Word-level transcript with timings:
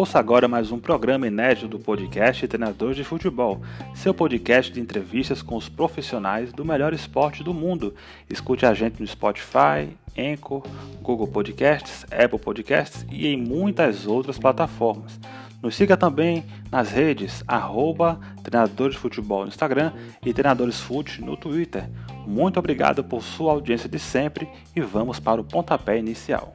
Ouça 0.00 0.18
agora 0.18 0.48
mais 0.48 0.72
um 0.72 0.78
programa 0.78 1.26
inédito 1.26 1.68
do 1.68 1.78
podcast 1.78 2.48
Treinadores 2.48 2.96
de 2.96 3.04
Futebol, 3.04 3.60
seu 3.94 4.14
podcast 4.14 4.72
de 4.72 4.80
entrevistas 4.80 5.42
com 5.42 5.56
os 5.56 5.68
profissionais 5.68 6.54
do 6.54 6.64
melhor 6.64 6.94
esporte 6.94 7.44
do 7.44 7.52
mundo. 7.52 7.94
Escute 8.30 8.64
a 8.64 8.72
gente 8.72 8.98
no 8.98 9.06
Spotify, 9.06 9.94
Anchor, 10.16 10.62
Google 11.02 11.28
Podcasts, 11.28 12.06
Apple 12.10 12.38
Podcasts 12.38 13.04
e 13.10 13.26
em 13.26 13.36
muitas 13.36 14.06
outras 14.06 14.38
plataformas. 14.38 15.20
Nos 15.62 15.74
siga 15.74 15.94
também 15.94 16.46
nas 16.70 16.90
redes 16.90 17.44
arroba 17.46 18.18
Treinadores 18.42 18.96
Futebol 18.96 19.42
no 19.42 19.48
Instagram 19.48 19.92
e 20.24 20.32
Treinadores 20.32 20.80
Fute 20.80 21.20
no 21.20 21.36
Twitter. 21.36 21.86
Muito 22.26 22.58
obrigado 22.58 23.04
por 23.04 23.22
sua 23.22 23.52
audiência 23.52 23.86
de 23.86 23.98
sempre 23.98 24.48
e 24.74 24.80
vamos 24.80 25.20
para 25.20 25.38
o 25.38 25.44
pontapé 25.44 25.98
inicial. 25.98 26.54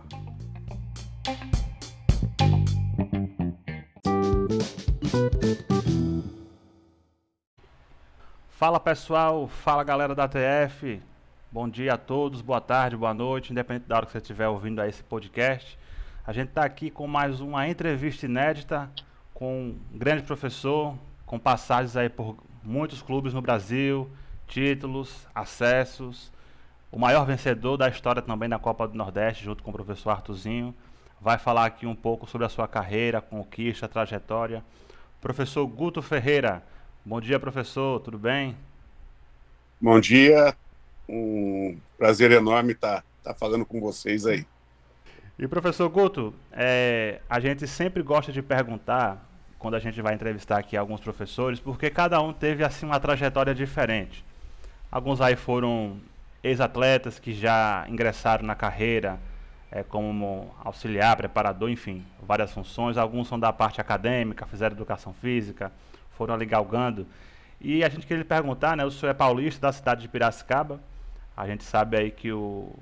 Fala 8.50 8.80
pessoal, 8.80 9.48
fala 9.48 9.84
galera 9.84 10.16
da 10.16 10.28
TF, 10.28 11.00
bom 11.52 11.70
dia 11.70 11.94
a 11.94 11.98
todos, 11.98 12.42
boa 12.42 12.62
tarde, 12.62 12.98
boa 12.98 13.14
noite, 13.14 13.52
independente 13.52 13.88
da 13.88 13.98
hora 13.98 14.06
que 14.08 14.14
você 14.14 14.18
estiver 14.18 14.48
ouvindo 14.48 14.82
esse 14.82 15.04
podcast. 15.04 15.78
A 16.26 16.34
gente 16.34 16.50
está 16.50 16.66
aqui 16.66 16.90
com 16.90 17.08
mais 17.08 17.40
uma 17.40 17.68
entrevista 17.68 18.26
inédita 18.26 18.90
com 19.34 19.70
um 19.70 19.98
grande 19.98 20.24
professor, 20.24 20.98
com 21.26 21.38
passagens 21.38 21.96
aí 21.96 22.10
por 22.10 22.36
muitos 22.64 23.02
clubes 23.02 23.34
no 23.34 23.42
Brasil, 23.42 24.10
títulos, 24.48 25.28
acessos, 25.36 26.32
o 26.92 26.98
maior 26.98 27.26
vencedor 27.26 27.78
da 27.78 27.90
história 27.90 28.22
também 28.22 28.50
da 28.50 28.58
Copa 28.58 28.88
do 28.88 28.98
Nordeste, 28.98 29.44
junto 29.44 29.62
com 29.62 29.70
o 29.70 29.74
professor 29.74 30.12
Artuzinho. 30.12 30.74
Vai 31.22 31.38
falar 31.38 31.66
aqui 31.66 31.86
um 31.86 31.96
pouco 31.96 32.28
sobre 32.28 32.46
a 32.46 32.50
sua 32.50 32.68
carreira, 32.68 33.22
conquista, 33.22 33.88
trajetória. 33.88 34.64
Professor 35.22 35.66
Guto 35.68 36.02
Ferreira, 36.02 36.64
Bom 37.08 37.22
dia, 37.22 37.40
professor, 37.40 38.00
tudo 38.00 38.18
bem? 38.18 38.58
Bom 39.80 40.00
dia, 40.00 40.56
um 41.08 41.78
prazer 42.00 42.32
enorme 42.32 42.72
estar 42.72 43.04
tá, 43.24 43.32
tá 43.32 43.34
falando 43.36 43.64
com 43.64 43.80
vocês 43.80 44.26
aí. 44.26 44.44
E 45.38 45.46
professor 45.50 45.90
Guto, 45.90 46.34
é, 46.54 47.20
a 47.30 47.42
gente 47.42 47.68
sempre 47.68 48.02
gosta 48.02 48.32
de 48.32 48.42
perguntar, 48.42 49.22
quando 49.60 49.76
a 49.76 49.80
gente 49.80 50.02
vai 50.02 50.14
entrevistar 50.14 50.58
aqui 50.58 50.78
alguns 50.78 51.02
professores, 51.02 51.60
porque 51.60 51.90
cada 51.90 52.22
um 52.22 52.32
teve 52.32 52.64
assim 52.64 52.86
uma 52.86 53.02
trajetória 53.02 53.54
diferente. 53.54 54.24
Alguns 54.90 55.20
aí 55.20 55.36
foram 55.36 55.98
ex-atletas 56.42 57.20
que 57.20 57.34
já 57.34 57.86
ingressaram 57.90 58.46
na 58.46 58.56
carreira 58.56 59.20
é, 59.70 59.84
como 59.84 60.56
auxiliar, 60.64 61.18
preparador, 61.18 61.70
enfim, 61.70 62.06
várias 62.22 62.54
funções. 62.54 62.96
Alguns 62.96 63.28
são 63.28 63.38
da 63.38 63.52
parte 63.52 63.82
acadêmica, 63.82 64.46
fizeram 64.46 64.74
educação 64.74 65.14
física, 65.14 65.70
foram 66.18 66.34
ali 66.34 66.46
galgando. 66.46 67.06
E 67.60 67.84
a 67.84 67.90
gente 67.90 68.08
queria 68.08 68.24
lhe 68.24 68.30
perguntar, 68.30 68.78
né? 68.78 68.86
O 68.86 68.92
senhor 68.92 69.12
é 69.12 69.14
paulista 69.14 69.68
da 69.68 69.74
cidade 69.74 70.04
de 70.04 70.08
Piracicaba. 70.08 70.80
A 71.36 71.46
gente 71.46 71.66
sabe 71.66 71.98
aí 71.98 72.10
que 72.10 72.32
o 72.32 72.74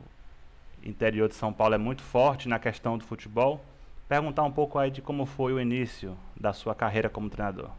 interior 0.84 1.30
de 1.30 1.36
São 1.36 1.53
Paulo 1.53 1.76
é 1.76 1.78
muito 1.78 2.02
forte 2.03 2.48
na 2.48 2.59
questão 2.59 2.98
do 2.98 3.06
futebol. 3.06 3.64
Perguntar 4.08 4.44
um 4.44 4.52
pouco 4.52 4.78
aí 4.78 4.92
de 4.92 5.02
como 5.02 5.25
foi 5.25 5.53
o 5.53 5.59
início 5.59 6.17
da 6.40 6.53
sua 6.53 6.75
carreira 6.75 7.09
como 7.09 7.30
treinador. 7.30 7.72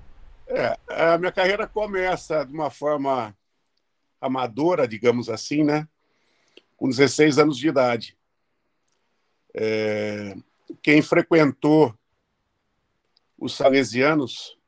É, 0.46 0.78
a 0.88 1.18
minha 1.18 1.32
carreira 1.32 1.66
começa 1.66 2.44
de 2.44 2.52
uma 2.52 2.70
forma 2.70 3.36
amadora, 4.20 4.88
digamos 4.88 5.28
assim, 5.28 5.62
né? 5.62 5.86
Com 6.76 6.88
16 6.88 7.38
anos 7.38 7.56
de 7.56 7.68
idade. 7.68 8.16
É, 9.54 10.36
quem 10.82 11.00
frequentou 11.02 11.94
os 13.38 13.54
salesianos 13.54 14.58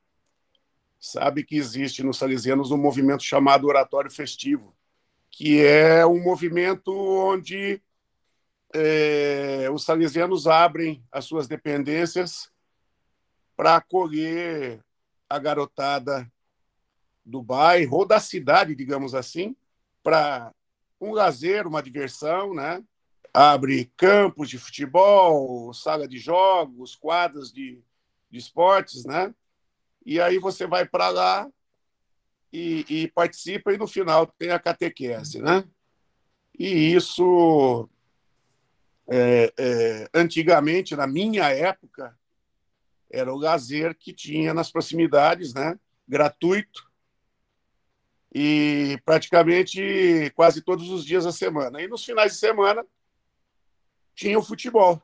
sabe 0.99 1.43
que 1.43 1.57
existe 1.57 2.03
nos 2.03 2.17
salesianos 2.17 2.71
um 2.71 2.77
movimento 2.77 3.23
chamado 3.23 3.67
Oratório 3.67 4.11
Festivo, 4.11 4.75
que 5.29 5.63
é 5.63 6.05
um 6.05 6.21
movimento 6.21 6.91
onde 6.93 7.81
é, 8.73 9.69
os 9.71 9.83
salesianos 9.83 10.47
abrem 10.47 11.03
as 11.11 11.25
suas 11.25 11.47
dependências 11.47 12.51
para 13.55 13.77
acolher 13.77 14.83
a 15.29 15.39
garotada 15.39 16.31
do 17.25 17.41
bairro 17.41 17.97
ou 17.97 18.05
da 18.05 18.19
cidade, 18.19 18.75
digamos 18.75 19.13
assim, 19.13 19.55
para 20.03 20.53
um 20.99 21.11
lazer, 21.11 21.67
uma 21.67 21.83
diversão, 21.83 22.53
né? 22.53 22.83
Abre 23.33 23.91
campos 23.97 24.49
de 24.49 24.57
futebol, 24.57 25.73
sala 25.73 26.07
de 26.07 26.17
jogos, 26.17 26.95
quadras 26.95 27.51
de, 27.51 27.83
de 28.29 28.37
esportes, 28.37 29.05
né? 29.05 29.33
E 30.05 30.21
aí 30.21 30.39
você 30.39 30.65
vai 30.65 30.87
para 30.87 31.09
lá 31.09 31.49
e, 32.51 32.85
e, 32.87 33.07
participa, 33.09 33.73
e 33.73 33.77
no 33.77 33.87
final 33.87 34.25
tem 34.25 34.51
a 34.51 34.59
catequese. 34.59 35.41
Né? 35.41 35.65
E 36.57 36.93
isso, 36.93 37.89
é, 39.09 39.53
é, 39.57 40.09
antigamente, 40.13 40.95
na 40.95 41.07
minha 41.07 41.49
época, 41.49 42.17
era 43.09 43.33
o 43.33 43.37
lazer 43.37 43.95
que 43.95 44.13
tinha 44.13 44.53
nas 44.53 44.71
proximidades, 44.71 45.53
né? 45.53 45.79
gratuito, 46.07 46.87
e 48.33 48.99
praticamente 49.03 50.31
quase 50.35 50.61
todos 50.61 50.89
os 50.89 51.05
dias 51.05 51.23
da 51.23 51.31
semana. 51.31 51.81
E 51.81 51.87
nos 51.87 52.03
finais 52.03 52.33
de 52.33 52.37
semana 52.37 52.85
tinha 54.13 54.37
o 54.37 54.43
futebol 54.43 55.01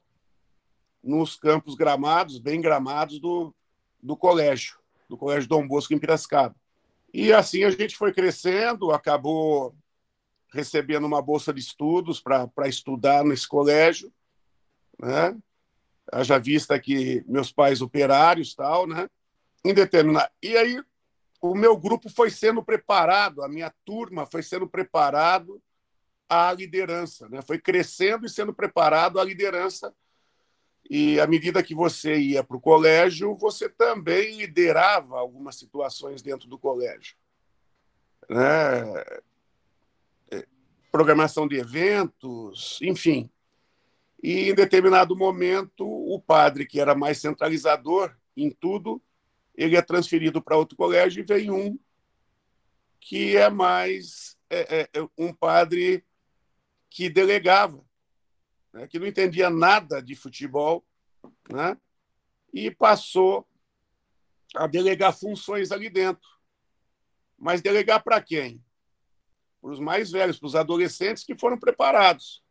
nos 1.04 1.36
campos 1.36 1.76
gramados, 1.76 2.40
bem 2.40 2.62
gramados 2.62 3.20
do, 3.20 3.54
do 4.02 4.16
colégio 4.16 4.84
do 5.14 5.18
Colégio 5.18 5.48
Dom 5.48 5.68
Bosco 5.68 5.94
em 5.94 6.00
Piracicaba. 6.00 6.56
E 7.14 7.32
assim 7.32 7.64
a 7.64 7.70
gente 7.70 7.96
foi 7.96 8.12
crescendo, 8.12 8.92
acabou 8.92 9.76
recebendo 10.54 11.06
uma 11.06 11.22
bolsa 11.22 11.54
de 11.54 11.60
estudos 11.60 12.22
para 12.22 12.68
estudar 12.68 13.24
nesse 13.24 13.48
colégio, 13.48 14.12
né? 15.00 15.36
Haja 16.12 16.38
vista 16.38 16.80
que 16.80 17.24
meus 17.28 17.52
pais 17.52 17.82
operários 17.82 18.54
tal, 18.54 18.86
né? 18.86 19.10
Indeterminado. 19.66 20.30
E 20.42 20.56
aí 20.56 20.82
o 21.42 21.56
meu 21.56 21.76
grupo 21.76 22.10
foi 22.10 22.30
sendo 22.30 22.64
preparado, 22.64 23.42
a 23.44 23.50
minha 23.50 23.74
turma 23.84 24.26
foi 24.26 24.44
sendo 24.44 24.68
preparado 24.68 25.62
à 26.30 26.54
liderança, 26.54 27.28
né? 27.30 27.42
Foi 27.42 27.60
crescendo 27.60 28.26
e 28.26 28.30
sendo 28.30 28.54
preparado 28.54 29.20
à 29.20 29.24
liderança 29.24 29.94
e 30.90 31.20
à 31.20 31.26
medida 31.26 31.64
que 31.64 31.74
você 31.74 32.18
ia 32.18 32.44
para 32.44 32.58
o 32.58 32.62
colégio, 32.62 33.36
você 33.36 33.70
também 33.70 34.38
liderava 34.38 35.18
algumas 35.18 35.56
situações 35.56 36.22
dentro 36.22 36.48
do 36.48 36.60
colégio. 36.60 37.16
Né? 38.30 39.04
Programação 40.94 41.48
de 41.48 41.58
eventos, 41.58 42.80
enfim. 42.82 43.30
E 44.22 44.50
em 44.50 44.56
determinado 44.56 45.18
momento, 45.18 45.86
o 45.86 46.22
padre, 46.22 46.66
que 46.66 46.80
era 46.80 46.96
mais 46.96 47.18
centralizador 47.18 48.16
em 48.38 48.50
tudo, 48.50 49.02
ele 49.54 49.76
é 49.76 49.82
transferido 49.82 50.42
para 50.42 50.56
outro 50.56 50.78
colégio 50.78 51.22
e 51.22 51.26
vem 51.26 51.52
um 51.52 51.78
que 53.00 53.36
é 53.36 53.50
mais 53.50 54.38
é, 54.50 54.82
é, 54.82 54.90
é 54.94 55.08
um 55.18 55.34
padre 55.34 56.06
que 56.90 57.10
delegava 57.10 57.84
né, 58.74 58.88
que 58.88 58.98
não 58.98 59.06
entendia 59.06 59.50
nada 59.50 60.02
de 60.02 60.16
futebol, 60.16 60.84
né, 61.50 61.78
e 62.52 62.72
passou 62.72 63.48
a 64.56 64.68
delegar 64.68 65.16
funções 65.16 65.72
ali 65.72 65.90
dentro. 65.90 66.28
Mas 67.38 67.62
delegar 67.62 68.04
para 68.04 68.22
quem? 68.22 68.64
Para 69.64 69.72
os 69.72 69.80
mais 69.80 70.12
velhos, 70.12 70.38
para 70.38 70.48
os 70.48 70.56
adolescentes 70.56 71.24
que 71.24 71.38
foram 71.38 71.58
preparados. 71.58 72.44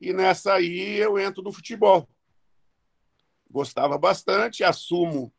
E 0.00 0.12
nessa 0.12 0.54
aí 0.54 0.96
eu 0.96 1.18
entro 1.18 1.42
no 1.42 1.50
futebol. 1.50 2.08
Gostava 3.50 3.98
bastante, 3.98 4.62
assumo 4.62 5.32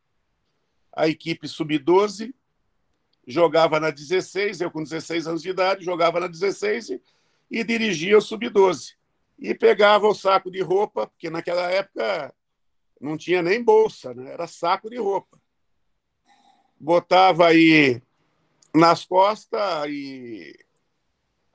a 0.93 1.07
equipe 1.07 1.47
sub-12, 1.47 2.33
jogava 3.25 3.79
na 3.79 3.89
16, 3.89 4.59
eu 4.59 4.69
com 4.69 4.83
16 4.83 5.27
anos 5.27 5.41
de 5.41 5.49
idade, 5.49 5.85
jogava 5.85 6.19
na 6.19 6.27
16 6.27 6.89
e, 6.89 7.01
e 7.49 7.63
dirigia 7.63 8.17
o 8.17 8.21
sub-12 8.21 8.97
e 9.39 9.55
pegava 9.55 10.07
o 10.07 10.13
saco 10.13 10.51
de 10.51 10.61
roupa, 10.61 11.07
porque 11.07 11.29
naquela 11.29 11.71
época 11.71 12.35
não 12.99 13.15
tinha 13.15 13.41
nem 13.41 13.63
bolsa, 13.63 14.13
né? 14.13 14.33
era 14.33 14.45
saco 14.45 14.89
de 14.89 14.97
roupa. 14.97 15.39
Botava 16.77 17.47
aí 17.47 18.01
nas 18.73 19.05
costas 19.05 19.87
e 19.87 20.66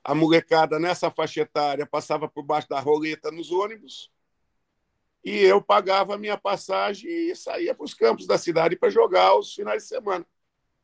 a 0.03 0.13
molecada 0.13 0.79
nessa 0.79 1.09
faixa 1.09 1.41
etária 1.41 1.85
passava 1.85 2.27
por 2.27 2.43
baixo 2.43 2.69
da 2.69 2.79
roleta 2.79 3.31
nos 3.31 3.51
ônibus 3.51 4.11
e 5.23 5.37
eu 5.37 5.61
pagava 5.61 6.15
a 6.15 6.17
minha 6.17 6.37
passagem 6.37 7.09
e 7.09 7.35
saía 7.35 7.73
para 7.73 7.85
os 7.85 7.93
campos 7.93 8.27
da 8.27 8.37
cidade 8.37 8.75
para 8.75 8.89
jogar 8.89 9.35
os 9.37 9.53
finais 9.53 9.83
de 9.83 9.89
semana. 9.89 10.25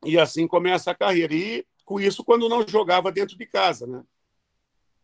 E 0.06 0.18
assim 0.18 0.48
começa 0.48 0.92
a 0.92 0.95
carreira. 0.95 1.33
E 1.33 1.66
com 1.83 2.00
isso, 2.00 2.24
quando 2.24 2.48
não 2.48 2.66
jogava 2.66 3.12
dentro 3.12 3.38
de 3.38 3.45
casa, 3.45 3.86
né? 3.86 4.01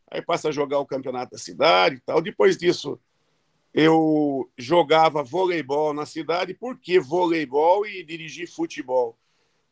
aí 0.10 0.22
passa 0.22 0.48
a 0.48 0.52
jogar 0.52 0.80
o 0.80 0.86
campeonato 0.86 1.32
da 1.32 1.38
cidade 1.38 1.96
e 1.98 2.00
tal. 2.00 2.22
Depois 2.22 2.56
disso, 2.56 2.98
eu 3.74 4.50
jogava 4.58 5.22
voleibol 5.22 5.94
na 5.94 6.06
cidade. 6.06 6.54
Por 6.54 6.80
que 6.80 6.98
voleibol 6.98 7.86
e 7.86 8.06
dirigir 8.06 8.50
futebol? 8.50 9.18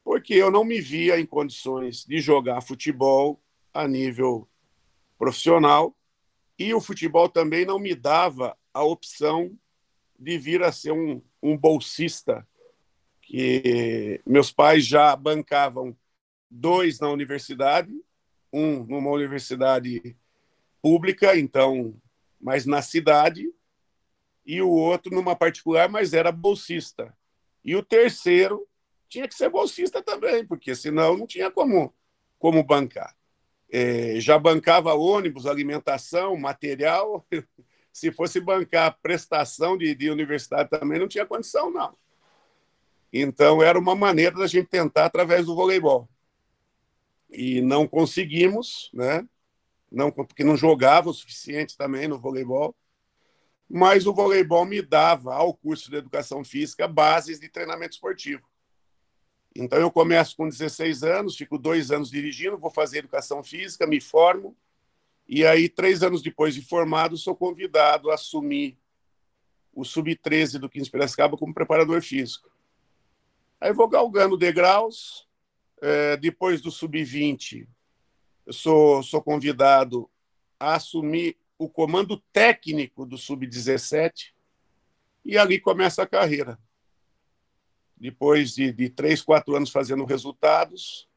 Porque 0.04 0.34
eu 0.34 0.51
não 0.51 0.66
me 0.66 0.81
via 0.81 1.18
em 1.18 1.25
condições 1.25 2.04
de 2.04 2.19
jogar 2.19 2.60
futebol 2.60 3.40
a 3.73 3.87
nível 3.87 4.47
profissional 5.17 5.95
e 6.57 6.73
o 6.73 6.81
futebol 6.81 7.27
também 7.27 7.65
não 7.65 7.79
me 7.79 7.95
dava 7.95 8.57
a 8.73 8.83
opção 8.83 9.57
de 10.17 10.37
vir 10.37 10.63
a 10.63 10.71
ser 10.71 10.91
um, 10.91 11.21
um 11.41 11.57
bolsista, 11.57 12.47
que 13.21 14.21
meus 14.25 14.51
pais 14.51 14.85
já 14.85 15.15
bancavam 15.15 15.95
dois 16.49 16.99
na 16.99 17.09
universidade, 17.09 17.91
um 18.51 18.83
numa 18.83 19.09
universidade 19.09 20.15
pública, 20.81 21.37
então, 21.37 21.95
mas 22.39 22.65
na 22.65 22.81
cidade, 22.81 23.51
e 24.45 24.61
o 24.61 24.69
outro 24.69 25.13
numa 25.13 25.35
particular, 25.35 25.89
mas 25.89 26.13
era 26.13 26.31
bolsista. 26.31 27.15
E 27.63 27.75
o 27.75 27.83
terceiro 27.83 28.67
tinha 29.09 29.27
que 29.27 29.35
ser 29.35 29.49
bolsista 29.49 30.01
também, 30.01 30.45
porque 30.45 30.75
senão 30.75 31.17
não 31.17 31.25
tinha 31.25 31.49
como, 31.49 31.93
como 32.37 32.63
bancar. 32.63 33.15
É, 33.75 34.19
já 34.19 34.37
bancava 34.37 34.93
ônibus, 34.93 35.47
alimentação, 35.47 36.37
material. 36.37 37.25
Se 37.91 38.11
fosse 38.11 38.39
bancar 38.39 38.97
prestação 39.01 39.77
de, 39.77 39.93
de 39.95 40.09
universidade 40.09 40.69
também, 40.69 40.99
não 40.99 41.07
tinha 41.07 41.25
condição, 41.25 41.71
não. 41.71 41.95
Então, 43.11 43.61
era 43.61 43.77
uma 43.77 43.95
maneira 43.95 44.35
da 44.35 44.47
gente 44.47 44.67
tentar 44.67 45.05
através 45.05 45.45
do 45.45 45.55
voleibol. 45.55 46.07
E 47.29 47.61
não 47.61 47.87
conseguimos, 47.87 48.89
né? 48.93 49.27
Não, 49.91 50.11
porque 50.11 50.43
não 50.43 50.57
jogava 50.57 51.09
o 51.09 51.13
suficiente 51.13 51.77
também 51.77 52.07
no 52.07 52.19
voleibol 52.19 52.75
mas 53.75 54.05
o 54.05 54.13
voleibol 54.13 54.65
me 54.65 54.83
dava, 54.83 55.33
ao 55.33 55.51
curso 55.51 55.89
de 55.89 55.97
educação 55.97 56.43
física, 56.43 56.87
bases 56.87 57.39
de 57.39 57.49
treinamento 57.49 57.95
esportivo. 57.95 58.43
Então, 59.55 59.79
eu 59.79 59.91
começo 59.91 60.35
com 60.35 60.47
16 60.47 61.03
anos, 61.03 61.35
fico 61.35 61.57
dois 61.57 61.91
anos 61.91 62.09
dirigindo, 62.09 62.57
vou 62.57 62.71
fazer 62.71 63.00
educação 63.00 63.44
física, 63.44 63.85
me 63.85 64.01
formo, 64.01 64.55
e 65.27 65.45
aí, 65.45 65.69
três 65.69 66.03
anos 66.03 66.21
depois 66.21 66.55
de 66.55 66.61
formado, 66.61 67.17
sou 67.17 67.35
convidado 67.35 68.09
a 68.09 68.15
assumir 68.15 68.77
o 69.73 69.83
sub-13 69.83 70.59
do 70.59 70.69
15 70.69 70.89
Piracicaba 70.89 71.38
como 71.38 71.53
preparador 71.53 72.01
físico. 72.01 72.51
Aí 73.61 73.71
vou 73.71 73.88
galgando 73.88 74.38
degraus, 74.38 75.27
é, 75.81 76.17
depois 76.17 76.61
do 76.61 76.69
sub-20, 76.69 77.67
eu 78.45 78.53
sou, 78.53 79.01
sou 79.01 79.21
convidado 79.21 80.09
a 80.59 80.75
assumir 80.75 81.38
o 81.57 81.69
comando 81.69 82.21
técnico 82.31 83.06
do 83.06 83.17
Sub-17 83.17 84.33
e 85.23 85.38
ali 85.38 85.59
começa 85.59 86.03
a 86.03 86.07
carreira. 86.07 86.59
Depois 88.03 88.53
de, 88.53 88.73
de 88.73 88.89
três, 88.89 89.21
quatro 89.21 89.55
anos 89.55 89.69
fazendo 89.69 90.03
resultados, 90.03 91.07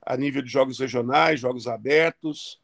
a 0.00 0.16
nível 0.16 0.40
de 0.40 0.48
jogos 0.48 0.78
regionais, 0.78 1.40
jogos 1.40 1.66
abertos, 1.66 2.62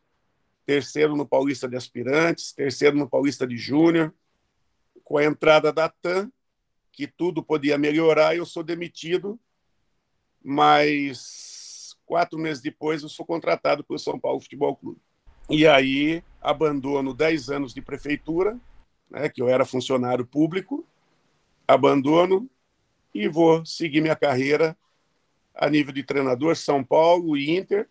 terceiro 0.64 1.16
no 1.16 1.26
Paulista 1.26 1.68
de 1.68 1.74
Aspirantes, 1.74 2.52
terceiro 2.52 2.96
no 2.96 3.10
Paulista 3.10 3.44
de 3.44 3.56
Júnior, 3.56 4.14
com 5.02 5.18
a 5.18 5.24
entrada 5.24 5.72
da 5.72 5.88
TAM, 5.88 6.30
que 6.92 7.08
tudo 7.08 7.42
podia 7.42 7.76
melhorar, 7.76 8.36
eu 8.36 8.46
sou 8.46 8.62
demitido, 8.62 9.36
mas 10.40 11.96
quatro 12.06 12.38
meses 12.38 12.62
depois 12.62 13.02
eu 13.02 13.08
sou 13.08 13.26
contratado 13.26 13.82
pelo 13.82 13.98
São 13.98 14.16
Paulo 14.16 14.40
Futebol 14.40 14.76
Clube. 14.76 15.00
E 15.50 15.66
aí 15.66 16.22
abandono 16.40 17.12
10 17.12 17.50
anos 17.50 17.74
de 17.74 17.82
prefeitura, 17.82 18.56
né, 19.10 19.28
que 19.28 19.42
eu 19.42 19.48
era 19.48 19.64
funcionário 19.64 20.24
público, 20.24 20.86
abandono 21.66 22.48
e 23.14 23.28
vou 23.28 23.64
seguir 23.64 24.00
minha 24.00 24.16
carreira 24.16 24.76
a 25.54 25.68
nível 25.68 25.92
de 25.92 26.02
treinador 26.02 26.56
São 26.56 26.82
Paulo 26.82 27.36
e 27.36 27.50
Inter, 27.56 27.88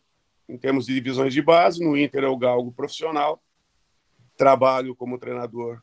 em 0.50 0.58
termos 0.58 0.86
de 0.86 0.94
divisões 0.94 1.34
de 1.34 1.42
base. 1.42 1.84
No 1.84 1.98
Inter 1.98 2.24
é 2.24 2.28
o 2.28 2.38
galgo 2.38 2.72
profissional. 2.72 3.42
Trabalho 4.36 4.96
como 4.96 5.20
treinador, 5.20 5.82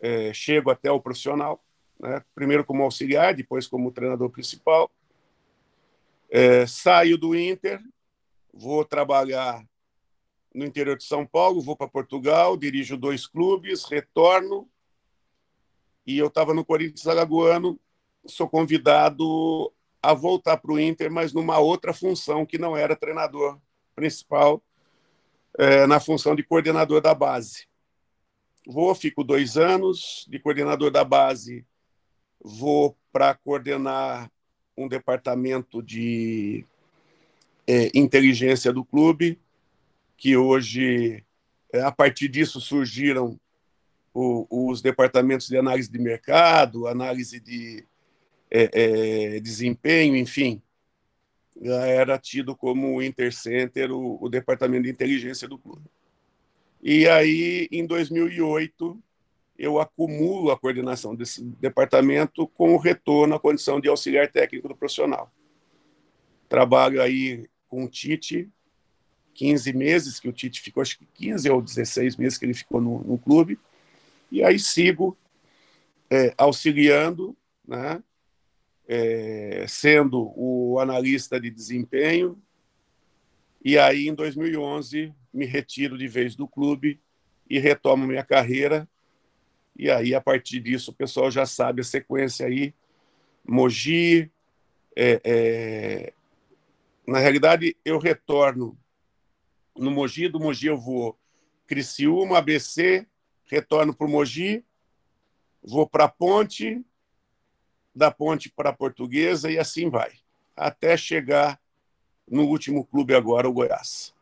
é, 0.00 0.32
chego 0.34 0.70
até 0.70 0.90
o 0.90 1.00
profissional, 1.00 1.64
né? 2.00 2.22
primeiro 2.34 2.64
como 2.64 2.82
auxiliar, 2.82 3.34
depois 3.34 3.66
como 3.66 3.92
treinador 3.92 4.28
principal. 4.30 4.90
É, 6.28 6.66
saio 6.66 7.16
do 7.16 7.36
Inter, 7.36 7.80
vou 8.52 8.84
trabalhar 8.84 9.64
no 10.54 10.64
interior 10.64 10.96
de 10.96 11.04
São 11.04 11.26
Paulo, 11.26 11.60
vou 11.60 11.76
para 11.76 11.88
Portugal, 11.88 12.56
dirijo 12.56 12.96
dois 12.96 13.26
clubes, 13.26 13.84
retorno. 13.84 14.68
E 16.06 16.18
eu 16.18 16.26
estava 16.26 16.52
no 16.52 16.64
Corinthians 16.64 17.06
Alagoano, 17.06 17.80
sou 18.26 18.48
convidado 18.48 19.72
a 20.02 20.12
voltar 20.12 20.56
para 20.58 20.72
o 20.72 20.78
Inter, 20.78 21.10
mas 21.10 21.32
numa 21.32 21.58
outra 21.58 21.92
função 21.92 22.44
que 22.44 22.58
não 22.58 22.76
era 22.76 22.96
treinador 22.96 23.58
principal, 23.94 24.62
é, 25.58 25.86
na 25.86 26.00
função 26.00 26.34
de 26.34 26.42
coordenador 26.42 27.00
da 27.00 27.14
base. 27.14 27.66
Vou, 28.66 28.94
fico 28.94 29.22
dois 29.22 29.56
anos 29.56 30.26
de 30.28 30.38
coordenador 30.38 30.90
da 30.90 31.04
base, 31.04 31.64
vou 32.40 32.96
para 33.12 33.34
coordenar 33.34 34.30
um 34.76 34.88
departamento 34.88 35.82
de 35.82 36.64
é, 37.66 37.90
inteligência 37.94 38.72
do 38.72 38.84
clube, 38.84 39.38
que 40.16 40.36
hoje, 40.36 41.24
é, 41.72 41.82
a 41.82 41.92
partir 41.92 42.28
disso, 42.28 42.60
surgiram 42.60 43.38
o, 44.12 44.46
os 44.70 44.82
departamentos 44.82 45.48
de 45.48 45.56
análise 45.56 45.90
de 45.90 45.98
mercado, 45.98 46.86
análise 46.86 47.40
de 47.40 47.84
é, 48.56 48.70
é, 49.36 49.40
desempenho, 49.40 50.14
enfim. 50.16 50.62
Era 51.60 52.16
tido 52.18 52.54
como 52.54 52.94
o 52.94 53.02
Intercenter, 53.02 53.90
o, 53.90 54.22
o 54.22 54.28
departamento 54.28 54.84
de 54.84 54.90
inteligência 54.90 55.48
do 55.48 55.58
clube. 55.58 55.84
E 56.80 57.08
aí, 57.08 57.66
em 57.72 57.84
2008, 57.84 59.02
eu 59.58 59.80
acumulo 59.80 60.52
a 60.52 60.58
coordenação 60.58 61.16
desse 61.16 61.42
departamento 61.42 62.46
com 62.46 62.74
o 62.74 62.78
retorno 62.78 63.34
à 63.34 63.40
condição 63.40 63.80
de 63.80 63.88
auxiliar 63.88 64.30
técnico 64.30 64.68
do 64.68 64.76
profissional. 64.76 65.32
Trabalho 66.48 67.02
aí 67.02 67.48
com 67.68 67.84
o 67.84 67.88
Tite, 67.88 68.48
15 69.32 69.72
meses 69.72 70.20
que 70.20 70.28
o 70.28 70.32
Tite 70.32 70.60
ficou, 70.60 70.80
acho 70.80 70.98
que 70.98 71.06
15 71.06 71.50
ou 71.50 71.60
16 71.60 72.16
meses 72.16 72.38
que 72.38 72.44
ele 72.44 72.54
ficou 72.54 72.80
no, 72.80 73.02
no 73.02 73.18
clube, 73.18 73.58
e 74.30 74.44
aí 74.44 74.58
sigo 74.60 75.16
é, 76.10 76.34
auxiliando, 76.36 77.36
né, 77.66 78.00
é, 78.86 79.64
sendo 79.68 80.32
o 80.36 80.78
analista 80.78 81.40
de 81.40 81.50
desempenho, 81.50 82.40
e 83.64 83.78
aí 83.78 84.08
em 84.08 84.14
2011 84.14 85.14
me 85.32 85.46
retiro 85.46 85.96
de 85.96 86.06
vez 86.06 86.36
do 86.36 86.46
clube 86.46 87.00
e 87.48 87.58
retomo 87.58 88.06
minha 88.06 88.24
carreira, 88.24 88.88
e 89.76 89.90
aí 89.90 90.14
a 90.14 90.20
partir 90.20 90.60
disso 90.60 90.90
o 90.90 90.94
pessoal 90.94 91.30
já 91.30 91.46
sabe 91.46 91.80
a 91.80 91.84
sequência 91.84 92.46
aí, 92.46 92.74
Mogi, 93.46 94.30
é, 94.96 95.20
é 95.24 96.12
na 97.06 97.18
realidade 97.18 97.76
eu 97.84 97.98
retorno 97.98 98.78
no 99.76 99.90
Mogi, 99.90 100.28
do 100.28 100.40
Mogi 100.40 100.68
eu 100.68 100.78
vou 100.78 101.18
Criciúma, 101.66 102.38
ABC, 102.38 103.06
retorno 103.44 103.94
para 103.94 104.06
o 104.06 104.10
Mogi, 104.10 104.64
vou 105.62 105.88
para 105.88 106.08
Ponte, 106.08 106.84
da 107.94 108.10
Ponte 108.10 108.50
para 108.50 108.70
a 108.70 108.72
Portuguesa 108.72 109.50
e 109.50 109.58
assim 109.58 109.88
vai, 109.88 110.10
até 110.56 110.96
chegar 110.96 111.58
no 112.28 112.42
último 112.42 112.84
clube 112.84 113.14
agora, 113.14 113.48
o 113.48 113.52
Goiás. 113.52 114.12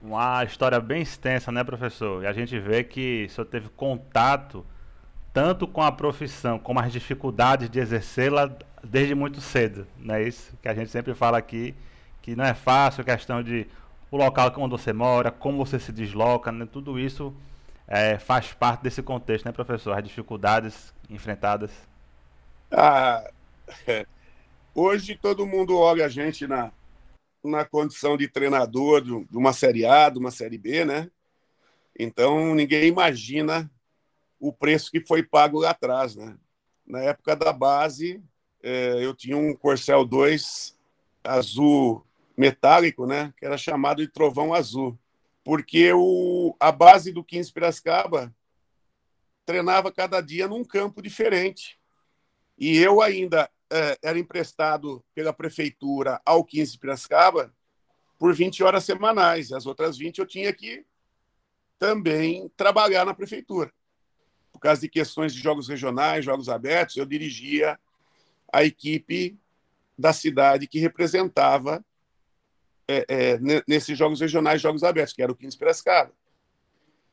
Uma 0.00 0.44
história 0.44 0.78
bem 0.80 1.02
extensa, 1.02 1.50
né, 1.50 1.64
professor? 1.64 2.22
E 2.22 2.26
a 2.26 2.32
gente 2.32 2.58
vê 2.58 2.84
que 2.84 3.24
o 3.24 3.30
senhor 3.30 3.46
teve 3.46 3.68
contato 3.70 4.64
tanto 5.32 5.66
com 5.66 5.82
a 5.82 5.90
profissão 5.90 6.58
como 6.58 6.78
as 6.78 6.92
dificuldades 6.92 7.68
de 7.68 7.80
exercê-la 7.80 8.54
desde 8.82 9.14
muito 9.14 9.40
cedo, 9.40 9.86
não 9.98 10.14
é 10.14 10.22
isso? 10.22 10.56
Que 10.62 10.68
a 10.68 10.74
gente 10.74 10.90
sempre 10.90 11.14
fala 11.14 11.38
aqui, 11.38 11.74
que 12.22 12.36
não 12.36 12.44
é 12.44 12.54
fácil, 12.54 13.02
questão 13.02 13.42
de 13.42 13.66
o 14.10 14.16
local 14.16 14.52
onde 14.58 14.70
você 14.70 14.92
mora, 14.92 15.32
como 15.32 15.64
você 15.64 15.78
se 15.78 15.90
desloca, 15.90 16.52
né? 16.52 16.68
tudo 16.70 16.98
isso 16.98 17.34
é, 17.88 18.18
faz 18.18 18.52
parte 18.52 18.82
desse 18.82 19.02
contexto, 19.02 19.44
né, 19.44 19.52
professor? 19.52 19.96
As 19.96 20.04
dificuldades 20.04 20.94
enfrentadas. 21.10 21.72
Ah. 22.76 23.30
Hoje 24.74 25.16
todo 25.16 25.46
mundo 25.46 25.78
olha 25.78 26.06
a 26.06 26.08
gente 26.08 26.44
na, 26.48 26.72
na 27.42 27.64
condição 27.64 28.16
de 28.16 28.26
treinador 28.26 29.00
de 29.00 29.36
uma 29.36 29.52
Série 29.52 29.86
A, 29.86 30.10
de 30.10 30.18
uma 30.18 30.32
Série 30.32 30.58
B, 30.58 30.84
né? 30.84 31.08
Então 31.96 32.52
ninguém 32.52 32.88
imagina 32.88 33.70
o 34.40 34.52
preço 34.52 34.90
que 34.90 35.00
foi 35.00 35.22
pago 35.22 35.60
lá 35.60 35.70
atrás, 35.70 36.16
né? 36.16 36.36
Na 36.84 36.98
época 36.98 37.36
da 37.36 37.52
base, 37.52 38.20
é, 38.60 39.04
eu 39.04 39.14
tinha 39.14 39.36
um 39.36 39.54
Corcel 39.54 40.04
2 40.04 40.76
azul 41.22 42.04
metálico, 42.36 43.06
né, 43.06 43.32
que 43.38 43.46
era 43.46 43.56
chamado 43.56 44.02
de 44.02 44.08
trovão 44.08 44.52
azul. 44.52 44.98
porque 45.44 45.92
o, 45.92 46.56
a 46.58 46.72
base 46.72 47.12
do 47.12 47.22
15 47.22 47.52
Piracicaba 47.52 48.34
treinava 49.46 49.92
cada 49.92 50.20
dia 50.20 50.48
num 50.48 50.64
campo 50.64 51.00
diferente. 51.00 51.78
E 52.56 52.78
eu 52.78 53.02
ainda 53.02 53.50
é, 53.70 53.98
era 54.02 54.18
emprestado 54.18 55.04
pela 55.14 55.32
prefeitura 55.32 56.20
ao 56.24 56.44
15 56.44 56.78
Piracicaba 56.78 57.52
por 58.18 58.34
20 58.34 58.62
horas 58.62 58.84
semanais. 58.84 59.52
As 59.52 59.66
outras 59.66 59.98
20 59.98 60.18
eu 60.18 60.26
tinha 60.26 60.52
que 60.52 60.84
também 61.78 62.50
trabalhar 62.56 63.04
na 63.04 63.14
prefeitura. 63.14 63.72
Por 64.52 64.60
causa 64.60 64.80
de 64.80 64.88
questões 64.88 65.34
de 65.34 65.40
jogos 65.40 65.68
regionais, 65.68 66.24
jogos 66.24 66.48
abertos, 66.48 66.96
eu 66.96 67.04
dirigia 67.04 67.78
a 68.52 68.62
equipe 68.64 69.36
da 69.98 70.12
cidade 70.12 70.68
que 70.68 70.78
representava 70.78 71.84
é, 72.86 73.04
é, 73.08 73.38
nesses 73.66 73.98
jogos 73.98 74.20
regionais, 74.20 74.60
jogos 74.60 74.84
abertos, 74.84 75.14
que 75.14 75.22
era 75.22 75.32
o 75.32 75.36
15 75.36 75.58
Piracicaba. 75.58 76.12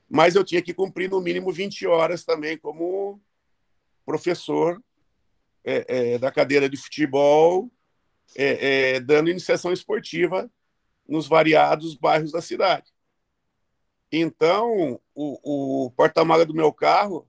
Mas 0.08 0.36
eu 0.36 0.44
tinha 0.44 0.62
que 0.62 0.74
cumprir 0.74 1.10
no 1.10 1.22
mínimo 1.22 1.52
20 1.52 1.88
horas 1.88 2.24
também 2.24 2.58
como 2.58 3.20
professor 4.06 4.82
é, 5.64 6.14
é, 6.14 6.18
da 6.18 6.32
cadeira 6.32 6.70
de 6.70 6.78
futebol, 6.78 7.72
é, 8.36 8.96
é, 8.96 9.00
dando 9.00 9.30
iniciação 9.30 9.72
esportiva 9.72 10.50
nos 11.08 11.28
variados 11.28 11.96
bairros 11.96 12.32
da 12.32 12.42
cidade. 12.42 12.92
Então, 14.12 15.00
o, 15.16 15.86
o 15.86 15.92
porta-mala 15.92 16.46
do 16.46 16.54
meu 16.54 16.74
carro 16.74 17.28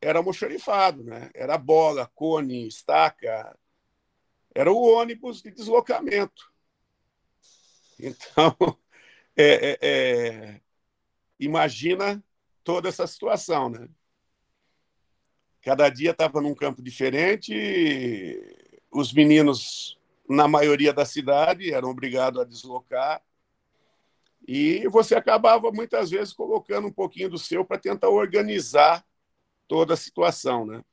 era 0.00 0.18
almoxarifado, 0.18 1.02
né? 1.02 1.30
Era 1.34 1.58
bola, 1.58 2.10
cone, 2.14 2.66
estaca, 2.68 3.56
era 4.54 4.72
o 4.72 4.82
ônibus 4.82 5.42
de 5.42 5.50
deslocamento. 5.50 6.50
Então, 7.98 8.56
é, 9.36 9.70
é, 9.70 9.78
é, 9.82 10.60
imagina 11.38 12.22
toda 12.62 12.88
essa 12.88 13.06
situação, 13.06 13.68
né? 13.68 13.88
Cada 15.66 15.88
dia 15.88 16.12
estava 16.12 16.40
num 16.40 16.54
campo 16.54 16.80
diferente, 16.80 17.52
os 18.88 19.12
meninos, 19.12 19.98
na 20.28 20.46
maioria 20.46 20.92
da 20.92 21.04
cidade, 21.04 21.74
eram 21.74 21.90
obrigados 21.90 22.40
a 22.40 22.44
deslocar, 22.44 23.20
e 24.46 24.86
você 24.86 25.16
acabava 25.16 25.72
muitas 25.72 26.08
vezes 26.08 26.32
colocando 26.32 26.86
um 26.86 26.92
pouquinho 26.92 27.30
do 27.30 27.36
seu 27.36 27.64
para 27.64 27.80
tentar 27.80 28.10
organizar 28.10 29.04
toda 29.66 29.94
a 29.94 29.96
situação, 29.96 30.64
né? 30.64 30.84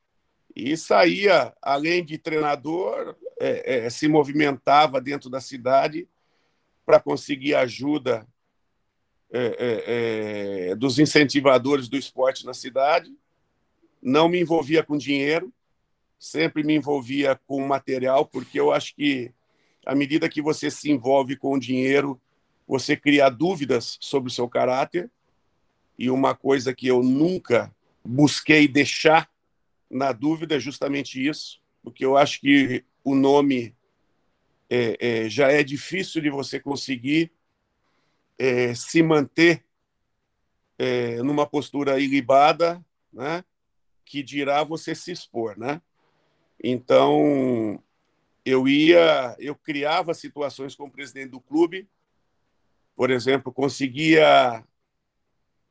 E 0.56 0.76
saía, 0.76 1.56
além 1.62 2.04
de 2.04 2.18
treinador, 2.18 3.16
é, 3.40 3.86
é, 3.86 3.90
se 3.92 4.08
movimentava 4.08 5.00
dentro 5.00 5.30
da 5.30 5.40
cidade 5.40 6.10
para 6.84 7.00
conseguir 7.00 7.54
ajuda 7.54 8.28
é, 9.32 9.40
é, 9.40 10.72
é, 10.72 10.76
dos 10.76 10.98
incentivadores 10.98 11.88
do 11.88 11.96
esporte 11.96 12.44
na 12.44 12.56
cidade 12.56 13.16
não 14.04 14.28
me 14.28 14.40
envolvia 14.40 14.84
com 14.84 14.98
dinheiro, 14.98 15.52
sempre 16.20 16.64
me 16.64 16.76
envolvia 16.76 17.40
com 17.48 17.66
material, 17.66 18.26
porque 18.26 18.60
eu 18.60 18.72
acho 18.72 18.94
que 18.96 19.32
à 19.86 19.96
medida 19.96 20.30
que 20.30 20.42
você 20.42 20.70
se 20.70 20.92
envolve 20.92 21.38
com 21.38 21.54
o 21.54 21.60
dinheiro, 21.60 22.20
você 22.68 22.96
cria 22.96 23.30
dúvidas 23.30 23.98
sobre 24.02 24.30
o 24.30 24.34
seu 24.34 24.48
caráter. 24.48 25.10
E 25.98 26.10
uma 26.10 26.36
coisa 26.36 26.74
que 26.74 26.88
eu 26.88 27.02
nunca 27.02 27.74
busquei 28.04 28.68
deixar 28.68 29.30
na 29.90 30.12
dúvida 30.12 30.56
é 30.56 30.60
justamente 30.60 31.26
isso, 31.26 31.62
porque 31.84 32.04
eu 32.04 32.18
acho 32.18 32.42
que 32.42 32.84
o 33.04 33.16
nome 33.16 33.76
é, 34.70 34.98
é, 35.00 35.30
já 35.30 35.52
é 35.52 35.64
difícil 35.64 36.22
de 36.22 36.30
você 36.30 36.60
conseguir 36.60 37.32
é, 38.40 38.74
se 38.74 39.04
manter 39.04 39.64
é, 40.80 41.22
numa 41.22 41.46
postura 41.46 42.00
ilibada, 42.00 42.84
né? 43.12 43.44
Que 44.06 44.24
dirá 44.24 44.64
você 44.64 44.94
se 44.94 45.12
expor, 45.12 45.58
né? 45.58 45.82
Então, 46.64 47.82
eu 48.46 48.68
ia, 48.68 49.36
eu 49.40 49.56
criava 49.56 50.14
situações 50.14 50.76
com 50.76 50.86
o 50.86 50.92
presidente 50.92 51.30
do 51.32 51.42
clube, 51.42 51.90
por 52.96 53.10
exemplo, 53.10 53.52
conseguia 53.52 54.64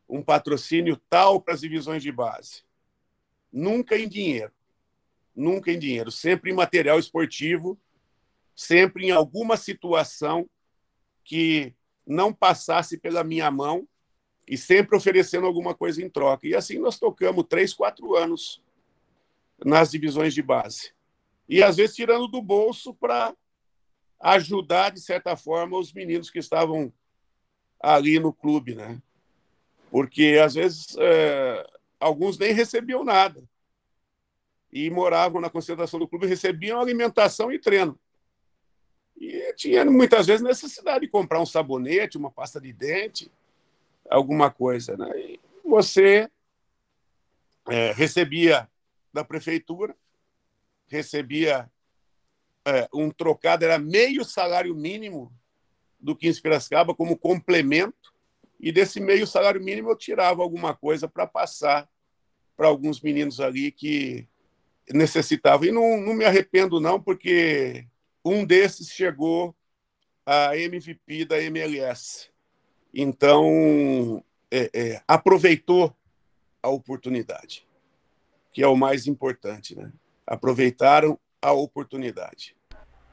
um 0.08 0.22
patrocínio 0.22 1.00
tal 1.08 1.40
para 1.40 1.54
as 1.54 1.60
divisões 1.60 2.02
de 2.02 2.10
base. 2.10 2.64
Nunca 3.52 3.96
em 3.96 4.08
dinheiro. 4.08 4.52
Nunca 5.34 5.72
em 5.72 5.78
dinheiro, 5.78 6.10
sempre 6.10 6.50
em 6.50 6.54
material 6.54 6.98
esportivo, 6.98 7.80
sempre 8.54 9.06
em 9.06 9.10
alguma 9.10 9.56
situação 9.56 10.48
que 11.24 11.74
não 12.06 12.34
passasse 12.34 12.98
pela 12.98 13.24
minha 13.24 13.50
mão 13.50 13.88
e 14.52 14.58
sempre 14.58 14.94
oferecendo 14.94 15.46
alguma 15.46 15.74
coisa 15.74 16.04
em 16.04 16.10
troca. 16.10 16.46
E 16.46 16.54
assim 16.54 16.78
nós 16.78 16.98
tocamos 16.98 17.46
três, 17.48 17.72
quatro 17.72 18.14
anos 18.14 18.62
nas 19.64 19.90
divisões 19.90 20.34
de 20.34 20.42
base. 20.42 20.92
E 21.48 21.62
às 21.62 21.76
vezes 21.76 21.96
tirando 21.96 22.28
do 22.28 22.42
bolso 22.42 22.92
para 22.92 23.34
ajudar, 24.20 24.90
de 24.90 25.00
certa 25.00 25.34
forma, 25.36 25.78
os 25.78 25.90
meninos 25.90 26.28
que 26.28 26.38
estavam 26.38 26.92
ali 27.80 28.20
no 28.20 28.30
clube, 28.30 28.74
né? 28.74 29.00
Porque 29.90 30.38
às 30.44 30.52
vezes 30.52 30.98
é, 30.98 31.66
alguns 31.98 32.36
nem 32.36 32.52
recebiam 32.52 33.02
nada 33.02 33.42
e 34.70 34.90
moravam 34.90 35.40
na 35.40 35.48
concentração 35.48 35.98
do 35.98 36.06
clube, 36.06 36.26
recebiam 36.26 36.78
alimentação 36.78 37.50
e 37.50 37.58
treino. 37.58 37.98
E 39.16 39.54
tinha 39.54 39.82
muitas 39.86 40.26
vezes 40.26 40.42
necessidade 40.42 41.06
de 41.06 41.10
comprar 41.10 41.40
um 41.40 41.46
sabonete, 41.46 42.18
uma 42.18 42.30
pasta 42.30 42.60
de 42.60 42.70
dente, 42.70 43.32
alguma 44.12 44.50
coisa. 44.50 44.96
Né? 44.96 45.10
E 45.18 45.40
você 45.64 46.30
é, 47.68 47.92
recebia 47.92 48.68
da 49.12 49.24
prefeitura, 49.24 49.96
recebia 50.86 51.70
é, 52.64 52.88
um 52.94 53.10
trocado, 53.10 53.64
era 53.64 53.78
meio 53.78 54.24
salário 54.24 54.74
mínimo 54.74 55.32
do 55.98 56.16
15 56.16 56.40
Piracicaba 56.42 56.94
como 56.94 57.16
complemento, 57.16 58.12
e 58.58 58.70
desse 58.70 59.00
meio 59.00 59.26
salário 59.26 59.62
mínimo 59.62 59.90
eu 59.90 59.96
tirava 59.96 60.42
alguma 60.42 60.74
coisa 60.74 61.08
para 61.08 61.26
passar 61.26 61.88
para 62.56 62.68
alguns 62.68 63.00
meninos 63.00 63.40
ali 63.40 63.72
que 63.72 64.28
necessitavam. 64.92 65.66
E 65.66 65.72
não, 65.72 66.00
não 66.00 66.14
me 66.14 66.24
arrependo, 66.24 66.80
não, 66.80 67.00
porque 67.00 67.86
um 68.24 68.44
desses 68.44 68.88
chegou 68.88 69.54
a 70.24 70.56
MVP 70.56 71.24
da 71.24 71.40
MLS. 71.42 72.31
Então, 72.94 74.22
é, 74.50 74.70
é, 74.74 75.02
aproveitou 75.08 75.94
a 76.62 76.68
oportunidade, 76.68 77.66
que 78.52 78.62
é 78.62 78.66
o 78.66 78.76
mais 78.76 79.06
importante, 79.06 79.74
né? 79.74 79.90
Aproveitaram 80.26 81.18
a 81.40 81.52
oportunidade. 81.52 82.54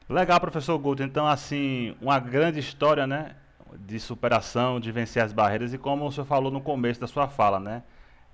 Legal, 0.08 0.40
professor 0.40 0.78
Guto. 0.78 1.02
Então, 1.02 1.28
assim, 1.28 1.96
uma 2.02 2.20
grande 2.20 2.60
história, 2.60 3.08
né? 3.08 3.36
De 3.76 4.00
superação, 4.00 4.80
de 4.80 4.92
vencer 4.92 5.24
as 5.24 5.32
barreiras 5.32 5.74
e 5.74 5.78
como 5.78 6.06
o 6.06 6.12
senhor 6.12 6.26
falou 6.26 6.52
no 6.52 6.60
começo 6.60 7.00
da 7.00 7.08
sua 7.08 7.28
fala, 7.28 7.60
né? 7.60 7.84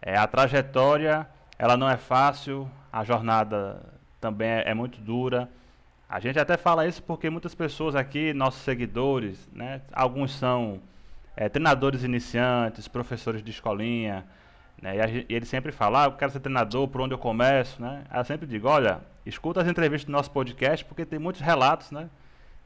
É, 0.01 0.17
a 0.17 0.25
trajetória, 0.27 1.27
ela 1.59 1.75
não 1.75 1.89
é 1.89 1.97
fácil, 1.97 2.69
a 2.91 3.03
jornada 3.03 3.83
também 4.19 4.49
é, 4.49 4.69
é 4.69 4.73
muito 4.73 4.99
dura. 4.99 5.49
A 6.07 6.19
gente 6.19 6.39
até 6.39 6.57
fala 6.57 6.87
isso 6.87 7.03
porque 7.03 7.29
muitas 7.29 7.53
pessoas 7.53 7.95
aqui, 7.95 8.33
nossos 8.33 8.61
seguidores, 8.61 9.49
né? 9.51 9.81
Alguns 9.91 10.33
são 10.33 10.81
é, 11.35 11.49
treinadores 11.49 12.03
iniciantes, 12.03 12.87
professores 12.87 13.43
de 13.43 13.51
escolinha, 13.51 14.25
né? 14.81 14.95
E, 14.95 15.25
e, 15.29 15.35
ele 15.35 15.45
sempre 15.45 15.71
fala, 15.71 16.03
ah, 16.03 16.05
eu 16.07 16.11
quero 16.13 16.31
ser 16.31 16.39
treinador, 16.39 16.87
por 16.87 17.01
onde 17.01 17.13
eu 17.13 17.17
começo, 17.17 17.81
né? 17.81 18.03
Eu 18.13 18.23
sempre 18.23 18.47
digo, 18.47 18.67
olha, 18.67 19.01
escuta 19.25 19.61
as 19.61 19.67
entrevistas 19.67 20.05
do 20.05 20.11
nosso 20.11 20.31
podcast, 20.31 20.85
porque 20.85 21.05
tem 21.05 21.19
muitos 21.19 21.41
relatos, 21.41 21.91
né? 21.91 22.09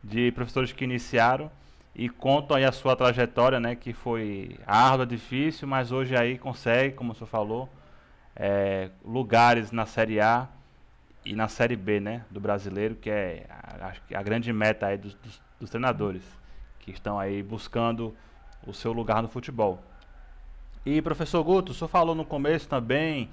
De 0.03 0.31
professores 0.31 0.71
que 0.71 0.83
iniciaram 0.83 1.51
e 1.95 2.07
contam 2.07 2.57
aí 2.57 2.65
a 2.65 2.71
sua 2.71 2.95
trajetória, 2.95 3.59
né? 3.59 3.75
Que 3.75 3.93
foi 3.93 4.57
árdua, 4.65 5.05
difícil, 5.05 5.67
mas 5.67 5.91
hoje 5.91 6.15
aí 6.15 6.37
consegue, 6.37 6.95
como 6.95 7.11
o 7.11 7.15
senhor 7.15 7.27
falou, 7.27 7.69
é, 8.35 8.89
lugares 9.03 9.71
na 9.71 9.85
Série 9.85 10.19
A 10.21 10.47
e 11.25 11.35
na 11.35 11.47
Série 11.47 11.75
B, 11.75 11.99
né? 11.99 12.23
Do 12.29 12.39
brasileiro, 12.39 12.95
que 12.95 13.09
é 13.09 13.45
a, 13.49 13.93
a 14.17 14.23
grande 14.23 14.51
meta 14.53 14.87
aí 14.87 14.97
dos, 14.97 15.13
dos, 15.15 15.41
dos 15.59 15.69
treinadores, 15.69 16.23
que 16.79 16.91
estão 16.91 17.19
aí 17.19 17.43
buscando 17.43 18.15
o 18.69 18.73
seu 18.73 18.91
lugar 18.91 19.21
no 19.21 19.27
futebol. 19.27 19.79
E 20.85 21.01
professor 21.01 21.43
Guto, 21.43 21.71
o 21.71 21.75
senhor 21.75 21.89
falou 21.89 22.15
no 22.15 22.23
começo 22.23 22.67
também 22.67 23.29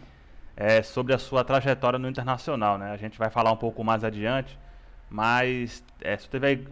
é, 0.56 0.82
sobre 0.82 1.14
a 1.14 1.18
sua 1.18 1.44
trajetória 1.44 1.98
no 1.98 2.08
internacional, 2.08 2.78
né? 2.78 2.90
A 2.90 2.96
gente 2.96 3.18
vai 3.18 3.30
falar 3.30 3.52
um 3.52 3.56
pouco 3.56 3.84
mais 3.84 4.02
adiante, 4.02 4.58
mas 5.10 5.84
é, 6.00 6.16
você 6.16 6.28
teve 6.28 6.66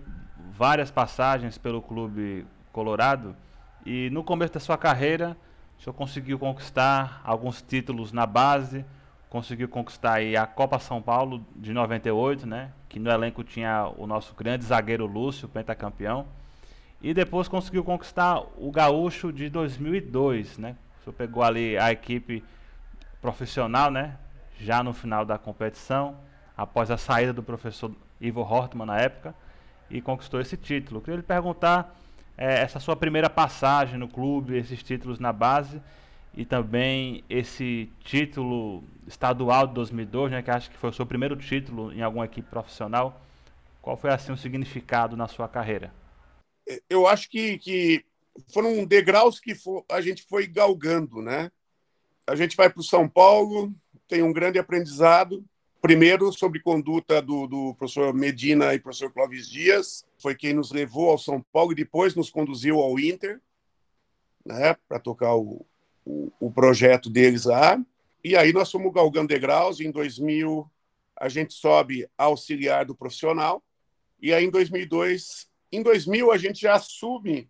várias 0.50 0.90
passagens 0.90 1.58
pelo 1.58 1.80
clube 1.80 2.46
colorado 2.72 3.36
e 3.84 4.08
no 4.10 4.24
começo 4.24 4.54
da 4.54 4.60
sua 4.60 4.78
carreira 4.78 5.36
o 5.78 5.82
senhor 5.82 5.94
conseguiu 5.94 6.38
conquistar 6.38 7.20
alguns 7.24 7.60
títulos 7.60 8.12
na 8.12 8.26
base, 8.26 8.84
conseguiu 9.28 9.68
conquistar 9.68 10.14
aí 10.14 10.36
a 10.36 10.46
Copa 10.46 10.78
São 10.78 11.02
Paulo 11.02 11.44
de 11.54 11.72
98, 11.72 12.46
né? 12.46 12.70
Que 12.88 12.98
no 12.98 13.10
elenco 13.10 13.44
tinha 13.44 13.92
o 13.98 14.06
nosso 14.06 14.34
grande 14.34 14.64
zagueiro 14.64 15.06
Lúcio, 15.06 15.48
pentacampeão. 15.48 16.26
E 17.04 17.12
depois 17.12 17.48
conseguiu 17.48 17.84
conquistar 17.84 18.42
o 18.56 18.72
Gaúcho 18.72 19.30
de 19.30 19.50
2002, 19.50 20.56
né? 20.56 20.74
O 20.98 21.04
senhor 21.04 21.14
pegou 21.14 21.42
ali 21.42 21.76
a 21.76 21.92
equipe 21.92 22.42
profissional, 23.20 23.90
né? 23.90 24.16
Já 24.58 24.82
no 24.82 24.94
final 24.94 25.22
da 25.22 25.36
competição, 25.36 26.16
após 26.56 26.90
a 26.90 26.96
saída 26.96 27.30
do 27.30 27.42
professor 27.42 27.92
Ivo 28.18 28.40
Hortman 28.40 28.86
na 28.86 28.98
época, 28.98 29.34
e 29.90 30.00
conquistou 30.00 30.40
esse 30.40 30.56
título. 30.56 31.02
Queria 31.02 31.16
lhe 31.16 31.22
perguntar 31.22 31.94
é, 32.38 32.62
essa 32.62 32.80
sua 32.80 32.96
primeira 32.96 33.28
passagem 33.28 33.98
no 33.98 34.08
clube, 34.08 34.56
esses 34.56 34.82
títulos 34.82 35.18
na 35.18 35.30
base 35.30 35.82
e 36.32 36.46
também 36.46 37.22
esse 37.28 37.92
título 38.02 38.82
estadual 39.06 39.66
de 39.66 39.74
2002, 39.74 40.32
né, 40.32 40.40
que 40.40 40.50
acho 40.50 40.70
que 40.70 40.76
foi 40.78 40.88
o 40.88 40.94
seu 40.94 41.04
primeiro 41.04 41.36
título 41.36 41.92
em 41.92 42.00
alguma 42.00 42.24
equipe 42.24 42.48
profissional. 42.48 43.20
Qual 43.82 43.94
foi 43.94 44.08
assim 44.08 44.32
o 44.32 44.38
significado 44.38 45.18
na 45.18 45.28
sua 45.28 45.46
carreira? 45.46 45.92
Eu 46.88 47.06
acho 47.06 47.28
que, 47.30 47.58
que 47.58 48.04
foram 48.52 48.84
degraus 48.84 49.38
que 49.38 49.54
for, 49.54 49.84
a 49.90 50.00
gente 50.00 50.24
foi 50.24 50.46
galgando, 50.46 51.20
né? 51.20 51.50
A 52.26 52.34
gente 52.34 52.56
vai 52.56 52.70
para 52.70 52.80
o 52.80 52.84
São 52.84 53.08
Paulo, 53.08 53.72
tem 54.08 54.22
um 54.22 54.32
grande 54.32 54.58
aprendizado. 54.58 55.44
Primeiro, 55.80 56.32
sobre 56.32 56.60
conduta 56.60 57.20
do, 57.20 57.46
do 57.46 57.74
professor 57.74 58.14
Medina 58.14 58.72
e 58.72 58.78
professor 58.78 59.12
Clóvis 59.12 59.48
Dias, 59.48 60.06
foi 60.18 60.34
quem 60.34 60.54
nos 60.54 60.72
levou 60.72 61.10
ao 61.10 61.18
São 61.18 61.44
Paulo 61.52 61.72
e 61.72 61.76
depois 61.76 62.14
nos 62.14 62.30
conduziu 62.30 62.80
ao 62.80 62.98
Inter, 62.98 63.38
né, 64.44 64.74
para 64.88 64.98
tocar 64.98 65.34
o, 65.34 65.64
o, 66.04 66.32
o, 66.40 66.50
projeto 66.50 67.10
deles 67.10 67.44
lá. 67.44 67.78
E 68.22 68.34
aí 68.34 68.52
nós 68.52 68.70
fomos 68.70 68.92
galgando 68.92 69.28
degraus. 69.28 69.80
Em 69.80 69.90
2000, 69.90 70.66
a 71.14 71.28
gente 71.28 71.52
sobe 71.52 72.08
auxiliar 72.16 72.86
do 72.86 72.94
profissional. 72.94 73.62
E 74.20 74.32
aí, 74.32 74.46
em 74.46 74.50
2002, 74.50 75.46
em 75.76 75.82
2000, 75.82 76.32
a 76.32 76.38
gente 76.38 76.60
já 76.60 76.74
assume 76.74 77.48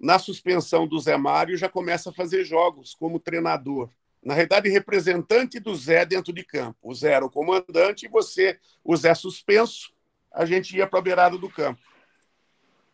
na 0.00 0.18
suspensão 0.18 0.86
do 0.86 0.98
Zé 0.98 1.16
Mário, 1.16 1.56
já 1.56 1.68
começa 1.68 2.10
a 2.10 2.12
fazer 2.12 2.44
jogos 2.44 2.94
como 2.94 3.20
treinador. 3.20 3.90
Na 4.22 4.34
realidade, 4.34 4.68
representante 4.68 5.58
do 5.58 5.74
Zé 5.74 6.04
dentro 6.04 6.32
de 6.32 6.44
campo. 6.44 6.78
O 6.82 6.94
Zé 6.94 7.12
era 7.12 7.24
o 7.24 7.30
comandante 7.30 8.06
e 8.06 8.08
você, 8.08 8.58
o 8.84 8.96
Zé 8.96 9.14
suspenso, 9.14 9.92
a 10.32 10.44
gente 10.44 10.76
ia 10.76 10.86
para 10.86 10.98
a 10.98 11.02
beirada 11.02 11.38
do 11.38 11.48
campo. 11.48 11.80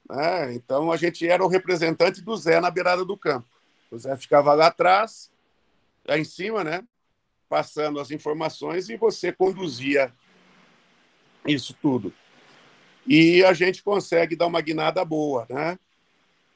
Né? 0.09 0.55
Então, 0.55 0.91
a 0.91 0.97
gente 0.97 1.27
era 1.27 1.45
o 1.45 1.49
representante 1.49 2.21
do 2.21 2.37
Zé 2.37 2.61
na 2.61 2.71
beirada 2.71 3.05
do 3.05 3.17
campo. 3.17 3.49
O 3.91 3.99
Zé 3.99 4.17
ficava 4.17 4.55
lá 4.55 4.69
atrás, 4.69 5.31
lá 6.05 6.19
em 6.19 6.25
cima, 6.25 6.65
né? 6.65 6.85
passando 7.49 8.01
as 8.01 8.11
informações 8.11 8.89
e 8.89 8.97
você 8.97 9.33
conduzia 9.33 10.13
isso 11.47 11.75
tudo. 11.81 12.13
E 13.07 13.45
a 13.45 13.53
gente 13.53 13.83
consegue 13.83 14.35
dar 14.35 14.47
uma 14.47 14.61
guinada 14.61 15.05
boa, 15.05 15.47
né? 15.49 15.79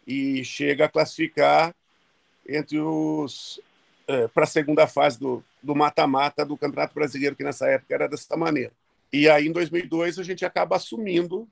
E 0.07 0.45
chega 0.45 0.87
a 0.87 0.89
classificar 0.89 1.75
entre 2.49 2.79
os 2.81 3.61
é, 4.09 4.27
para 4.29 4.45
a 4.45 4.47
segunda 4.47 4.87
fase 4.87 5.19
do 5.19 5.45
mata-mata 5.75 6.45
do, 6.45 6.51
do 6.51 6.57
Campeonato 6.57 6.95
Brasileiro, 6.95 7.37
que 7.37 7.45
nessa 7.45 7.69
época 7.69 7.95
era 7.95 8.09
dessa 8.09 8.37
maneira. 8.37 8.73
E 9.13 9.29
aí, 9.29 9.47
em 9.47 9.53
2002, 9.53 10.19
a 10.19 10.23
gente 10.23 10.45
acaba 10.45 10.77
assumindo 10.77 11.49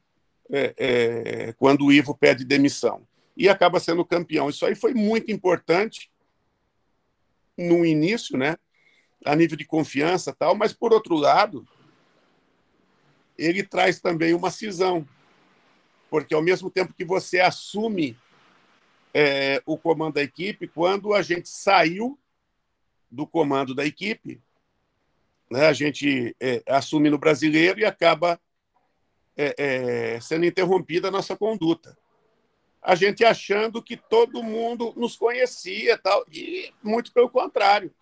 é, 0.50 0.74
é, 0.76 1.52
quando 1.58 1.84
o 1.86 1.92
Ivo 1.92 2.16
pede 2.16 2.44
demissão. 2.44 3.02
E 3.36 3.48
acaba 3.48 3.78
sendo 3.78 4.04
campeão. 4.04 4.48
Isso 4.48 4.66
aí 4.66 4.74
foi 4.74 4.92
muito 4.94 5.30
importante 5.30 6.10
no 7.56 7.84
início, 7.84 8.36
né? 8.36 8.56
a 9.24 9.34
nível 9.34 9.56
de 9.56 9.64
confiança 9.64 10.32
tal, 10.32 10.54
mas, 10.54 10.72
por 10.72 10.92
outro 10.92 11.14
lado, 11.14 11.66
ele 13.38 13.62
traz 13.62 14.00
também 14.00 14.34
uma 14.34 14.50
cisão, 14.50 15.08
porque 16.10 16.34
ao 16.34 16.42
mesmo 16.42 16.70
tempo 16.70 16.92
que 16.92 17.04
você 17.04 17.40
assume 17.40 18.18
é, 19.14 19.62
o 19.64 19.78
comando 19.78 20.14
da 20.14 20.22
equipe, 20.22 20.66
quando 20.66 21.14
a 21.14 21.22
gente 21.22 21.48
saiu 21.48 22.18
do 23.10 23.26
comando 23.26 23.74
da 23.74 23.86
equipe, 23.86 24.40
né, 25.50 25.66
a 25.66 25.72
gente 25.72 26.36
é, 26.40 26.62
assume 26.66 27.08
no 27.08 27.18
brasileiro 27.18 27.80
e 27.80 27.84
acaba 27.84 28.38
é, 29.36 29.54
é, 29.56 30.20
sendo 30.20 30.44
interrompida 30.44 31.08
a 31.08 31.12
nossa 31.12 31.36
conduta. 31.36 31.96
A 32.82 32.94
gente 32.94 33.24
achando 33.24 33.82
que 33.82 33.96
todo 33.96 34.42
mundo 34.42 34.92
nos 34.96 35.16
conhecia 35.16 35.96
tal, 35.98 36.24
e 36.30 36.72
muito 36.82 37.12
pelo 37.12 37.28
contrário. 37.30 37.92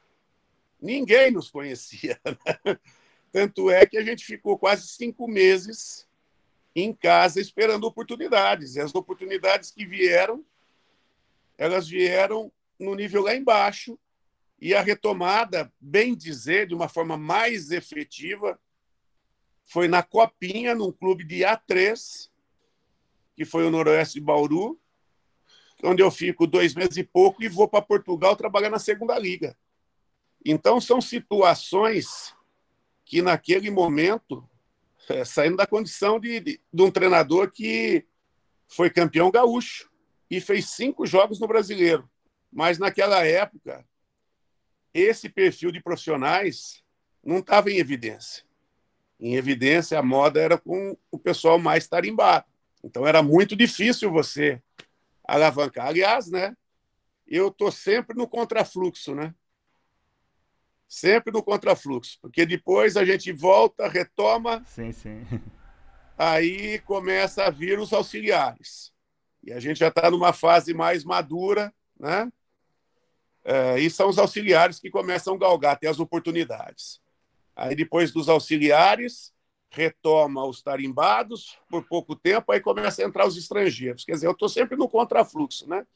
Ninguém 0.80 1.30
nos 1.30 1.50
conhecia. 1.50 2.18
Né? 2.64 2.78
Tanto 3.36 3.70
é 3.70 3.84
que 3.84 3.98
a 3.98 4.02
gente 4.02 4.24
ficou 4.24 4.58
quase 4.58 4.88
cinco 4.88 5.28
meses 5.28 6.08
em 6.74 6.90
casa 6.90 7.38
esperando 7.38 7.84
oportunidades. 7.84 8.76
E 8.76 8.80
as 8.80 8.94
oportunidades 8.94 9.70
que 9.70 9.84
vieram, 9.84 10.42
elas 11.58 11.86
vieram 11.86 12.50
no 12.80 12.94
nível 12.94 13.24
lá 13.24 13.34
embaixo. 13.34 13.98
E 14.58 14.72
a 14.72 14.80
retomada, 14.80 15.70
bem 15.78 16.14
dizer, 16.16 16.66
de 16.66 16.74
uma 16.74 16.88
forma 16.88 17.18
mais 17.18 17.70
efetiva, 17.70 18.58
foi 19.66 19.86
na 19.86 20.02
Copinha, 20.02 20.74
num 20.74 20.90
clube 20.90 21.22
de 21.22 21.40
A3, 21.40 22.30
que 23.36 23.44
foi 23.44 23.66
o 23.66 23.70
Noroeste 23.70 24.14
de 24.14 24.24
Bauru, 24.24 24.80
onde 25.84 26.02
eu 26.02 26.10
fico 26.10 26.46
dois 26.46 26.74
meses 26.74 26.96
e 26.96 27.04
pouco 27.04 27.42
e 27.42 27.48
vou 27.48 27.68
para 27.68 27.84
Portugal 27.84 28.34
trabalhar 28.34 28.70
na 28.70 28.78
segunda 28.78 29.18
liga. 29.18 29.54
Então, 30.42 30.80
são 30.80 31.02
situações 31.02 32.34
que, 33.06 33.22
naquele 33.22 33.70
momento, 33.70 34.46
é, 35.08 35.24
saindo 35.24 35.56
da 35.56 35.66
condição 35.66 36.18
de, 36.18 36.40
de, 36.40 36.60
de 36.72 36.82
um 36.82 36.90
treinador 36.90 37.52
que 37.52 38.04
foi 38.66 38.90
campeão 38.90 39.30
gaúcho 39.30 39.88
e 40.28 40.40
fez 40.40 40.70
cinco 40.70 41.06
jogos 41.06 41.38
no 41.38 41.46
brasileiro. 41.46 42.10
Mas, 42.52 42.78
naquela 42.78 43.24
época, 43.24 43.86
esse 44.92 45.28
perfil 45.28 45.70
de 45.70 45.80
profissionais 45.80 46.82
não 47.24 47.38
estava 47.38 47.70
em 47.70 47.76
evidência. 47.76 48.44
Em 49.20 49.36
evidência, 49.36 49.98
a 49.98 50.02
moda 50.02 50.40
era 50.40 50.58
com 50.58 50.96
o 51.10 51.18
pessoal 51.18 51.58
mais 51.60 51.86
tarimbado. 51.86 52.44
Então, 52.82 53.06
era 53.06 53.22
muito 53.22 53.54
difícil 53.54 54.10
você 54.10 54.60
alavancar. 55.24 55.86
Aliás, 55.86 56.28
né, 56.28 56.56
eu 57.26 57.48
estou 57.48 57.70
sempre 57.70 58.16
no 58.16 58.26
contrafluxo, 58.26 59.14
né? 59.14 59.32
Sempre 60.88 61.32
no 61.32 61.42
contrafluxo, 61.42 62.18
porque 62.20 62.46
depois 62.46 62.96
a 62.96 63.04
gente 63.04 63.32
volta, 63.32 63.88
retoma. 63.88 64.62
Sim, 64.64 64.92
sim. 64.92 65.22
Aí 66.16 66.78
começa 66.80 67.44
a 67.44 67.50
vir 67.50 67.78
os 67.78 67.92
auxiliares. 67.92 68.92
E 69.42 69.52
a 69.52 69.60
gente 69.60 69.78
já 69.78 69.88
está 69.88 70.10
numa 70.10 70.32
fase 70.32 70.72
mais 70.72 71.04
madura, 71.04 71.72
né? 71.98 72.30
É, 73.44 73.78
e 73.78 73.88
são 73.88 74.08
os 74.08 74.18
auxiliares 74.18 74.80
que 74.80 74.90
começam 74.90 75.34
a 75.34 75.38
galgar 75.38 75.74
até 75.74 75.86
as 75.86 76.00
oportunidades. 76.00 77.00
Aí 77.54 77.76
depois 77.76 78.10
dos 78.10 78.28
auxiliares, 78.28 79.32
retoma 79.70 80.44
os 80.44 80.62
tarimbados 80.62 81.58
por 81.68 81.86
pouco 81.86 82.16
tempo, 82.16 82.50
aí 82.50 82.60
começa 82.60 83.02
a 83.02 83.04
entrar 83.04 83.26
os 83.26 83.36
estrangeiros. 83.36 84.04
Quer 84.04 84.12
dizer, 84.12 84.26
eu 84.26 84.32
estou 84.32 84.48
sempre 84.48 84.76
no 84.76 84.88
contrafluxo, 84.88 85.68
né? 85.68 85.86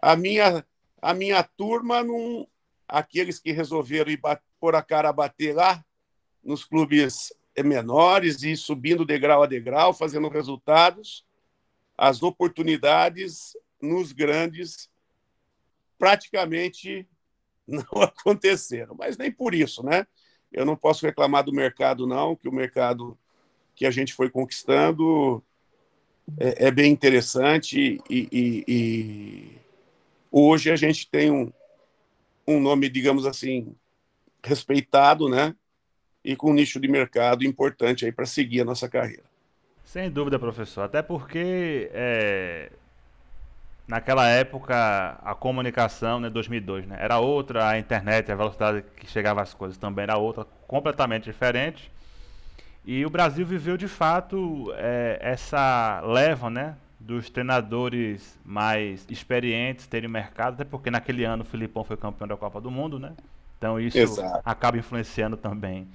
A 0.00 0.16
minha, 0.16 0.64
a 1.00 1.14
minha 1.14 1.42
turma 1.42 2.02
não, 2.02 2.48
aqueles 2.88 3.38
que 3.38 3.52
resolveram 3.52 4.10
ir 4.10 4.20
pôr 4.58 4.74
a 4.74 4.82
cara 4.82 5.10
a 5.10 5.12
bater 5.12 5.54
lá 5.54 5.84
nos 6.42 6.64
clubes 6.64 7.32
menores 7.62 8.42
e 8.42 8.56
subindo 8.56 9.04
degrau 9.04 9.42
a 9.42 9.46
degrau, 9.46 9.92
fazendo 9.92 10.28
resultados, 10.28 11.26
as 11.96 12.22
oportunidades 12.22 13.56
nos 13.80 14.12
grandes 14.12 14.88
praticamente 15.98 17.06
não 17.66 18.02
aconteceram. 18.02 18.94
Mas 18.96 19.16
nem 19.16 19.30
por 19.30 19.54
isso, 19.54 19.82
né? 19.82 20.06
Eu 20.52 20.64
não 20.64 20.76
posso 20.76 21.04
reclamar 21.04 21.44
do 21.44 21.52
mercado, 21.52 22.06
não, 22.06 22.34
que 22.34 22.48
o 22.48 22.52
mercado 22.52 23.18
que 23.74 23.84
a 23.84 23.90
gente 23.90 24.14
foi 24.14 24.30
conquistando 24.30 25.42
é, 26.38 26.66
é 26.66 26.70
bem 26.70 26.90
interessante 26.90 28.00
e, 28.08 28.28
e, 28.32 28.64
e, 28.66 29.58
hoje 30.30 30.70
a 30.70 30.76
gente 30.76 31.08
tem 31.08 31.30
um, 31.30 31.52
um 32.56 32.60
nome, 32.60 32.88
digamos 32.88 33.26
assim, 33.26 33.74
respeitado, 34.44 35.28
né? 35.28 35.54
E 36.24 36.34
com 36.34 36.50
um 36.50 36.54
nicho 36.54 36.80
de 36.80 36.88
mercado 36.88 37.44
importante 37.44 38.04
aí 38.04 38.12
para 38.12 38.26
seguir 38.26 38.62
a 38.62 38.64
nossa 38.64 38.88
carreira. 38.88 39.24
Sem 39.84 40.10
dúvida, 40.10 40.38
professor. 40.38 40.82
Até 40.82 41.00
porque 41.00 41.90
é, 41.92 42.70
naquela 43.86 44.28
época 44.28 45.18
a 45.22 45.34
comunicação, 45.34 46.20
né, 46.20 46.28
2002, 46.28 46.86
né, 46.86 46.98
era 47.00 47.18
outra, 47.18 47.68
a 47.68 47.78
internet, 47.78 48.30
a 48.30 48.36
velocidade 48.36 48.84
que 48.96 49.06
chegava 49.06 49.40
às 49.40 49.54
coisas 49.54 49.78
também 49.78 50.02
era 50.02 50.18
outra, 50.18 50.44
completamente 50.66 51.24
diferente. 51.24 51.90
E 52.84 53.04
o 53.04 53.10
Brasil 53.10 53.46
viveu 53.46 53.76
de 53.76 53.88
fato 53.88 54.72
é, 54.76 55.18
essa 55.22 56.02
leva, 56.04 56.50
né, 56.50 56.76
dos 56.98 57.30
treinadores 57.30 58.38
mais 58.44 59.06
experientes 59.08 59.86
terem 59.86 60.08
mercado, 60.08 60.54
até 60.54 60.64
porque 60.64 60.90
naquele 60.90 61.24
ano 61.24 61.42
o 61.42 61.46
Filipão 61.46 61.84
foi 61.84 61.96
campeão 61.96 62.26
da 62.26 62.36
Copa 62.36 62.60
do 62.60 62.70
Mundo, 62.70 62.98
né? 62.98 63.12
Então 63.56 63.78
isso 63.78 63.98
Exato. 63.98 64.42
acaba 64.44 64.78
influenciando 64.78 65.36
também 65.36 65.88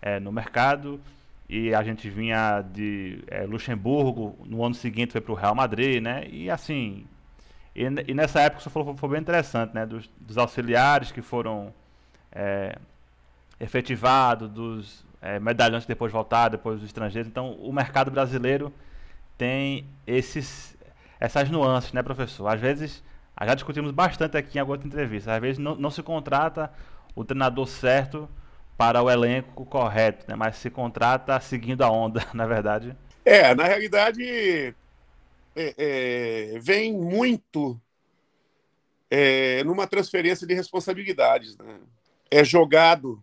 é, 0.00 0.20
no 0.20 0.30
mercado. 0.30 1.00
e 1.48 1.74
a 1.74 1.82
gente 1.82 2.08
vinha 2.08 2.62
de 2.62 3.22
é, 3.26 3.44
Luxemburgo, 3.44 4.36
no 4.46 4.64
ano 4.64 4.74
seguinte 4.74 5.12
foi 5.12 5.20
para 5.20 5.32
o 5.32 5.34
Real 5.34 5.54
Madrid, 5.54 6.02
né? 6.02 6.26
E 6.28 6.48
assim, 6.50 7.04
e, 7.74 7.84
e, 8.06 8.14
nessa 8.14 8.40
época 8.40 8.62
você 8.62 8.70
falou 8.70 8.96
foi 8.96 9.08
bem 9.08 9.20
interessante, 9.20 9.74
né? 9.74 9.84
Dos, 9.84 10.08
dos 10.20 10.38
auxiliares 10.38 11.10
que 11.10 11.20
foram 11.20 11.74
é, 12.30 12.78
efetivados, 13.58 14.48
dos 14.48 15.04
é, 15.20 15.40
medalhões 15.40 15.84
que 15.84 15.88
depois 15.88 16.12
voltaram, 16.12 16.52
depois 16.52 16.80
dos 16.80 16.86
estrangeiros. 16.86 17.28
Então, 17.28 17.52
o 17.54 17.72
mercado 17.72 18.10
brasileiro 18.10 18.72
tem 19.36 19.86
esses, 20.06 20.76
essas 21.18 21.50
nuances, 21.50 21.92
né, 21.92 22.02
professor? 22.02 22.46
Às 22.48 22.60
vezes, 22.60 23.02
já 23.40 23.54
discutimos 23.54 23.90
bastante 23.90 24.36
aqui 24.36 24.58
em 24.58 24.60
alguma 24.60 24.78
entrevista, 24.78 25.34
às 25.34 25.40
vezes 25.40 25.58
não, 25.58 25.74
não 25.74 25.90
se 25.90 26.02
contrata 26.02 26.72
o 27.14 27.24
treinador 27.24 27.66
certo 27.66 28.28
para 28.76 29.02
o 29.02 29.10
elenco 29.10 29.64
correto, 29.64 30.24
né? 30.28 30.34
mas 30.34 30.56
se 30.56 30.70
contrata 30.70 31.38
seguindo 31.40 31.82
a 31.82 31.90
onda, 31.90 32.26
na 32.34 32.46
verdade. 32.46 32.96
É, 33.24 33.54
na 33.54 33.64
realidade, 33.64 34.74
é, 35.56 35.74
é, 35.78 36.58
vem 36.60 36.92
muito 36.92 37.80
é, 39.10 39.62
numa 39.64 39.86
transferência 39.86 40.46
de 40.46 40.54
responsabilidades. 40.54 41.56
Né? 41.56 41.78
É 42.30 42.44
jogado, 42.44 43.22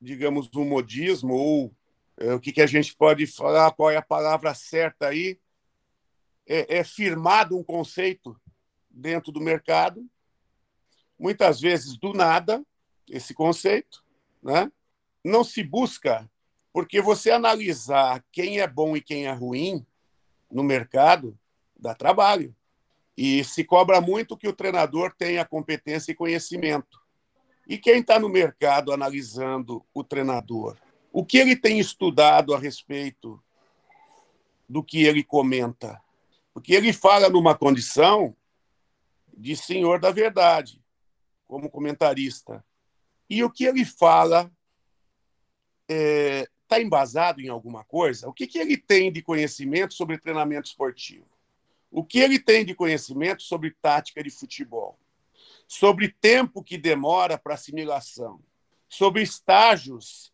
digamos, 0.00 0.50
um 0.54 0.64
modismo, 0.64 1.34
ou 1.34 1.72
o 2.16 2.40
que, 2.40 2.52
que 2.52 2.62
a 2.62 2.66
gente 2.66 2.94
pode 2.94 3.26
falar, 3.26 3.72
qual 3.72 3.90
é 3.90 3.96
a 3.96 4.02
palavra 4.02 4.54
certa 4.54 5.08
aí, 5.08 5.38
é, 6.46 6.78
é 6.78 6.84
firmado 6.84 7.56
um 7.58 7.64
conceito 7.64 8.38
dentro 8.90 9.32
do 9.32 9.40
mercado, 9.40 10.06
muitas 11.18 11.60
vezes 11.60 11.96
do 11.96 12.12
nada, 12.12 12.64
esse 13.08 13.34
conceito, 13.34 14.04
né? 14.42 14.70
não 15.24 15.42
se 15.42 15.62
busca, 15.62 16.30
porque 16.72 17.00
você 17.00 17.30
analisar 17.30 18.24
quem 18.30 18.60
é 18.60 18.66
bom 18.66 18.96
e 18.96 19.00
quem 19.00 19.26
é 19.26 19.32
ruim 19.32 19.84
no 20.50 20.62
mercado 20.62 21.38
dá 21.76 21.94
trabalho. 21.94 22.54
E 23.16 23.44
se 23.44 23.62
cobra 23.64 24.00
muito 24.00 24.36
que 24.36 24.48
o 24.48 24.52
treinador 24.52 25.14
tenha 25.16 25.44
competência 25.44 26.12
e 26.12 26.16
conhecimento. 26.16 27.00
E 27.66 27.78
quem 27.78 28.00
está 28.00 28.18
no 28.18 28.28
mercado 28.28 28.92
analisando 28.92 29.84
o 29.94 30.02
treinador? 30.02 30.76
O 31.16 31.24
que 31.24 31.38
ele 31.38 31.54
tem 31.54 31.78
estudado 31.78 32.52
a 32.52 32.58
respeito 32.58 33.40
do 34.68 34.82
que 34.82 35.04
ele 35.04 35.22
comenta? 35.22 36.02
Porque 36.52 36.74
ele 36.74 36.92
fala 36.92 37.28
numa 37.28 37.56
condição 37.56 38.36
de 39.32 39.56
senhor 39.56 40.00
da 40.00 40.10
verdade, 40.10 40.82
como 41.46 41.70
comentarista. 41.70 42.64
E 43.30 43.44
o 43.44 43.48
que 43.48 43.62
ele 43.62 43.84
fala 43.84 44.50
está 45.88 45.94
é, 45.94 46.48
tá 46.66 46.82
embasado 46.82 47.40
em 47.40 47.48
alguma 47.48 47.84
coisa? 47.84 48.28
O 48.28 48.32
que, 48.32 48.48
que 48.48 48.58
ele 48.58 48.76
tem 48.76 49.12
de 49.12 49.22
conhecimento 49.22 49.94
sobre 49.94 50.18
treinamento 50.18 50.66
esportivo? 50.66 51.28
O 51.92 52.04
que 52.04 52.18
ele 52.18 52.40
tem 52.40 52.64
de 52.64 52.74
conhecimento 52.74 53.44
sobre 53.44 53.70
tática 53.70 54.20
de 54.20 54.30
futebol? 54.30 54.98
Sobre 55.68 56.08
tempo 56.08 56.60
que 56.60 56.76
demora 56.76 57.38
para 57.38 57.54
assimilação? 57.54 58.40
Sobre 58.88 59.22
estágios 59.22 60.33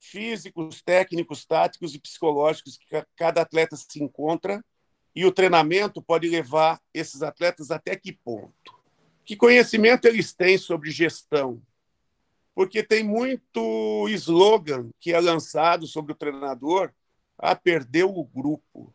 físicos, 0.00 0.82
técnicos, 0.82 1.44
táticos 1.44 1.94
e 1.94 2.00
psicológicos 2.00 2.76
que 2.78 3.04
cada 3.14 3.42
atleta 3.42 3.76
se 3.76 4.02
encontra 4.02 4.64
e 5.14 5.24
o 5.24 5.32
treinamento 5.32 6.02
pode 6.02 6.28
levar 6.28 6.80
esses 6.92 7.22
atletas 7.22 7.70
até 7.70 7.94
que 7.94 8.12
ponto? 8.12 8.80
Que 9.24 9.36
conhecimento 9.36 10.06
eles 10.06 10.32
têm 10.32 10.58
sobre 10.58 10.90
gestão? 10.90 11.62
porque 12.60 12.82
tem 12.82 13.02
muito 13.02 14.06
slogan 14.10 14.90
que 15.00 15.14
é 15.14 15.18
lançado 15.18 15.86
sobre 15.86 16.12
o 16.12 16.14
treinador. 16.14 16.92
Ah, 17.38 17.56
perdeu 17.56 18.10
o 18.10 18.22
grupo. 18.22 18.94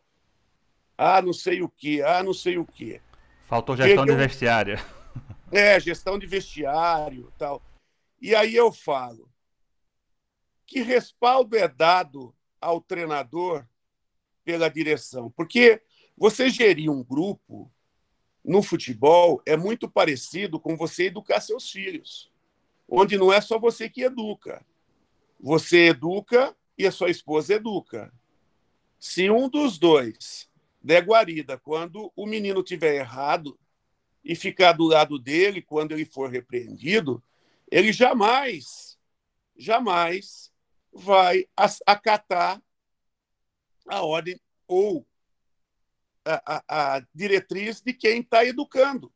Ah, 0.95 1.19
não 1.19 1.33
sei 1.33 1.63
o 1.63 1.69
que. 1.69 1.99
Ah, 2.03 2.21
não 2.21 2.31
sei 2.31 2.59
o 2.59 2.65
que. 2.65 3.01
Faltou 3.47 3.75
gestão 3.75 4.05
perdeu... 4.05 4.15
de 4.15 4.27
vestiário. 4.27 4.79
É, 5.51 5.79
gestão 5.79 6.19
de 6.19 6.27
vestiário 6.27 7.31
tal. 7.39 7.59
E 8.21 8.35
aí 8.35 8.55
eu 8.55 8.71
falo, 8.71 9.27
que 10.65 10.81
respaldo 10.81 11.55
é 11.55 11.67
dado 11.67 12.35
ao 12.59 12.81
treinador 12.81 13.65
pela 14.43 14.69
direção? 14.69 15.31
Porque 15.31 15.81
você 16.17 16.49
gerir 16.49 16.89
um 16.89 17.03
grupo 17.03 17.71
no 18.43 18.61
futebol 18.61 19.41
é 19.45 19.57
muito 19.57 19.89
parecido 19.89 20.59
com 20.59 20.75
você 20.77 21.05
educar 21.05 21.41
seus 21.41 21.69
filhos 21.69 22.31
onde 22.87 23.17
não 23.17 23.31
é 23.33 23.41
só 23.41 23.59
você 23.59 23.89
que 23.89 24.03
educa. 24.03 24.65
Você 25.39 25.89
educa 25.89 26.55
e 26.77 26.85
a 26.85 26.91
sua 26.91 27.09
esposa 27.09 27.55
educa. 27.55 28.13
Se 28.99 29.29
um 29.29 29.49
dos 29.49 29.77
dois 29.77 30.49
der 30.81 31.03
guarida 31.03 31.57
quando 31.57 32.11
o 32.15 32.25
menino 32.25 32.63
tiver 32.63 32.95
errado 32.95 33.57
e 34.23 34.35
ficar 34.35 34.73
do 34.73 34.85
lado 34.85 35.19
dele 35.19 35.61
quando 35.61 35.91
ele 35.91 36.05
for 36.05 36.29
repreendido, 36.29 37.21
ele 37.71 37.91
jamais, 37.91 38.97
jamais 39.57 40.51
vai 40.95 41.45
acatar 41.85 42.63
a 43.85 44.01
ordem 44.01 44.39
ou 44.65 45.05
a, 46.23 46.55
a, 46.55 46.95
a 46.95 47.05
diretriz 47.13 47.81
de 47.81 47.93
quem 47.93 48.21
está 48.21 48.45
educando 48.45 49.13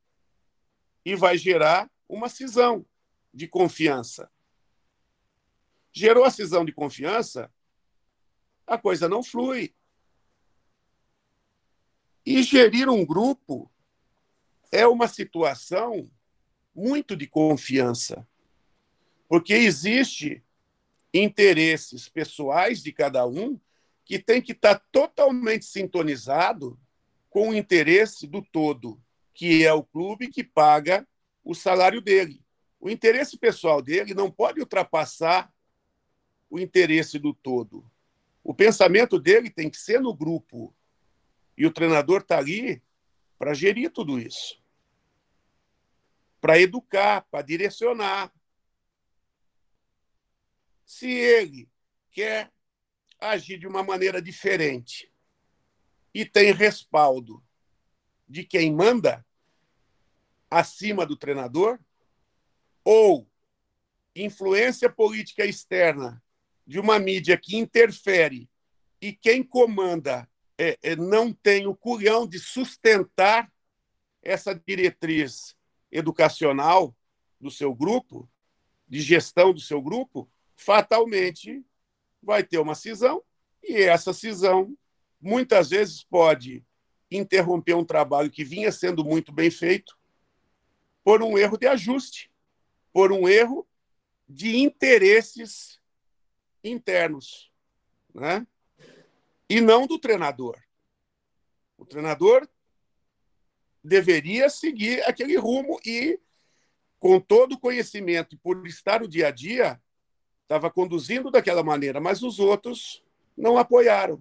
e 1.05 1.15
vai 1.15 1.37
gerar 1.37 1.89
uma 2.07 2.27
cisão 2.27 2.85
de 3.33 3.47
confiança. 3.47 4.29
Gerou 5.91 6.25
a 6.25 6.29
cisão 6.29 6.65
de 6.65 6.73
confiança, 6.73 7.51
a 8.67 8.77
coisa 8.77 9.07
não 9.07 9.23
flui. 9.23 9.73
E 12.25 12.43
gerir 12.43 12.89
um 12.89 13.05
grupo 13.05 13.71
é 14.71 14.85
uma 14.85 15.07
situação 15.07 16.11
muito 16.75 17.15
de 17.15 17.25
confiança, 17.25 18.27
porque 19.27 19.53
existe 19.53 20.43
interesses 21.13 22.07
pessoais 22.07 22.81
de 22.81 22.91
cada 22.91 23.25
um 23.25 23.59
que 24.05 24.19
tem 24.19 24.41
que 24.41 24.51
estar 24.51 24.75
totalmente 24.91 25.65
sintonizado 25.65 26.79
com 27.29 27.49
o 27.49 27.55
interesse 27.55 28.25
do 28.25 28.41
todo, 28.41 29.01
que 29.33 29.65
é 29.65 29.73
o 29.73 29.83
clube 29.83 30.27
que 30.27 30.43
paga 30.43 31.07
o 31.43 31.53
salário 31.53 32.01
dele. 32.01 32.43
O 32.79 32.89
interesse 32.89 33.37
pessoal 33.37 33.81
dele 33.81 34.13
não 34.13 34.31
pode 34.31 34.59
ultrapassar 34.59 35.53
o 36.49 36.59
interesse 36.59 37.19
do 37.19 37.33
todo. 37.33 37.85
O 38.43 38.53
pensamento 38.53 39.19
dele 39.19 39.49
tem 39.49 39.69
que 39.69 39.77
ser 39.77 39.99
no 40.01 40.13
grupo. 40.13 40.73
E 41.57 41.65
o 41.65 41.71
treinador 41.71 42.21
está 42.21 42.37
ali 42.37 42.81
para 43.37 43.53
gerir 43.53 43.91
tudo 43.91 44.19
isso 44.19 44.59
para 46.39 46.59
educar, 46.59 47.25
para 47.29 47.41
direcionar. 47.41 48.31
Se 50.89 51.07
ele 51.07 51.69
quer 52.11 52.51
agir 53.19 53.59
de 53.59 53.67
uma 53.67 53.83
maneira 53.83 54.19
diferente 54.19 55.13
e 56.11 56.25
tem 56.25 56.51
respaldo 56.51 57.45
de 58.27 58.43
quem 58.43 58.73
manda 58.73 59.23
acima 60.49 61.05
do 61.05 61.15
treinador, 61.15 61.79
ou 62.83 63.29
influência 64.15 64.89
política 64.89 65.45
externa 65.45 66.23
de 66.65 66.79
uma 66.79 66.97
mídia 66.97 67.37
que 67.37 67.55
interfere 67.55 68.49
e 68.99 69.13
quem 69.13 69.43
comanda 69.43 70.27
é, 70.57 70.75
é, 70.81 70.95
não 70.95 71.31
tem 71.31 71.67
o 71.67 71.75
culhão 71.75 72.27
de 72.27 72.39
sustentar 72.39 73.53
essa 74.23 74.55
diretriz 74.55 75.55
educacional 75.91 76.97
do 77.39 77.51
seu 77.51 77.75
grupo, 77.75 78.27
de 78.87 78.99
gestão 79.01 79.53
do 79.53 79.61
seu 79.61 79.79
grupo, 79.83 80.27
fatalmente 80.59 81.63
vai 82.21 82.43
ter 82.43 82.57
uma 82.57 82.75
cisão 82.75 83.23
e 83.63 83.75
essa 83.81 84.13
cisão 84.13 84.77
muitas 85.21 85.69
vezes 85.69 86.03
pode 86.03 86.65
interromper 87.09 87.73
um 87.73 87.85
trabalho 87.85 88.29
que 88.29 88.43
vinha 88.43 88.71
sendo 88.71 89.03
muito 89.03 89.31
bem 89.31 89.49
feito 89.49 89.97
por 91.03 91.23
um 91.23 91.37
erro 91.37 91.57
de 91.57 91.67
ajuste 91.67 92.29
por 92.91 93.11
um 93.11 93.27
erro 93.27 93.67
de 94.27 94.57
interesses 94.57 95.79
internos, 96.63 97.51
né? 98.13 98.45
E 99.49 99.61
não 99.61 99.87
do 99.87 99.97
treinador. 99.97 100.61
O 101.77 101.85
treinador 101.85 102.47
deveria 103.83 104.49
seguir 104.49 105.01
aquele 105.03 105.35
rumo 105.37 105.79
e, 105.85 106.19
com 106.99 107.19
todo 107.19 107.53
o 107.53 107.59
conhecimento, 107.59 108.37
por 108.39 108.67
estar 108.67 109.01
no 109.01 109.07
dia 109.07 109.27
a 109.27 109.31
dia, 109.31 109.81
estava 110.49 110.71
conduzindo 110.71 111.29
daquela 111.29 111.61
maneira, 111.61 112.01
mas 112.01 112.23
os 112.23 112.39
outros 112.39 113.03
não 113.37 113.55
apoiaram. 113.55 114.19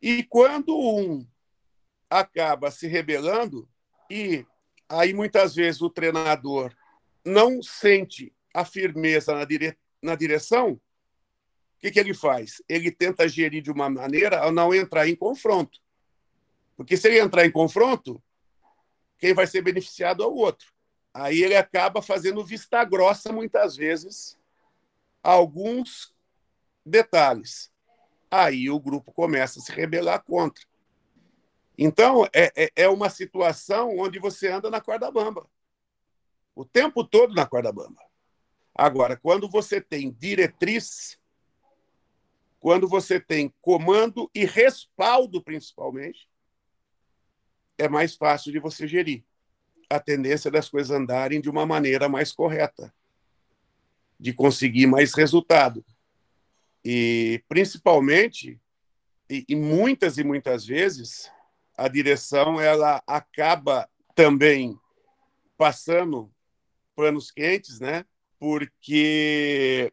E 0.00 0.22
quando 0.24 0.78
um 0.78 1.26
acaba 2.10 2.70
se 2.70 2.86
rebelando 2.86 3.66
e 4.10 4.44
aí 4.86 5.14
muitas 5.14 5.54
vezes 5.54 5.80
o 5.80 5.88
treinador 5.88 6.76
não 7.24 7.62
sente 7.62 8.30
a 8.52 8.62
firmeza 8.62 9.34
na, 9.34 9.46
dire... 9.46 9.74
na 10.02 10.14
direção, 10.14 10.72
o 10.72 10.80
que, 11.78 11.90
que 11.90 11.98
ele 11.98 12.12
faz? 12.12 12.62
Ele 12.68 12.90
tenta 12.90 13.26
gerir 13.26 13.62
de 13.62 13.70
uma 13.70 13.88
maneira 13.88 14.44
a 14.44 14.52
não 14.52 14.74
entrar 14.74 15.08
em 15.08 15.16
confronto. 15.16 15.80
Porque 16.76 16.94
se 16.94 17.08
ele 17.08 17.20
entrar 17.20 17.46
em 17.46 17.50
confronto, 17.50 18.22
quem 19.18 19.32
vai 19.32 19.46
ser 19.46 19.62
beneficiado 19.62 20.22
é 20.22 20.26
o 20.26 20.34
outro. 20.34 20.75
Aí 21.18 21.42
ele 21.42 21.56
acaba 21.56 22.02
fazendo 22.02 22.44
vista 22.44 22.84
grossa, 22.84 23.32
muitas 23.32 23.74
vezes, 23.74 24.38
alguns 25.22 26.14
detalhes. 26.84 27.72
Aí 28.30 28.68
o 28.68 28.78
grupo 28.78 29.10
começa 29.12 29.58
a 29.58 29.62
se 29.62 29.72
rebelar 29.72 30.22
contra. 30.22 30.62
Então, 31.78 32.26
é, 32.34 32.52
é, 32.54 32.70
é 32.76 32.88
uma 32.88 33.08
situação 33.08 33.96
onde 33.96 34.18
você 34.18 34.48
anda 34.48 34.68
na 34.68 34.78
corda 34.78 35.10
bamba. 35.10 35.48
O 36.54 36.66
tempo 36.66 37.02
todo 37.02 37.34
na 37.34 37.46
corda 37.46 37.72
bamba. 37.72 38.02
Agora, 38.74 39.16
quando 39.16 39.48
você 39.48 39.80
tem 39.80 40.10
diretriz, 40.12 41.18
quando 42.60 42.86
você 42.86 43.18
tem 43.18 43.54
comando 43.62 44.30
e 44.34 44.44
respaldo, 44.44 45.42
principalmente, 45.42 46.28
é 47.78 47.88
mais 47.88 48.14
fácil 48.14 48.52
de 48.52 48.58
você 48.58 48.86
gerir. 48.86 49.24
A 49.88 50.00
tendência 50.00 50.50
das 50.50 50.68
coisas 50.68 50.90
andarem 50.90 51.40
de 51.40 51.48
uma 51.48 51.64
maneira 51.64 52.08
mais 52.08 52.32
correta, 52.32 52.92
de 54.18 54.32
conseguir 54.32 54.86
mais 54.86 55.14
resultado. 55.14 55.84
E, 56.84 57.42
principalmente, 57.48 58.60
e, 59.28 59.44
e 59.48 59.56
muitas 59.56 60.18
e 60.18 60.24
muitas 60.24 60.66
vezes, 60.66 61.30
a 61.76 61.88
direção 61.88 62.60
ela 62.60 63.02
acaba 63.06 63.88
também 64.14 64.78
passando 65.56 66.32
panos 66.94 67.30
quentes, 67.30 67.80
né? 67.80 68.04
Porque 68.38 69.92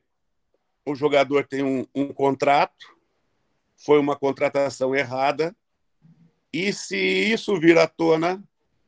o 0.86 0.96
jogador 0.96 1.46
tem 1.46 1.64
um, 1.64 1.86
um 1.94 2.14
contrato, 2.14 2.98
foi 3.76 4.00
uma 4.00 4.16
contratação 4.16 4.96
errada, 4.96 5.56
e 6.52 6.72
se 6.72 6.98
isso 6.98 7.60
vir 7.60 7.78
à 7.78 7.88
tona, 7.88 8.44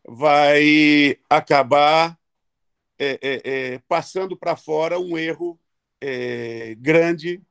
vai 0.08 1.18
acabar 1.30 2.18
é, 2.98 3.20
é, 3.22 3.42
é, 3.44 3.80
passando 3.88 4.38
para 4.38 4.56
fora 4.56 5.00
um 5.00 5.18
erro 5.18 5.60
é, 6.00 6.76
grande 6.76 7.42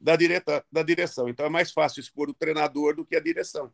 da, 0.00 0.16
direta, 0.16 0.64
da 0.70 0.82
direção. 0.82 1.28
Então 1.28 1.46
é 1.46 1.48
mais 1.48 1.72
fácil 1.72 2.00
expor 2.00 2.28
o 2.28 2.34
treinador 2.34 2.94
do 2.94 3.04
que 3.04 3.16
a 3.16 3.20
direção. 3.20 3.72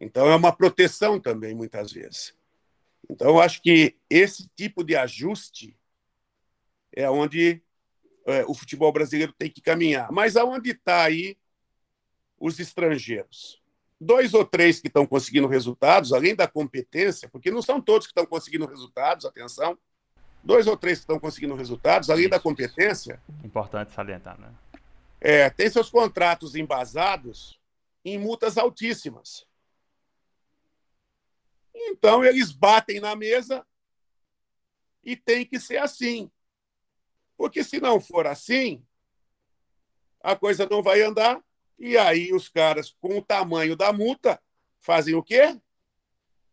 Então 0.00 0.28
é 0.30 0.34
uma 0.34 0.54
proteção 0.54 1.20
também, 1.20 1.54
muitas 1.54 1.92
vezes. 1.92 2.34
Então 3.08 3.28
eu 3.28 3.40
acho 3.40 3.62
que 3.62 3.96
esse 4.10 4.48
tipo 4.56 4.84
de 4.84 4.96
ajuste 4.96 5.76
é 6.92 7.08
onde 7.08 7.62
é, 8.26 8.44
o 8.44 8.54
futebol 8.54 8.92
brasileiro 8.92 9.32
tem 9.32 9.50
que 9.50 9.60
caminhar. 9.60 10.10
Mas 10.12 10.36
aonde 10.36 10.70
está 10.70 11.04
aí 11.04 11.36
os 12.38 12.58
estrangeiros? 12.58 13.61
Dois 14.04 14.34
ou 14.34 14.44
três 14.44 14.80
que 14.80 14.88
estão 14.88 15.06
conseguindo 15.06 15.46
resultados, 15.46 16.12
além 16.12 16.34
da 16.34 16.48
competência, 16.48 17.28
porque 17.28 17.52
não 17.52 17.62
são 17.62 17.80
todos 17.80 18.04
que 18.04 18.10
estão 18.10 18.26
conseguindo 18.26 18.66
resultados, 18.66 19.24
atenção. 19.24 19.78
Dois 20.42 20.66
ou 20.66 20.76
três 20.76 20.98
que 20.98 21.02
estão 21.04 21.20
conseguindo 21.20 21.54
resultados, 21.54 22.10
além 22.10 22.22
Isso. 22.22 22.30
da 22.30 22.40
competência. 22.40 23.22
Importante 23.44 23.92
salientar, 23.92 24.36
né? 24.40 24.52
É, 25.20 25.48
tem 25.50 25.70
seus 25.70 25.88
contratos 25.88 26.56
embasados 26.56 27.60
em 28.04 28.18
multas 28.18 28.58
altíssimas. 28.58 29.46
Então, 31.72 32.24
eles 32.24 32.50
batem 32.50 32.98
na 32.98 33.14
mesa 33.14 33.64
e 35.04 35.14
tem 35.14 35.46
que 35.46 35.60
ser 35.60 35.76
assim. 35.76 36.28
Porque 37.36 37.62
se 37.62 37.78
não 37.78 38.00
for 38.00 38.26
assim, 38.26 38.84
a 40.20 40.34
coisa 40.34 40.66
não 40.68 40.82
vai 40.82 41.02
andar. 41.02 41.40
E 41.84 41.98
aí 41.98 42.32
os 42.32 42.48
caras, 42.48 42.94
com 43.00 43.18
o 43.18 43.20
tamanho 43.20 43.74
da 43.74 43.92
multa, 43.92 44.40
fazem 44.78 45.16
o 45.16 45.22
quê? 45.22 45.60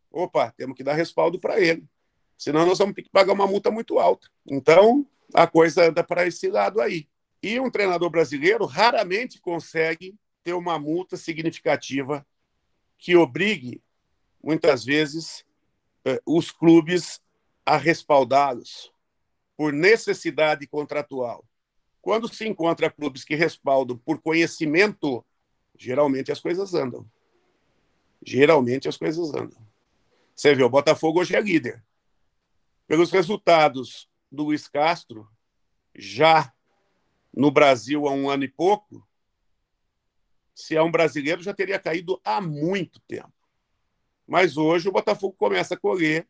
Opa, 0.09 0.51
temos 0.57 0.75
que 0.75 0.83
dar 0.83 0.95
respaldo 0.95 1.39
para 1.39 1.61
ele. 1.61 1.87
Senão 2.35 2.65
nós 2.65 2.79
vamos 2.79 2.95
ter 2.95 3.03
que 3.03 3.11
pagar 3.11 3.33
uma 3.33 3.45
multa 3.45 3.69
muito 3.69 3.99
alta. 3.99 4.27
Então, 4.43 5.05
a 5.31 5.45
coisa 5.45 5.87
anda 5.87 6.03
para 6.03 6.25
esse 6.25 6.49
lado 6.49 6.81
aí. 6.81 7.07
E 7.43 7.59
um 7.59 7.69
treinador 7.69 8.09
brasileiro 8.09 8.65
raramente 8.65 9.39
consegue 9.39 10.17
ter 10.43 10.53
uma 10.53 10.79
multa 10.79 11.15
significativa 11.15 12.25
que 12.97 13.15
obrigue, 13.15 13.83
muitas 14.43 14.83
vezes, 14.83 15.45
eh, 16.05 16.19
os 16.25 16.49
clubes 16.49 17.21
a 17.63 17.77
respaldá-los 17.77 18.91
por 19.55 19.71
necessidade 19.71 20.65
contratual. 20.65 21.45
Quando 22.01 22.33
se 22.33 22.47
encontra 22.47 22.89
clubes 22.89 23.23
que 23.23 23.35
respaldam 23.35 23.97
por 23.97 24.21
conhecimento, 24.21 25.25
geralmente 25.77 26.31
as 26.31 26.39
coisas 26.39 26.73
andam. 26.73 27.09
Geralmente 28.25 28.87
as 28.87 28.97
coisas 28.97 29.33
andam. 29.33 29.59
Você 30.35 30.55
vê, 30.55 30.63
o 30.63 30.69
Botafogo 30.69 31.19
hoje 31.19 31.35
é 31.35 31.41
líder. 31.41 31.83
Pelos 32.87 33.11
resultados 33.11 34.09
do 34.31 34.43
Luiz 34.43 34.67
Castro, 34.67 35.27
já 35.95 36.53
no 37.33 37.51
Brasil 37.51 38.07
há 38.07 38.11
um 38.11 38.29
ano 38.29 38.43
e 38.43 38.47
pouco, 38.47 39.05
se 40.55 40.75
é 40.75 40.81
um 40.81 40.91
brasileiro, 40.91 41.41
já 41.41 41.53
teria 41.53 41.79
caído 41.79 42.19
há 42.23 42.41
muito 42.41 42.99
tempo. 43.01 43.33
Mas 44.27 44.57
hoje 44.57 44.89
o 44.89 44.91
Botafogo 44.91 45.35
começa 45.37 45.73
a 45.73 45.79
colher 45.79 46.27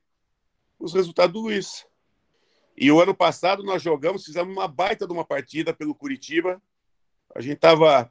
os 0.77 0.93
resultados 0.93 1.33
do 1.33 1.41
Luiz. 1.41 1.85
E 2.81 2.89
o 2.89 3.01
ano 3.01 3.13
passado 3.13 3.61
nós 3.61 3.83
jogamos, 3.83 4.23
fizemos 4.23 4.55
uma 4.55 4.65
baita 4.65 5.05
de 5.05 5.11
uma 5.11 5.25
partida 5.25 5.73
pelo 5.73 5.93
Curitiba. 5.93 6.61
A 7.35 7.41
gente 7.41 7.55
estava 7.55 8.09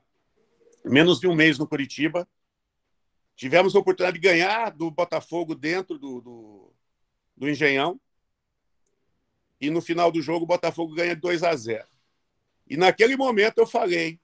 menos 0.84 1.18
de 1.18 1.26
um 1.26 1.34
mês 1.34 1.58
no 1.58 1.66
Curitiba. 1.66 2.28
Tivemos 3.34 3.74
a 3.74 3.78
oportunidade 3.78 4.20
de 4.20 4.28
ganhar 4.28 4.68
do 4.70 4.90
Botafogo 4.90 5.54
dentro 5.54 5.98
do, 5.98 6.20
do, 6.20 6.72
do 7.34 7.48
Engenhão. 7.48 7.98
E 9.58 9.70
no 9.70 9.80
final 9.80 10.12
do 10.12 10.20
jogo 10.20 10.44
o 10.44 10.46
Botafogo 10.46 10.94
ganha 10.94 11.16
2 11.16 11.44
a 11.44 11.56
0. 11.56 11.88
E 12.68 12.76
naquele 12.76 13.16
momento 13.16 13.56
eu 13.56 13.66
falei 13.66 14.20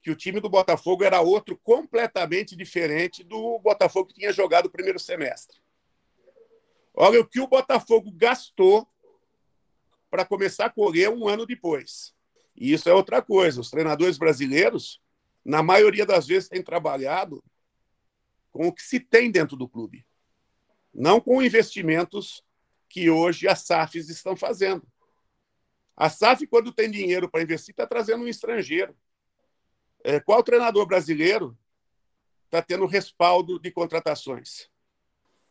que 0.00 0.10
o 0.12 0.14
time 0.14 0.38
do 0.38 0.48
Botafogo 0.48 1.02
era 1.02 1.20
outro 1.20 1.58
completamente 1.58 2.54
diferente 2.54 3.24
do 3.24 3.58
Botafogo 3.58 4.06
que 4.06 4.20
tinha 4.20 4.32
jogado 4.32 4.66
o 4.66 4.70
primeiro 4.70 5.00
semestre. 5.00 5.58
Olha 6.94 7.20
o 7.20 7.26
que 7.26 7.40
o 7.40 7.48
Botafogo 7.48 8.12
gastou 8.12 8.88
para 10.14 10.24
começar 10.24 10.66
a 10.66 10.70
correr 10.70 11.08
um 11.08 11.26
ano 11.26 11.44
depois. 11.44 12.14
E 12.54 12.72
isso 12.72 12.88
é 12.88 12.94
outra 12.94 13.20
coisa. 13.20 13.60
Os 13.60 13.68
treinadores 13.68 14.16
brasileiros, 14.16 15.02
na 15.44 15.60
maioria 15.60 16.06
das 16.06 16.24
vezes, 16.24 16.48
têm 16.48 16.62
trabalhado 16.62 17.42
com 18.52 18.68
o 18.68 18.72
que 18.72 18.80
se 18.80 19.00
tem 19.00 19.28
dentro 19.28 19.56
do 19.56 19.68
clube, 19.68 20.06
não 20.94 21.20
com 21.20 21.42
investimentos 21.42 22.44
que 22.88 23.10
hoje 23.10 23.48
as 23.48 23.62
SAFs 23.62 24.08
estão 24.08 24.36
fazendo. 24.36 24.86
A 25.96 26.08
SAF, 26.08 26.46
quando 26.46 26.70
tem 26.70 26.88
dinheiro 26.88 27.28
para 27.28 27.42
investir, 27.42 27.72
está 27.72 27.84
trazendo 27.84 28.22
um 28.22 28.28
estrangeiro. 28.28 28.96
É, 30.04 30.20
qual 30.20 30.44
treinador 30.44 30.86
brasileiro 30.86 31.58
está 32.44 32.62
tendo 32.62 32.86
respaldo 32.86 33.58
de 33.58 33.72
contratações? 33.72 34.70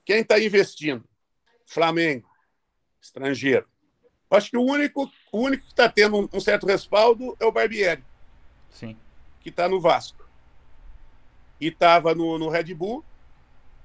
Quem 0.06 0.22
está 0.22 0.40
investindo? 0.40 1.04
Flamengo, 1.66 2.30
estrangeiro. 3.02 3.73
Acho 4.36 4.50
que 4.50 4.58
o 4.58 4.64
único, 4.64 5.12
o 5.32 5.40
único 5.40 5.64
que 5.64 5.70
está 5.70 5.88
tendo 5.88 6.30
um, 6.34 6.40
certo 6.40 6.66
respaldo 6.66 7.38
é 7.40 7.46
o 7.46 7.52
Barbieri. 7.52 8.04
Sim. 8.72 8.98
Que 9.40 9.50
está 9.50 9.70
no 9.70 9.80
Vasco. 9.80 10.28
E 11.62 11.68
estava 11.68 12.16
no, 12.16 12.40
no 12.40 12.50
Red 12.50 12.74
Bull. 12.74 13.06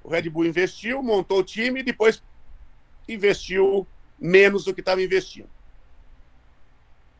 O 0.03 0.09
Red 0.09 0.31
Bull 0.31 0.47
investiu, 0.47 1.03
montou 1.03 1.41
o 1.41 1.45
time 1.45 1.81
e 1.81 1.83
depois 1.83 2.23
investiu 3.07 3.87
menos 4.19 4.65
do 4.65 4.73
que 4.73 4.81
estava 4.81 5.03
investindo. 5.03 5.51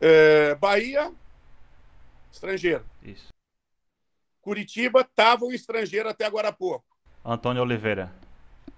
É, 0.01 0.55
Bahia, 0.55 1.11
estrangeiro. 2.31 2.85
Isso. 3.03 3.27
Curitiba 4.41 5.01
estava 5.01 5.45
um 5.45 5.51
estrangeiro 5.51 6.09
até 6.09 6.25
agora 6.25 6.47
há 6.47 6.53
pouco. 6.53 6.85
Antônio 7.23 7.61
Oliveira. 7.61 8.11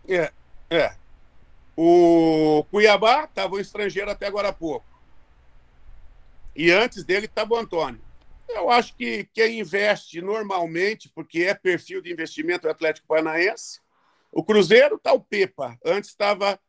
É, 0.10 0.34
é. 0.70 1.01
O 1.76 2.66
Cuiabá 2.70 3.24
estava 3.24 3.56
um 3.56 3.60
estrangeiro 3.60 4.12
até 4.12 4.28
agora 4.28 4.50
há 4.50 4.54
pouco. 4.54 4.86
E 6.56 6.70
antes 6.72 7.04
dele 7.04 7.26
estava 7.26 7.54
o 7.54 7.58
Antônio. 7.58 8.02
Eu 8.50 8.70
acho 8.70 8.96
que 8.96 9.28
quem 9.34 9.60
investe 9.60 10.22
normalmente, 10.22 11.10
porque 11.10 11.44
é 11.44 11.54
perfil 11.54 12.02
de 12.02 12.12
investimento 12.12 12.64
do 12.64 12.72
Atlético 12.72 13.08
Paranaense, 13.08 13.80
o 14.32 14.44
Cruzeiro 14.44 14.96
está 14.96 15.14
o 15.14 15.22
Pepa. 15.22 15.78
Antes 15.86 16.10
estava 16.10 16.60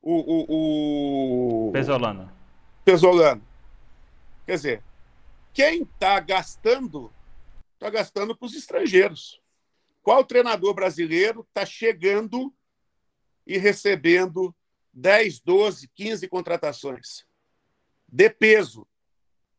o, 0.00 0.14
o, 0.14 1.68
o. 1.68 1.72
Pesolano. 1.72 2.32
Pesolano. 2.84 3.42
Quer 4.46 4.54
dizer, 4.56 4.82
quem 5.52 5.82
está 5.82 6.18
gastando, 6.20 7.12
está 7.74 7.90
gastando 7.90 8.34
para 8.36 8.46
os 8.46 8.54
estrangeiros. 8.54 9.40
Qual 10.02 10.24
treinador 10.24 10.72
brasileiro 10.72 11.44
está 11.48 11.66
chegando 11.66 12.54
e 13.48 13.56
recebendo 13.56 14.54
10, 14.92 15.40
12, 15.40 15.88
15 15.94 16.28
contratações 16.28 17.26
de 18.06 18.28
peso. 18.28 18.86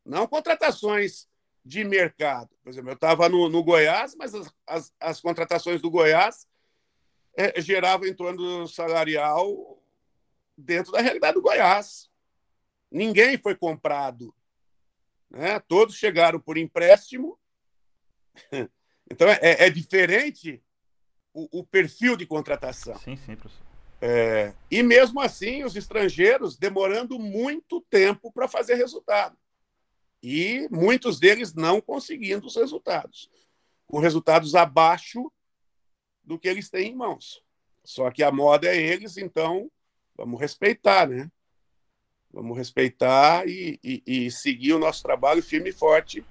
Não 0.06 0.28
contratações 0.28 1.28
de 1.66 1.84
mercado. 1.84 2.50
Por 2.64 2.70
exemplo, 2.70 2.92
eu 2.92 2.94
estava 2.94 3.28
no, 3.28 3.50
no, 3.50 3.64
Goiás, 3.64 4.16
mas 4.16 4.36
as, 4.36 4.54
as, 4.68 4.94
as, 5.00 5.22
contratações 5.22 5.82
do 5.82 5.90
Goiás 5.90 6.48
é, 7.36 7.60
geravam 7.60 8.08
em 8.08 8.14
torno 8.14 8.38
do 8.38 8.68
salarial 8.68 9.82
dentro 10.56 10.92
da 10.92 11.02
realidade 11.02 11.34
do 11.34 11.42
Goiás. 11.42 12.10
Ninguém 12.92 13.38
foi 13.40 13.56
comprado. 13.56 14.34
Né? 15.32 15.60
Todos 15.62 15.96
chegaram 15.96 16.40
por 16.40 16.58
empréstimo. 16.58 17.40
Então, 19.12 19.28
é, 19.28 19.66
é 19.66 19.70
diferente 19.72 20.64
o, 21.34 21.62
o, 21.62 21.66
perfil 21.66 22.16
de 22.16 22.28
contratação. 22.28 22.96
Sim, 23.00 23.18
sim, 23.18 23.36
professor. 23.36 23.69
É, 24.02 24.54
e 24.72 24.82
mesmo 24.82 25.20
assim, 25.20 25.64
os 25.64 25.76
estrangeiros 25.76 26.58
demorando 26.58 27.20
muito 27.20 27.82
tempo 27.90 28.32
para 28.32 28.48
fazer 28.48 28.76
resultado 28.76 29.38
e 30.22 30.68
muitos 30.70 31.20
deles 31.20 31.54
não 31.54 31.82
conseguindo 31.82 32.48
os 32.48 32.56
resultados, 32.56 33.30
com 33.88 34.00
resultados 34.00 34.56
abaixo 34.56 35.32
do 36.24 36.38
que 36.38 36.48
eles 36.48 36.70
têm 36.70 36.92
em 36.92 36.96
mãos. 36.96 37.44
Só 37.84 38.12
que 38.12 38.22
a 38.22 38.32
moda 38.32 38.68
é 38.68 38.78
eles, 38.78 39.18
então 39.18 39.72
vamos 40.16 40.40
respeitar, 40.40 41.08
né? 41.08 41.32
Vamos 42.32 42.56
respeitar 42.56 43.48
e, 43.48 43.80
e, 43.84 44.04
e 44.06 44.32
seguir 44.32 44.74
o 44.74 44.80
nosso 44.80 45.02
trabalho 45.02 45.42
firme 45.42 45.70
e 45.70 45.74
forte 45.74 46.24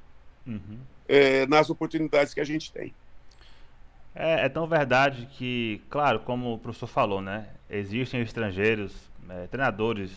uhum. 0.46 0.81
é, 1.09 1.44
nas 1.46 1.68
oportunidades 1.70 2.33
que 2.33 2.40
a 2.40 2.44
gente 2.44 2.72
tem. 2.72 2.94
É, 4.20 4.46
é, 4.46 4.48
tão 4.48 4.66
verdade 4.66 5.28
que, 5.35 5.81
claro, 5.88 6.18
como 6.18 6.54
o 6.54 6.59
professor 6.59 6.88
falou, 6.88 7.22
né? 7.22 7.46
Existem 7.70 8.20
estrangeiros, 8.20 8.92
é, 9.31 9.46
treinadores 9.46 10.11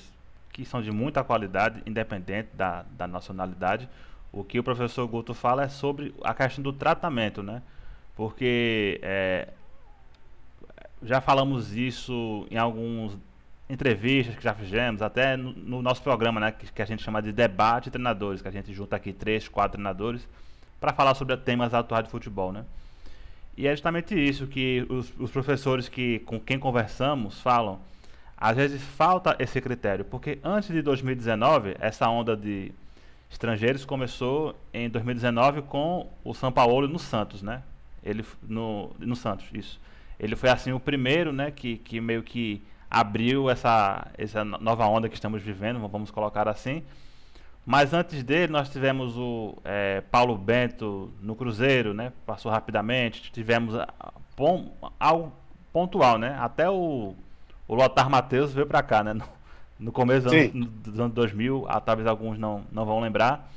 que 0.52 0.66
são 0.66 0.82
de 0.82 0.90
muita 0.90 1.24
qualidade, 1.24 1.84
independente 1.86 2.50
da, 2.52 2.84
da 2.98 3.08
nacionalidade. 3.08 3.88
O 4.32 4.44
que 4.44 4.58
o 4.58 4.64
professor 4.64 5.08
Guto 5.08 5.36
fala 5.36 5.66
é 5.66 5.70
sobre 5.70 6.16
a 6.24 6.34
questão 6.34 6.64
do 6.64 6.74
tratamento, 6.74 7.44
né? 7.44 7.62
Porque 8.16 9.00
é, 9.04 9.50
já 11.04 11.22
falamos 11.22 11.72
isso 11.78 12.48
em 12.50 12.58
algumas 12.58 13.16
entrevistas 13.70 14.36
que 14.36 14.44
já 14.44 14.56
fizemos, 14.56 15.04
até 15.04 15.38
no, 15.38 15.54
no 15.54 15.82
nosso 15.84 16.02
programa, 16.02 16.40
né? 16.40 16.52
Que, 16.52 16.74
que, 16.74 16.82
a 16.82 16.86
gente 16.86 17.04
chama 17.04 17.22
de 17.22 17.32
debate 17.32 17.86
de 17.86 17.92
treinadores, 17.92 18.42
que 18.42 18.48
a 18.48 18.52
gente 18.52 18.74
junta 18.74 18.96
aqui 18.96 19.14
três, 19.14 19.48
quatro 19.48 19.74
treinadores 19.74 20.28
para 20.80 20.92
falar 20.92 21.14
sobre 21.14 21.38
temas 21.38 21.72
atuais 21.72 22.06
de 22.06 22.10
futebol, 22.10 22.52
né? 22.52 22.66
E 23.62 23.68
é 23.68 23.70
justamente 23.70 24.16
isso 24.16 24.48
que 24.48 24.88
os, 24.90 25.14
os 25.20 25.30
professores 25.30 25.88
que 25.88 26.18
com 26.26 26.40
quem 26.40 26.58
conversamos 26.58 27.40
falam 27.42 27.80
às 28.36 28.58
vezes 28.58 28.82
falta 28.82 29.36
esse 29.38 29.62
critério, 29.62 30.04
porque 30.04 30.40
antes 30.44 30.72
de 30.72 30.82
2019, 30.82 31.76
essa 31.80 32.10
onda 32.10 32.36
de 32.36 32.72
estrangeiros 33.30 33.86
começou 33.86 34.56
em 34.74 34.90
2019 34.90 35.62
com 35.62 36.10
o 36.24 36.34
São 36.34 36.52
Paulo 36.52 36.88
no 36.88 36.98
Santos, 36.98 37.44
né? 37.44 37.62
Ele 38.04 38.26
no, 38.42 38.96
no 38.98 39.16
Santos, 39.16 39.46
isso. 39.54 39.80
Ele 40.20 40.36
foi 40.36 40.50
assim 40.50 40.72
o 40.72 40.80
primeiro, 40.80 41.32
né, 41.32 41.52
que, 41.52 41.78
que 41.78 42.02
meio 42.02 42.24
que 42.24 42.64
abriu 42.90 43.48
essa, 43.48 44.08
essa 44.18 44.44
nova 44.44 44.88
onda 44.88 45.08
que 45.08 45.14
estamos 45.14 45.40
vivendo, 45.40 45.80
vamos 45.88 46.10
colocar 46.10 46.48
assim. 46.48 46.82
Mas 47.72 47.94
antes 47.94 48.22
dele 48.22 48.52
nós 48.52 48.68
tivemos 48.68 49.18
o 49.18 49.56
é, 49.64 50.02
Paulo 50.12 50.38
Bento 50.38 51.10
no 51.22 51.38
Cruzeiro, 51.38 51.94
né? 51.94 52.12
Passou 52.26 52.52
rapidamente. 52.52 53.32
Tivemos 53.32 53.76
bom, 54.36 54.76
algo 55.00 55.32
pontual, 55.72 56.18
né? 56.18 56.36
Até 56.38 56.70
o 56.70 57.16
o 57.70 57.74
Lothar 57.74 58.10
Matheus 58.10 58.54
veio 58.54 58.68
para 58.68 58.84
cá, 58.84 59.02
né? 59.02 59.14
No, 59.14 59.24
no 59.80 59.92
começo 59.94 60.28
dos 60.28 60.34
anos, 60.34 60.70
dos 60.84 61.00
anos 61.00 61.14
2000, 61.14 61.66
ah, 61.70 61.80
talvez 61.80 62.06
alguns 62.10 62.38
não, 62.38 62.66
não 62.74 62.86
vão 62.86 63.00
lembrar. 63.00 63.50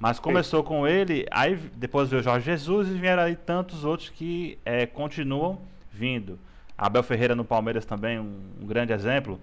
Mas 0.00 0.18
começou 0.18 0.62
Sim. 0.62 0.68
com 0.68 0.88
ele, 0.88 1.26
aí 1.30 1.56
depois 1.76 2.08
veio 2.08 2.20
o 2.20 2.24
Jorge 2.24 2.46
Jesus 2.46 2.88
e 2.88 2.94
vieram 2.94 3.22
aí 3.22 3.36
tantos 3.36 3.84
outros 3.84 4.08
que 4.08 4.58
é, 4.64 4.86
continuam 4.86 5.60
vindo. 5.92 6.38
Abel 6.78 7.02
Ferreira 7.02 7.34
no 7.34 7.44
Palmeiras 7.44 7.84
também, 7.84 8.18
um, 8.18 8.32
um, 8.62 8.66
grande 8.66 8.94
exemplo. 8.94 9.38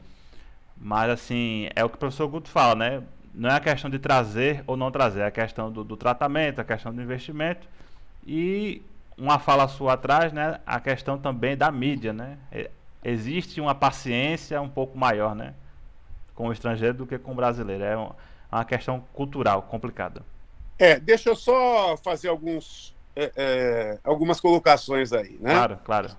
Mas 0.76 1.12
assim, 1.12 1.69
é 1.76 1.86
o 1.86 1.89
que 1.89 1.95
o 1.95 2.00
professor 2.00 2.28
Guto 2.28 2.50
fala, 2.50 2.74
né? 2.74 3.04
Não 3.39 3.49
é 3.49 3.54
a 3.54 3.60
questão 3.62 3.89
de 3.89 3.97
trazer 3.97 4.65
ou 4.67 4.75
não 4.75 4.91
trazer, 4.91 5.21
é 5.21 5.25
a 5.25 5.32
questão 5.32 5.71
do, 5.71 5.82
do 5.82 5.95
tratamento, 5.95 6.60
a 6.60 6.63
questão 6.65 6.93
do 6.93 7.02
investimento. 7.02 7.69
E 8.28 8.82
uma 9.17 9.39
fala 9.39 9.65
sua 9.69 9.93
atrás, 9.93 10.34
né? 10.34 10.60
A 10.65 10.78
questão 10.82 11.17
também 11.17 11.56
da 11.56 11.71
mídia, 11.71 12.12
né? 12.12 12.38
É, 12.52 12.69
existe 13.02 13.62
uma 13.62 13.73
paciência 13.73 14.62
um 14.62 14.67
pouco 14.67 14.97
maior, 14.97 15.34
né? 15.34 15.54
Com 16.36 16.49
o 16.49 16.52
estrangeiro 16.52 16.97
do 16.97 17.08
que 17.08 17.17
com 17.17 17.32
o 17.32 17.36
brasileiro. 17.36 17.82
É 17.82 17.95
uma 17.95 18.65
questão 18.65 19.06
cultural 19.13 19.62
complicada. 19.62 20.21
É, 20.78 20.99
deixa 20.99 21.30
eu 21.30 21.36
só 21.36 21.95
fazer 21.95 22.28
alguns, 22.28 22.93
é, 23.15 23.32
é, 23.38 23.99
algumas 24.04 24.41
colocações 24.41 25.13
aí, 25.13 25.38
né? 25.39 25.54
Claro, 25.54 25.80
claro. 25.86 26.10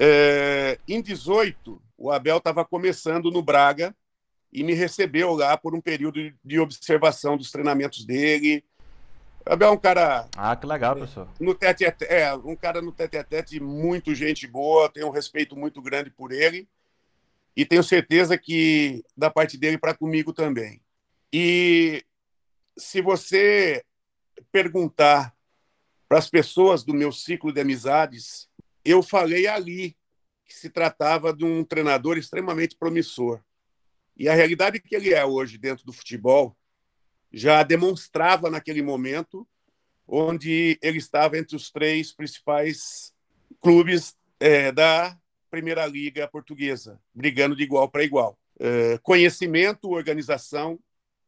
É, 0.00 0.78
em 0.88 1.02
18, 1.02 1.78
o 1.98 2.10
Abel 2.10 2.38
estava 2.38 2.64
começando 2.64 3.30
no 3.30 3.42
Braga 3.42 3.94
e 4.56 4.64
me 4.64 4.72
recebeu 4.72 5.34
lá 5.34 5.54
por 5.54 5.74
um 5.74 5.82
período 5.82 6.32
de 6.42 6.58
observação 6.58 7.36
dos 7.36 7.50
treinamentos 7.50 8.06
dele, 8.06 8.64
Abel 9.44 9.68
é 9.68 9.70
um 9.70 9.76
cara. 9.76 10.26
Ah, 10.34 10.56
que 10.56 10.66
legal, 10.66 10.96
professor. 10.96 11.28
No 11.38 11.54
tete 11.54 11.84
é, 11.84 12.34
um 12.34 12.56
cara 12.56 12.80
no 12.80 12.90
tete 12.90 13.18
a 13.18 13.22
tete 13.22 13.60
muito 13.60 14.14
gente 14.14 14.46
boa, 14.46 14.88
tenho 14.88 15.08
um 15.08 15.10
respeito 15.10 15.54
muito 15.54 15.82
grande 15.82 16.08
por 16.08 16.32
ele 16.32 16.66
e 17.54 17.66
tenho 17.66 17.82
certeza 17.84 18.38
que 18.38 19.04
da 19.14 19.30
parte 19.30 19.58
dele 19.58 19.76
para 19.76 19.94
comigo 19.94 20.32
também. 20.32 20.80
E 21.30 22.02
se 22.78 23.02
você 23.02 23.84
perguntar 24.50 25.36
para 26.08 26.16
as 26.16 26.30
pessoas 26.30 26.82
do 26.82 26.94
meu 26.94 27.12
ciclo 27.12 27.52
de 27.52 27.60
amizades, 27.60 28.48
eu 28.82 29.02
falei 29.02 29.46
ali 29.46 29.94
que 30.46 30.54
se 30.54 30.70
tratava 30.70 31.30
de 31.30 31.44
um 31.44 31.62
treinador 31.62 32.16
extremamente 32.16 32.74
promissor. 32.74 33.42
E 34.16 34.28
a 34.28 34.34
realidade 34.34 34.80
que 34.80 34.94
ele 34.94 35.12
é 35.12 35.24
hoje 35.24 35.58
dentro 35.58 35.84
do 35.84 35.92
futebol 35.92 36.56
já 37.32 37.62
demonstrava 37.62 38.48
naquele 38.50 38.82
momento, 38.82 39.46
onde 40.08 40.78
ele 40.80 40.98
estava 40.98 41.36
entre 41.36 41.54
os 41.54 41.70
três 41.70 42.12
principais 42.12 43.12
clubes 43.60 44.16
é, 44.40 44.72
da 44.72 45.18
Primeira 45.50 45.84
Liga 45.86 46.28
Portuguesa, 46.28 47.00
brigando 47.14 47.54
de 47.54 47.62
igual 47.62 47.90
para 47.90 48.04
igual. 48.04 48.38
É, 48.58 48.98
conhecimento, 48.98 49.90
organização 49.90 50.78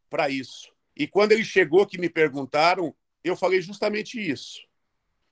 para 0.08 0.30
isso. 0.30 0.72
E 0.96 1.06
quando 1.06 1.32
ele 1.32 1.44
chegou, 1.44 1.86
que 1.86 1.98
me 1.98 2.08
perguntaram, 2.08 2.94
eu 3.22 3.36
falei 3.36 3.60
justamente 3.60 4.18
isso. 4.18 4.66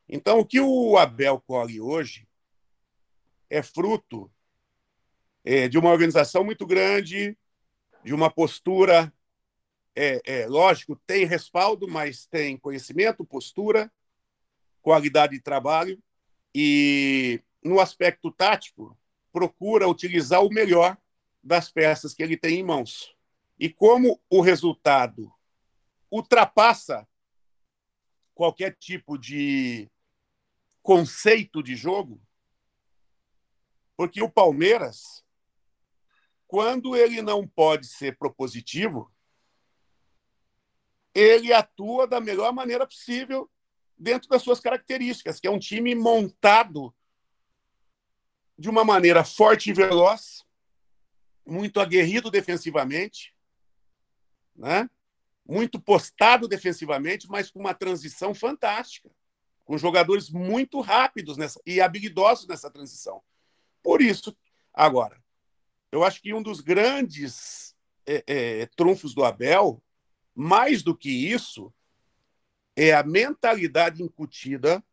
Então, 0.09 0.38
o 0.38 0.47
que 0.47 0.61
o 0.61 0.97
Abel 0.97 1.42
colhe 1.47 1.81
hoje 1.81 2.29
é 3.49 3.62
fruto 3.62 4.31
é, 5.45 5.69
de 5.69 5.79
uma 5.79 5.90
organização 5.90 6.45
muito 6.45 6.66
grande, 6.66 7.37
de 8.07 8.14
uma 8.14 8.31
postura 8.31 9.12
é, 9.92 10.23
é, 10.25 10.47
lógico, 10.47 10.95
tem 10.95 11.27
respaldo, 11.27 11.88
mas 11.88 12.25
tem 12.25 12.57
conhecimento, 12.57 13.25
postura, 13.25 13.92
qualidade 14.81 15.33
de 15.33 15.42
trabalho 15.42 16.01
e, 16.55 17.42
no 17.61 17.81
aspecto 17.81 18.31
tático, 18.31 18.97
procura 19.33 19.88
utilizar 19.88 20.40
o 20.45 20.51
melhor 20.51 20.97
das 21.42 21.69
peças 21.69 22.14
que 22.14 22.23
ele 22.23 22.37
tem 22.37 22.61
em 22.61 22.62
mãos. 22.62 23.12
E 23.59 23.69
como 23.69 24.21
o 24.31 24.40
resultado 24.40 25.29
ultrapassa 26.09 27.09
qualquer 28.37 28.77
tipo 28.77 29.19
de 29.19 29.90
conceito 30.81 31.61
de 31.61 31.75
jogo, 31.75 32.23
porque 33.97 34.23
o 34.23 34.31
Palmeiras, 34.31 35.25
quando 36.46 36.96
ele 36.96 37.20
não 37.22 37.46
pode 37.46 37.87
ser 37.87 38.16
propositivo, 38.16 39.12
ele 41.14 41.52
atua 41.52 42.06
da 42.06 42.20
melhor 42.20 42.52
maneira 42.52 42.87
possível 42.87 43.50
dentro 43.98 44.28
das 44.28 44.42
suas 44.42 44.61
características, 44.61 45.40
que 45.40 45.46
é 45.46 45.50
um 45.50 45.59
time 45.59 45.94
montado 45.94 46.94
de 48.58 48.68
uma 48.68 48.85
maneira 48.85 49.25
forte 49.25 49.71
e 49.71 49.73
veloz, 49.73 50.44
muito 51.46 51.81
aguerrido 51.81 52.31
defensivamente, 52.31 53.35
né? 54.54 54.88
muito 55.46 55.81
postado 55.81 56.48
defensivamente, 56.48 57.29
mas 57.29 57.50
com 57.50 57.60
uma 57.60 57.73
transição 57.73 58.35
fantástica, 58.35 59.10
com 59.64 59.79
jogadores 59.79 60.29
muito 60.29 60.81
rápidos 60.81 61.37
nessa, 61.37 61.60
e 61.64 61.81
habilidosos 61.81 62.46
nessa 62.46 62.71
transição. 62.71 63.23
Por 63.83 64.02
isso, 64.02 64.37
agora, 64.73 65.23
eu 65.92 66.04
acho 66.04 66.20
que 66.20 66.34
um 66.34 66.42
dos 66.42 66.60
grandes 66.60 67.74
é, 68.06 68.24
é, 68.26 68.66
trunfos 68.76 69.14
do 69.14 69.24
Abel 69.24 69.82
mais 70.37 70.82
do 70.82 70.94
que 70.94 71.08
isso, 71.08 71.72
é 72.76 72.92
a 72.92 73.02
mentalidade 73.02 74.02
incutida 74.02 74.84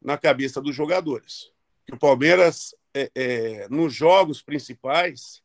na 0.00 0.16
cabeça 0.16 0.60
dos 0.62 0.76
jogadores. 0.76 1.52
Que 1.84 1.92
o 1.92 1.98
Palmeiras, 1.98 2.72
é, 2.94 3.10
é, 3.12 3.68
nos 3.68 3.92
jogos 3.92 4.40
principais, 4.40 5.42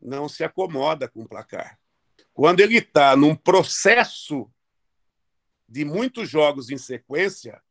não 0.00 0.30
se 0.30 0.42
acomoda 0.42 1.06
com 1.06 1.22
o 1.22 1.28
placar. 1.28 1.78
Quando 2.32 2.60
ele 2.60 2.78
está 2.78 3.14
num 3.14 3.36
processo 3.36 4.50
de 5.68 5.84
muitos 5.84 6.28
jogos 6.28 6.70
em 6.70 6.78
sequência, 6.78 7.62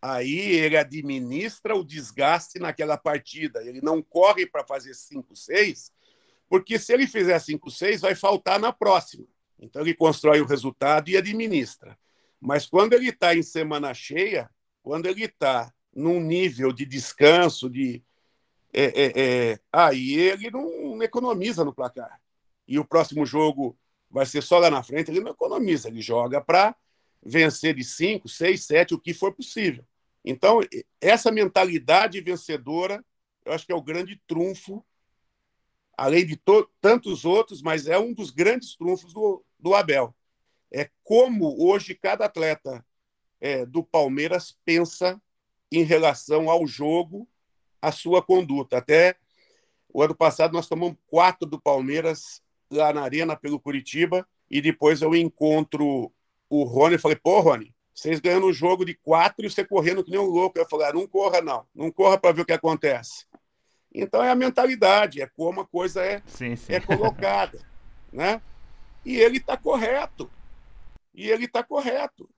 aí 0.00 0.38
ele 0.38 0.76
administra 0.76 1.74
o 1.74 1.84
desgaste 1.84 2.58
naquela 2.58 2.96
partida. 2.96 3.62
Ele 3.62 3.80
não 3.80 4.02
corre 4.02 4.46
para 4.46 4.64
fazer 4.64 4.94
5, 4.94 5.34
6, 5.34 5.92
porque 6.48 6.78
se 6.78 6.92
ele 6.92 7.06
fizer 7.06 7.38
5, 7.38 7.70
6, 7.70 8.00
vai 8.00 8.14
faltar 8.14 8.58
na 8.60 8.72
próxima. 8.72 9.26
Então 9.58 9.82
ele 9.82 9.94
constrói 9.94 10.40
o 10.40 10.46
resultado 10.46 11.08
e 11.08 11.16
administra. 11.16 11.98
Mas 12.40 12.66
quando 12.66 12.92
ele 12.92 13.08
está 13.08 13.34
em 13.34 13.42
semana 13.42 13.92
cheia, 13.94 14.50
quando 14.82 15.06
ele 15.06 15.24
está 15.24 15.72
num 15.94 16.20
nível 16.20 16.72
de 16.72 16.84
descanso, 16.84 17.70
de 17.70 18.02
é, 18.72 18.84
é, 18.84 19.12
é, 19.16 19.58
aí 19.72 20.14
ele 20.14 20.50
não 20.50 21.02
economiza 21.02 21.64
no 21.64 21.74
placar. 21.74 22.20
E 22.68 22.78
o 22.78 22.84
próximo 22.84 23.24
jogo 23.24 23.76
vai 24.10 24.26
ser 24.26 24.42
só 24.42 24.58
lá 24.58 24.70
na 24.70 24.82
frente, 24.82 25.10
ele 25.10 25.20
não 25.20 25.32
economiza, 25.32 25.88
ele 25.88 26.02
joga 26.02 26.40
para 26.40 26.76
vencer 27.26 27.74
de 27.74 27.84
5, 27.84 28.28
6, 28.28 28.64
7, 28.64 28.94
o 28.94 29.00
que 29.00 29.12
for 29.12 29.34
possível. 29.34 29.84
Então, 30.24 30.60
essa 31.00 31.30
mentalidade 31.30 32.20
vencedora, 32.20 33.04
eu 33.44 33.52
acho 33.52 33.66
que 33.66 33.72
é 33.72 33.76
o 33.76 33.82
grande 33.82 34.20
trunfo, 34.26 34.84
além 35.96 36.26
de 36.26 36.40
tantos 36.80 37.24
outros, 37.24 37.62
mas 37.62 37.86
é 37.86 37.98
um 37.98 38.12
dos 38.12 38.30
grandes 38.30 38.76
trunfos 38.76 39.12
do, 39.12 39.44
do 39.58 39.74
Abel. 39.74 40.14
É 40.72 40.90
como 41.02 41.56
hoje 41.62 41.94
cada 41.94 42.26
atleta 42.26 42.84
é, 43.40 43.64
do 43.64 43.82
Palmeiras 43.82 44.56
pensa 44.64 45.20
em 45.70 45.82
relação 45.82 46.50
ao 46.50 46.66
jogo, 46.66 47.28
a 47.80 47.92
sua 47.92 48.22
conduta. 48.22 48.78
Até 48.78 49.16
o 49.88 50.02
ano 50.02 50.14
passado 50.14 50.52
nós 50.52 50.68
tomamos 50.68 50.96
quatro 51.06 51.48
do 51.48 51.60
Palmeiras 51.60 52.42
lá 52.70 52.92
na 52.92 53.02
arena 53.02 53.36
pelo 53.36 53.60
Curitiba 53.60 54.26
e 54.50 54.60
depois 54.60 55.02
eu 55.02 55.14
encontro 55.14 56.12
o 56.48 56.64
Rony 56.64 56.96
e 56.96 56.98
falei, 56.98 57.16
pô, 57.16 57.40
Rony, 57.40 57.74
vocês 57.94 58.20
ganhando 58.20 58.46
o 58.46 58.52
jogo 58.52 58.84
de 58.84 58.94
quatro 58.94 59.44
e 59.44 59.50
você 59.50 59.64
correndo 59.64 60.04
que 60.04 60.10
nem 60.10 60.20
um 60.20 60.26
louco. 60.26 60.58
Eu 60.58 60.68
falei, 60.68 60.88
ah, 60.88 60.92
não 60.92 61.06
corra 61.06 61.40
não, 61.40 61.66
não 61.74 61.90
corra 61.90 62.18
para 62.18 62.32
ver 62.32 62.42
o 62.42 62.46
que 62.46 62.52
acontece. 62.52 63.26
Então 63.92 64.22
é 64.22 64.30
a 64.30 64.34
mentalidade, 64.34 65.22
é 65.22 65.26
como 65.26 65.62
a 65.62 65.66
coisa 65.66 66.04
é, 66.04 66.22
sim, 66.26 66.54
sim. 66.54 66.74
é 66.74 66.80
colocada, 66.80 67.58
né? 68.12 68.42
E 69.04 69.16
ele 69.16 69.38
está 69.38 69.56
correto. 69.56 70.30
E 71.14 71.30
ele 71.30 71.46
está 71.46 71.62
correto. 71.62 72.28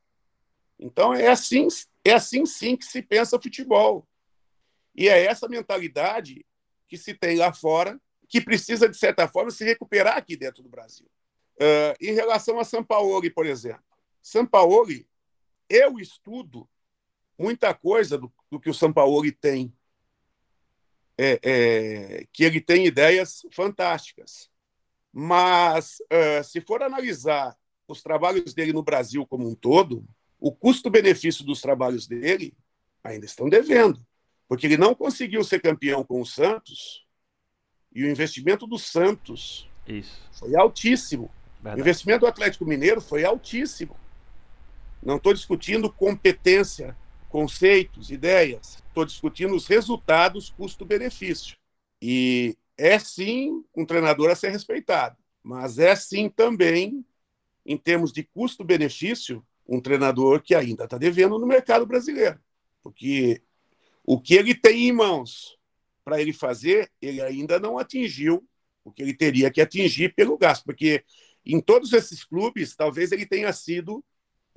Então 0.79 1.13
é 1.13 1.27
assim, 1.27 1.67
é 2.05 2.13
assim 2.13 2.47
sim 2.47 2.77
que 2.77 2.85
se 2.85 3.03
pensa 3.03 3.41
futebol. 3.41 4.07
E 4.95 5.09
é 5.09 5.25
essa 5.25 5.49
mentalidade 5.49 6.47
que 6.87 6.97
se 6.97 7.15
tem 7.15 7.37
lá 7.37 7.53
fora, 7.53 8.01
que 8.29 8.41
precisa, 8.41 8.89
de 8.89 8.97
certa 8.97 9.27
forma, 9.27 9.51
se 9.51 9.65
recuperar 9.65 10.17
aqui 10.17 10.37
dentro 10.37 10.63
do 10.63 10.69
Brasil. 10.69 11.07
Uh, 11.57 11.97
em 12.01 12.13
relação 12.13 12.61
a 12.61 12.65
São 12.65 12.85
Paulo, 12.85 13.21
por 13.33 13.47
exemplo. 13.47 13.83
São 14.23 14.47
Paulo, 14.47 14.87
eu 15.69 15.99
estudo 15.99 16.69
muita 17.39 17.73
coisa 17.73 18.19
do, 18.19 18.33
do 18.51 18.59
que 18.59 18.71
o 18.71 18.75
São 18.75 18.93
Paulo 18.93 19.31
tem 19.33 19.73
é, 21.17 21.41
é, 21.43 22.27
que 22.33 22.45
ele 22.45 22.61
tem 22.61 22.87
ideias 22.87 23.43
fantásticas. 23.53 24.49
Mas, 25.13 25.99
uh, 26.13 26.45
se 26.45 26.61
for 26.61 26.83
analisar 26.83 27.57
os 27.89 28.03
trabalhos 28.03 28.55
dele 28.55 28.73
no 28.73 28.83
Brasil 28.83 29.27
como 29.27 29.49
um 29.49 29.55
todo, 29.55 30.07
o 30.39 30.53
custo-benefício 30.53 31.45
dos 31.45 31.61
trabalhos 31.61 32.07
dele 32.07 32.55
ainda 33.03 33.27
estão 33.27 33.49
devendo. 33.49 34.07
Porque 34.47 34.67
ele 34.67 34.77
não 34.77 34.95
conseguiu 34.95 35.43
ser 35.43 35.61
campeão 35.61 36.05
com 36.05 36.21
o 36.21 36.27
Santos 36.27 37.05
e 37.93 38.05
o 38.05 38.11
investimento 38.11 38.67
do 38.67 38.79
Santos 38.79 39.69
Isso. 39.87 40.21
foi 40.33 40.55
altíssimo. 40.55 41.31
Verdade. 41.55 41.81
O 41.81 41.83
investimento 41.83 42.21
do 42.21 42.27
Atlético 42.27 42.65
Mineiro 42.65 43.01
foi 43.01 43.25
altíssimo. 43.25 43.97
Não 45.09 45.17
estou 45.17 45.33
discutindo 45.33 45.91
competência 45.91 46.95
conceitos, 47.31 48.11
ideias. 48.11 48.77
Estou 48.89 49.07
discutindo 49.07 49.57
os 49.57 49.67
resultados, 49.67 50.51
custo-benefício. 50.51 51.57
E 51.99 52.55
é 52.77 52.99
sim 52.99 53.65
um 53.75 53.87
treinador 53.87 54.31
a 54.31 54.35
ser 54.35 54.51
respeitado, 54.51 55.17
mas 55.43 55.79
é 55.79 55.97
sim 55.97 56.29
também, 56.29 57.03
em 57.65 57.79
termos 57.79 58.13
de 58.13 58.23
custo-benefício, 58.23 59.43
um 59.67 59.81
treinador 59.81 60.43
que 60.43 60.55
ainda 60.55 60.85
está 60.85 60.99
devendo 60.99 61.39
no 61.39 61.47
mercado 61.47 61.87
brasileiro. 61.87 62.39
Porque 62.83 63.41
o 64.05 64.21
que 64.21 64.35
ele 64.35 64.55
tem 64.55 64.89
em 64.89 64.93
mãos 64.93 65.57
para 66.05 66.21
ele 66.21 66.35
fazer, 66.35 66.93
ele 67.01 67.23
ainda 67.23 67.59
não 67.59 67.79
atingiu 67.79 68.47
o 68.85 68.93
que 68.93 69.03
ele 69.03 69.15
teria 69.15 69.51
que 69.51 69.63
atingir 69.63 70.15
pelo 70.15 70.37
gasto. 70.37 70.65
Porque 70.67 71.03
em 71.47 71.63
todos 71.63 71.95
esses 71.95 72.23
clubes, 72.25 72.77
talvez 72.77 73.11
ele 73.11 73.25
tenha 73.25 73.51
sido 73.55 74.05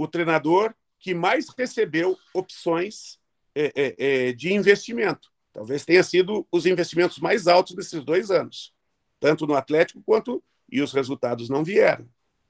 o 0.01 0.07
treinador 0.07 0.73
que 0.99 1.13
mais 1.13 1.47
recebeu 1.49 2.17
opções 2.33 3.19
é, 3.53 3.71
é, 3.75 3.95
é, 3.97 4.33
de 4.33 4.53
investimento. 4.53 5.31
Talvez 5.53 5.85
tenha 5.85 6.03
sido 6.03 6.47
os 6.51 6.65
investimentos 6.65 7.19
mais 7.19 7.47
altos 7.47 7.75
desses 7.75 8.03
dois 8.03 8.31
anos, 8.31 8.73
tanto 9.19 9.45
no 9.45 9.53
Atlético 9.53 10.01
quanto. 10.03 10.43
E 10.71 10.81
os 10.81 10.93
resultados 10.93 11.49
não 11.49 11.65
vieram. 11.65 12.07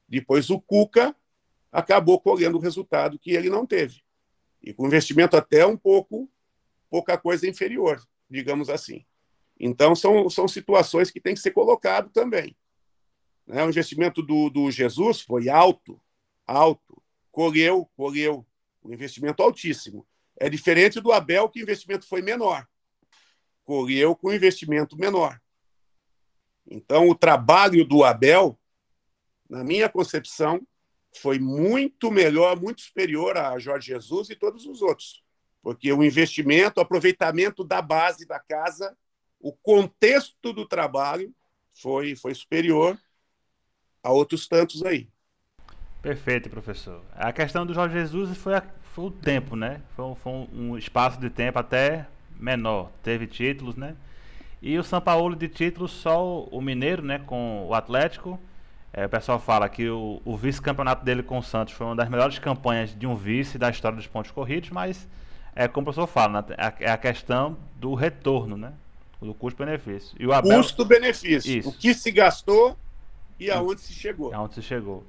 Depois 0.07 0.51
o 0.51 0.61
Cuca 0.61 1.15
acabou 1.71 2.21
colhendo 2.21 2.57
o 2.57 2.61
resultado 2.61 3.17
que 3.17 3.31
ele 3.31 3.49
não 3.49 3.65
teve. 3.65 4.03
E 4.61 4.71
com 4.73 4.85
investimento 4.85 5.35
até 5.35 5.65
um 5.65 5.75
pouco, 5.75 6.29
pouca 6.87 7.17
coisa 7.17 7.49
inferior, 7.49 7.99
digamos 8.29 8.69
assim. 8.69 9.03
Então, 9.59 9.95
são, 9.95 10.29
são 10.29 10.47
situações 10.47 11.09
que 11.09 11.19
tem 11.19 11.33
que 11.33 11.39
ser 11.39 11.49
colocado 11.49 12.11
também. 12.11 12.55
Né? 13.47 13.65
O 13.65 13.69
investimento 13.69 14.21
do, 14.21 14.51
do 14.51 14.69
Jesus 14.69 15.21
foi 15.21 15.49
alto, 15.49 15.99
alto 16.45 17.00
colheu, 17.31 17.89
colheu 17.95 18.45
um 18.83 18.93
investimento 18.93 19.41
altíssimo. 19.41 20.05
É 20.39 20.49
diferente 20.49 20.99
do 20.99 21.11
Abel, 21.11 21.49
que 21.49 21.59
o 21.59 21.63
investimento 21.63 22.07
foi 22.07 22.21
menor. 22.21 22.67
Colheu 23.63 24.15
com 24.15 24.33
investimento 24.33 24.97
menor. 24.97 25.39
Então, 26.69 27.09
o 27.09 27.15
trabalho 27.15 27.85
do 27.85 28.03
Abel, 28.03 28.59
na 29.49 29.63
minha 29.63 29.89
concepção, 29.89 30.65
foi 31.17 31.39
muito 31.39 32.09
melhor, 32.09 32.59
muito 32.59 32.81
superior 32.81 33.37
a 33.37 33.59
Jorge 33.59 33.87
Jesus 33.87 34.29
e 34.29 34.35
todos 34.35 34.65
os 34.65 34.81
outros. 34.81 35.23
Porque 35.61 35.91
o 35.91 36.03
investimento, 36.03 36.79
o 36.79 36.83
aproveitamento 36.83 37.63
da 37.63 37.81
base 37.81 38.25
da 38.25 38.39
casa, 38.39 38.97
o 39.39 39.51
contexto 39.51 40.53
do 40.53 40.67
trabalho 40.67 41.33
foi, 41.73 42.15
foi 42.15 42.33
superior 42.33 42.99
a 44.01 44.11
outros 44.11 44.47
tantos 44.47 44.83
aí. 44.83 45.10
Perfeito, 46.01 46.49
professor. 46.49 47.01
A 47.15 47.31
questão 47.31 47.65
do 47.65 47.73
Jorge 47.73 47.93
Jesus 47.93 48.35
foi, 48.37 48.55
a, 48.55 48.63
foi 48.93 49.05
o 49.05 49.11
tempo, 49.11 49.55
né? 49.55 49.81
Foi, 49.95 50.15
foi 50.15 50.31
um, 50.31 50.47
um, 50.53 50.77
espaço 50.77 51.19
de 51.19 51.29
tempo 51.29 51.59
até 51.59 52.07
menor. 52.39 52.89
Teve 53.03 53.27
títulos, 53.27 53.75
né? 53.75 53.95
E 54.61 54.77
o 54.79 54.83
São 54.83 54.99
Paulo 54.99 55.35
de 55.35 55.47
títulos 55.47 55.91
só 55.91 56.43
o 56.43 56.59
Mineiro, 56.59 57.03
né? 57.03 57.19
Com 57.19 57.67
o 57.67 57.75
Atlético. 57.75 58.39
É, 58.91 59.05
o 59.05 59.09
pessoal 59.09 59.39
fala 59.39 59.69
que 59.69 59.87
o, 59.89 60.21
o 60.25 60.35
vice-campeonato 60.35 61.05
dele 61.05 61.21
com 61.21 61.37
o 61.37 61.43
Santos 61.43 61.73
foi 61.73 61.85
uma 61.85 61.95
das 61.95 62.09
melhores 62.09 62.39
campanhas 62.39 62.97
de 62.97 63.05
um 63.05 63.15
vice 63.15 63.57
da 63.57 63.69
história 63.69 63.95
dos 63.95 64.07
pontos 64.07 64.31
corridos, 64.31 64.69
mas 64.69 65.07
é 65.55 65.67
como 65.67 65.83
o 65.83 65.93
professor 65.93 66.07
fala, 66.07 66.41
né? 66.41 66.73
é 66.79 66.91
a 66.91 66.97
questão 66.97 67.57
do 67.75 67.93
retorno, 67.93 68.57
né? 68.57 68.73
Do 69.21 69.33
custo-benefício. 69.35 70.17
E 70.19 70.25
o 70.25 70.33
Abel... 70.33 70.57
Custo-benefício. 70.57 71.69
O 71.69 71.71
que 71.71 71.93
se 71.93 72.11
gastou 72.11 72.75
e 73.39 73.51
aonde 73.51 73.81
se 73.81 73.93
chegou. 73.93 74.33
Aonde 74.33 74.55
se 74.55 74.61
chegou. 74.63 75.05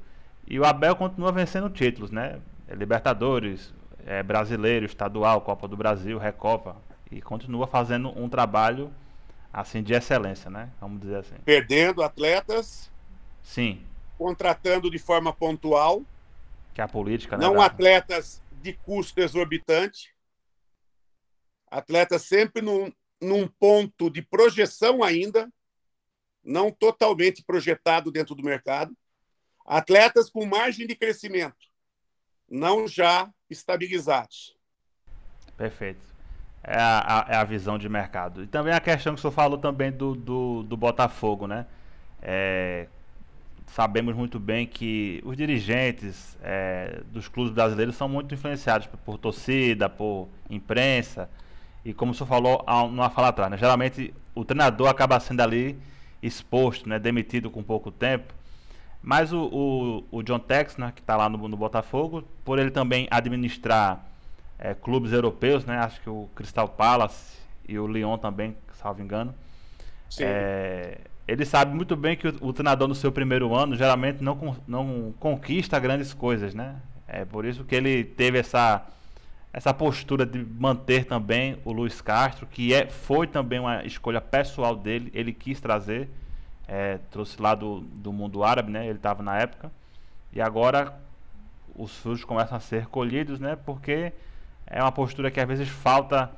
E 0.53 0.61
o 0.61 0.67
Abel 0.67 0.95
continua 0.95 1.33
vencendo 1.33 1.71
títulos, 1.71 2.11
né? 2.11 2.39
É 2.69 2.75
Libertadores, 2.75 3.73
é 4.05 4.23
brasileiro, 4.23 4.85
estadual, 4.85 5.41
Copa 5.41 5.67
do 5.67 5.79
Brasil, 5.79 6.19
Recopa. 6.19 6.77
E 7.11 7.23
continua 7.23 7.67
fazendo 7.67 8.11
um 8.11 8.29
trabalho 8.29 8.93
assim 9.51 9.83
de 9.83 9.95
excelência, 9.95 10.51
né? 10.51 10.71
Vamos 10.79 11.01
dizer 11.01 11.17
assim. 11.17 11.37
Perdendo 11.43 12.03
atletas. 12.03 12.93
Sim. 13.43 13.83
Contratando 14.19 14.91
de 14.91 14.99
forma 14.99 15.33
pontual. 15.33 16.03
Que 16.75 16.83
é 16.83 16.85
a 16.85 16.89
política, 16.89 17.39
né? 17.39 17.47
Não 17.47 17.55
da... 17.55 17.65
atletas 17.65 18.43
de 18.61 18.75
custo 18.75 19.23
exorbitante. 19.23 20.15
Atletas 21.71 22.27
sempre 22.27 22.61
num, 22.61 22.93
num 23.23 23.49
ponto 23.49 24.11
de 24.11 24.21
projeção 24.21 25.03
ainda, 25.03 25.51
não 26.45 26.71
totalmente 26.71 27.43
projetado 27.43 28.13
dentro 28.13 28.35
do 28.35 28.43
mercado. 28.43 28.95
Atletas 29.65 30.29
com 30.29 30.45
margem 30.45 30.87
de 30.87 30.95
crescimento, 30.95 31.67
não 32.49 32.87
já 32.87 33.31
estabilizados. 33.49 34.57
Perfeito. 35.57 36.13
É 36.65 36.77
a, 36.79 37.27
é 37.29 37.37
a 37.37 37.45
visão 37.45 37.77
de 37.77 37.89
mercado. 37.89 38.45
E 38.45 38.47
também 38.47 38.73
a 38.73 38.81
questão 38.81 39.15
que 39.15 39.19
o 39.19 39.21
senhor 39.21 39.33
falou 39.33 39.59
também 39.59 39.91
do, 39.91 40.15
do, 40.15 40.63
do 40.63 40.77
Botafogo, 40.77 41.47
né? 41.47 41.67
É, 42.21 42.87
sabemos 43.67 44.15
muito 44.15 44.39
bem 44.39 44.67
que 44.67 45.21
os 45.25 45.37
dirigentes 45.37 46.39
é, 46.43 47.01
dos 47.07 47.27
clubes 47.27 47.53
brasileiros 47.53 47.97
são 47.97 48.09
muito 48.09 48.35
influenciados 48.35 48.87
por, 48.87 48.99
por, 48.99 49.19
torcida, 49.19 49.89
por 49.89 50.29
imprensa. 50.49 51.29
E 51.85 51.93
como 51.93 52.13
o 52.13 52.15
senhor 52.15 52.29
falou 52.29 52.65
numa 52.91 53.11
fala 53.11 53.29
atrás, 53.29 53.51
né? 53.51 53.57
geralmente 53.57 54.15
o 54.35 54.45
treinador 54.45 54.89
acaba 54.89 55.19
sendo 55.19 55.41
ali 55.41 55.77
exposto, 56.23 56.89
né? 56.89 56.99
demitido 56.99 57.51
com 57.51 57.63
pouco 57.63 57.91
tempo. 57.91 58.33
Mas 59.03 59.33
o, 59.33 59.43
o, 59.47 60.19
o 60.19 60.23
John 60.23 60.39
Tex, 60.39 60.77
né, 60.77 60.93
que 60.95 61.01
está 61.01 61.17
lá 61.17 61.29
no, 61.29 61.49
no, 61.49 61.57
Botafogo, 61.57 62.23
por 62.45 62.59
ele 62.59 62.71
também 62.71 63.09
administrar 63.11 64.07
é, 64.59 64.75
clubes 64.75 65.13
europeus, 65.13 65.65
né? 65.65 65.79
Acho 65.79 66.01
que 66.01 66.09
o 66.09 66.29
Crystal 66.37 66.69
Palace 66.69 67.39
e 67.69 67.77
o 67.79 67.87
Lyon 67.87 68.17
também, 68.17 68.57
salvo 68.75 69.03
engano. 69.03 69.35
É, 70.21 70.99
ele 71.27 71.45
sabe 71.45 71.75
muito 71.75 71.97
bem 71.97 72.17
que 72.17 72.29
o, 72.29 72.35
o, 72.41 72.53
treinador 72.53 72.87
no 72.87 72.95
seu 72.95 73.11
primeiro 73.11 73.55
ano 73.55 73.75
geralmente 73.75 74.23
não, 74.23 74.57
não 74.69 75.15
conquista 75.19 75.81
grandes 75.81 76.15
coisas, 76.15 76.55
né? 76.55 76.77
É 77.09 77.25
por 77.25 77.45
isso 77.45 77.65
que 77.65 77.75
ele 77.75 78.05
teve 78.05 78.39
essa, 78.39 78.87
essa 79.53 79.75
postura 79.75 80.25
de 80.25 80.45
manter 80.45 81.07
também 81.07 81.59
o 81.65 81.73
Luiz 81.73 82.01
Castro, 82.01 82.47
que 82.47 82.73
é, 82.73 82.89
foi 82.89 83.27
também 83.27 83.59
uma 83.59 83.85
escolha 83.85 84.21
pessoal 84.21 84.77
dele, 84.77 85.11
ele 85.13 85.33
quis 85.33 85.61
trazer, 85.61 86.09
é, 86.73 86.99
trouxe 87.11 87.41
lá 87.41 87.55
do, 87.55 87.81
do 87.81 88.11
mundo 88.11 88.43
árabe, 88.43 88.71
né? 88.71 88.87
Ele 88.87 88.97
estava 88.97 89.23
na 89.23 89.37
época. 89.39 89.71
E 90.33 90.41
agora 90.41 90.99
os 91.77 91.95
frutos 91.99 92.25
começam 92.25 92.57
a 92.57 92.61
ser 92.61 92.87
colhidos, 92.87 93.39
né? 93.39 93.59
Porque 93.67 94.11
é 94.67 94.81
uma 94.81 94.91
postura 94.91 95.31
que 95.31 95.39
às 95.39 95.47
vezes 95.47 95.69
falta 95.69 96.31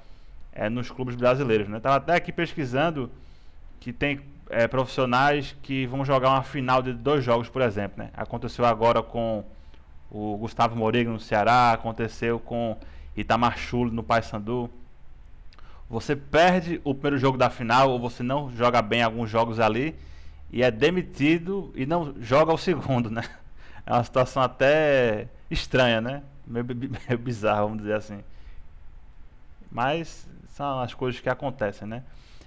é, 0.53 0.69
nos 0.69 0.91
clubes 0.91 1.15
brasileiros, 1.15 1.69
né? 1.69 1.77
Estava 1.77 1.97
até 1.97 2.17
aqui 2.17 2.33
pesquisando 2.33 3.09
que 3.79 3.93
tem 3.93 4.23
é, 4.51 4.67
profissionais 4.67 5.55
que 5.63 5.87
vão 5.87 6.05
jogar 6.05 6.31
uma 6.31 6.43
final 6.43 6.83
de 6.83 6.93
dois 6.93 7.23
jogos, 7.23 7.49
por 7.49 7.63
exemplo. 7.63 8.03
Né? 8.03 8.11
Aconteceu 8.13 8.65
agora 8.65 9.05
com 9.05 9.45
o 10.11 10.37
Gustavo 10.37 10.75
Moreira 10.75 11.11
no 11.11 11.21
Ceará, 11.21 11.71
aconteceu 11.71 12.41
com 12.41 12.77
Itamar 13.17 13.57
Chulo 13.57 13.93
no 13.93 14.03
Paysandu. 14.03 14.69
Você 15.89 16.17
perde 16.17 16.81
o 16.83 16.93
primeiro 16.93 17.19
jogo 17.19 17.39
da 17.39 17.51
final 17.51 17.91
ou 17.91 18.01
você 18.01 18.25
não 18.25 18.51
joga 18.51 18.83
bem 18.83 19.01
alguns 19.01 19.31
jogos 19.31 19.61
ali 19.61 19.95
e 20.55 20.63
é 20.63 20.71
demitido 20.71 21.73
e 21.75 21.85
não 21.85 22.15
joga 22.21 22.53
o 22.53 22.57
segundo, 22.57 23.11
né? 23.11 23.25
É 23.85 23.93
uma 23.93 24.05
situação 24.05 24.41
até 24.41 25.27
estranha, 25.51 26.01
né? 26.01 26.23
Meio, 26.47 26.65
meio 26.65 27.19
bizarra, 27.19 27.63
vamos 27.63 27.79
dizer 27.79 27.97
assim. 27.97 28.23
Mas 29.69 30.29
são 30.51 30.79
as 30.79 30.95
coisas 30.95 31.21
que 31.21 31.29
acontecem, 31.29 31.89
né? 31.89 32.05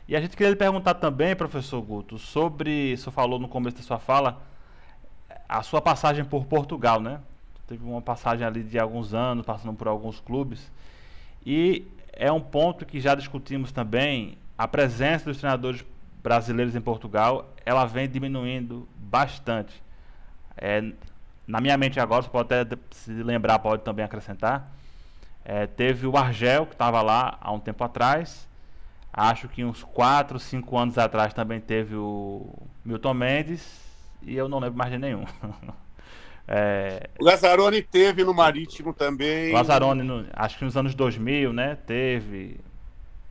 E 0.08 0.16
a 0.16 0.22
gente 0.22 0.38
queria 0.38 0.51
lhe 0.51 0.55
perguntar 0.55 0.93
também, 0.93 1.36
professor 1.36 1.82
Guto, 1.82 2.18
sobre, 2.18 2.95
senhor 2.95 3.12
falou 3.12 3.38
no 3.38 3.49
começo 3.49 3.76
da 3.76 3.84
sua 3.84 3.99
fala, 3.99 4.41
a 5.49 5.62
sua 5.62 5.82
passagem 5.82 6.24
por 6.24 6.45
Portugal, 6.45 7.01
né? 7.01 7.20
Teve 7.68 7.84
uma 7.84 8.01
passagem 8.01 8.47
ali 8.47 8.64
de 8.64 8.80
alguns 8.80 9.14
anos, 9.14 9.45
passando 9.45 9.76
por 9.76 9.89
alguns 9.89 10.22
clubes. 10.22 10.72
E 11.45 11.86
é 12.14 12.32
um 12.32 12.39
ponto 12.39 12.86
que 12.86 13.01
já 13.01 13.14
discutimos 13.14 13.74
também, 13.74 14.38
a 14.58 14.66
presença 14.66 15.26
dos 15.26 15.39
treinadores 15.39 15.84
brasileiros 16.28 16.76
em 16.76 16.82
Portugal, 16.82 17.54
ela 17.66 17.86
vem 17.86 18.10
diminuindo 18.10 18.88
bastante. 18.96 19.82
É, 20.58 20.84
na 21.48 21.62
minha 21.62 21.78
mente 21.78 22.00
agora, 22.00 22.22
você 22.22 22.30
pode 22.30 22.54
até 22.54 22.78
se 22.92 23.12
lembrar, 23.12 23.60
pode 23.60 23.84
também 23.84 24.04
acrescentar. 24.04 24.70
É, 25.46 25.66
teve 25.66 26.06
o 26.06 26.18
Argel, 26.18 26.66
que 26.66 26.74
estava 26.74 27.02
lá 27.02 27.38
há 27.40 27.52
um 27.52 27.60
tempo 27.60 27.84
atrás, 27.84 28.48
Acho 29.18 29.48
que 29.48 29.66
uns 29.66 29.82
4, 29.82 30.38
5 30.38 30.78
anos 30.78 30.98
atrás 31.00 31.34
também 31.34 31.60
teve 31.60 31.96
o 31.96 32.54
Milton 32.86 33.16
Mendes 33.16 33.68
e 34.22 34.38
eu 34.38 34.48
não 34.48 34.60
lembro 34.60 34.78
mais 34.78 34.92
de 34.92 35.00
nenhum. 35.00 35.26
é... 36.48 37.10
O 37.20 37.26
Lazzaroni 37.26 37.82
teve 37.82 38.24
no 38.24 38.32
Marítimo 38.32 38.94
também. 38.94 39.50
O 39.50 39.54
Lazzaroni, 39.54 40.04
no, 40.04 40.24
acho 40.34 40.60
que 40.60 40.66
nos 40.66 40.78
anos 40.78 40.94
2000, 40.94 41.52
né? 41.52 41.76
Teve. 41.88 42.60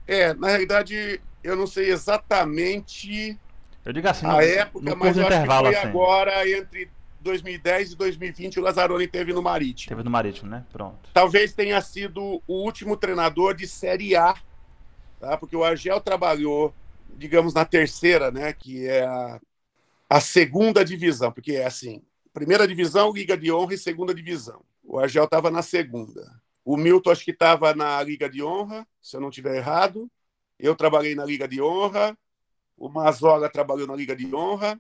É, 0.09 0.35
na 0.35 0.49
realidade, 0.49 1.21
eu 1.49 1.57
não 1.57 1.67
sei 1.67 1.91
exatamente 1.91 3.39
eu 3.85 3.93
digo 3.93 4.09
assim, 4.09 4.27
a 4.27 4.33
no, 4.33 4.41
época, 4.41 4.91
no 4.91 4.97
mas 4.97 5.17
eu 5.17 5.27
acho 5.27 5.41
que 5.41 5.47
foi 5.47 5.75
assim. 5.77 5.87
agora 5.87 6.51
entre 6.51 6.91
2010 7.21 7.93
e 7.93 7.97
2020 7.97 8.59
o 8.59 8.63
Lazzaroni 8.63 9.07
teve 9.07 9.33
no 9.33 9.43
Marítimo. 9.43 9.89
Teve 9.89 10.03
no 10.03 10.11
Marítimo, 10.11 10.51
né? 10.51 10.65
Pronto. 10.73 11.09
Talvez 11.13 11.53
tenha 11.53 11.81
sido 11.81 12.43
o 12.47 12.55
último 12.65 12.97
treinador 12.97 13.55
de 13.55 13.67
Série 13.67 14.17
A 14.17 14.35
tá? 15.19 15.37
porque 15.37 15.57
o 15.57 15.65
Argel 15.65 16.01
trabalhou, 16.01 16.75
digamos, 17.17 17.55
na 17.55 17.65
terceira, 17.65 18.31
né? 18.31 18.53
que 18.53 18.87
é 18.87 19.05
a, 19.05 19.41
a 20.09 20.21
segunda 20.21 20.85
divisão, 20.85 21.33
porque 21.33 21.53
é 21.53 21.67
assim, 21.67 22.03
primeira 22.33 22.67
divisão, 22.67 23.13
Liga 23.13 23.37
de 23.37 23.53
Honra 23.53 23.75
e 23.75 23.79
segunda 23.79 24.15
divisão. 24.15 24.63
O 24.85 24.99
Argel 24.99 25.25
estava 25.25 25.51
na 25.51 25.63
segunda. 25.63 26.41
O 26.65 26.77
Milton 26.77 27.11
acho 27.11 27.25
que 27.25 27.31
estava 27.31 27.75
na 27.75 28.03
Liga 28.03 28.29
de 28.29 28.43
Honra, 28.43 28.87
se 29.01 29.17
eu 29.17 29.21
não 29.21 29.29
estiver 29.29 29.57
errado. 29.57 30.11
Eu 30.59 30.75
trabalhei 30.75 31.15
na 31.15 31.25
Liga 31.25 31.47
de 31.47 31.61
Honra. 31.61 32.17
O 32.77 32.89
Mazola 32.89 33.49
trabalhou 33.49 33.87
na 33.87 33.97
Liga 33.97 34.15
de 34.15 34.35
Honra. 34.35 34.79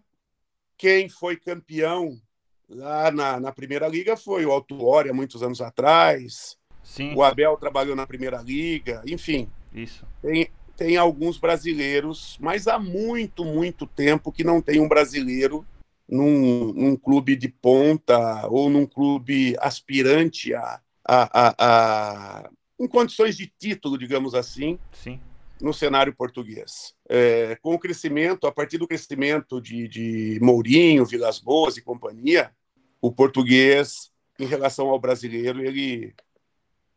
Quem 0.76 1.08
foi 1.08 1.36
campeão 1.36 2.20
lá 2.68 3.10
na, 3.10 3.40
na 3.40 3.52
Primeira 3.52 3.88
Liga 3.88 4.16
foi 4.16 4.44
o 4.44 4.52
Autuória, 4.52 5.12
muitos 5.12 5.42
anos 5.42 5.60
atrás. 5.60 6.56
Sim. 6.82 7.14
O 7.14 7.22
Abel 7.22 7.56
trabalhou 7.56 7.96
na 7.96 8.06
Primeira 8.06 8.42
Liga. 8.42 9.02
Enfim, 9.06 9.50
isso. 9.72 10.06
Tem, 10.22 10.50
tem 10.76 10.96
alguns 10.96 11.38
brasileiros, 11.38 12.36
mas 12.40 12.68
há 12.68 12.78
muito, 12.78 13.44
muito 13.44 13.86
tempo 13.86 14.32
que 14.32 14.44
não 14.44 14.60
tem 14.60 14.80
um 14.80 14.88
brasileiro 14.88 15.66
num, 16.08 16.72
num 16.72 16.96
clube 16.96 17.34
de 17.34 17.48
ponta 17.48 18.46
ou 18.48 18.70
num 18.70 18.86
clube 18.86 19.56
aspirante 19.58 20.54
a, 20.54 20.80
a, 21.04 21.48
a, 21.48 21.54
a 21.58 22.50
em 22.78 22.86
condições 22.86 23.36
de 23.36 23.46
título, 23.58 23.96
digamos 23.96 24.34
assim, 24.34 24.78
Sim. 24.92 25.18
No 25.60 25.72
cenário 25.72 26.14
português. 26.14 26.94
É, 27.08 27.56
com 27.56 27.74
o 27.74 27.78
crescimento, 27.78 28.46
a 28.46 28.52
partir 28.52 28.78
do 28.78 28.86
crescimento 28.86 29.60
de, 29.60 29.88
de 29.88 30.38
Mourinho, 30.42 31.06
Vilas 31.06 31.38
Boas 31.38 31.76
e 31.76 31.82
companhia, 31.82 32.54
o 33.00 33.10
português, 33.10 34.12
em 34.38 34.46
relação 34.46 34.88
ao 34.88 34.98
brasileiro, 34.98 35.64
ele 35.64 36.14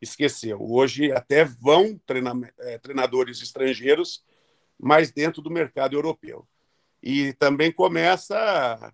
esqueceu. 0.01 0.59
Hoje 0.61 1.11
até 1.11 1.43
vão 1.45 1.99
é, 2.59 2.77
treinadores 2.77 3.41
estrangeiros, 3.41 4.23
mas 4.77 5.11
dentro 5.11 5.41
do 5.41 5.49
mercado 5.49 5.95
europeu. 5.95 6.47
E 7.01 7.33
também 7.33 7.71
começa 7.71 8.93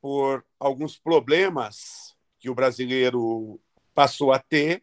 por 0.00 0.44
alguns 0.58 0.98
problemas 0.98 2.14
que 2.38 2.50
o 2.50 2.54
brasileiro 2.54 3.60
passou 3.94 4.32
a 4.32 4.38
ter, 4.38 4.82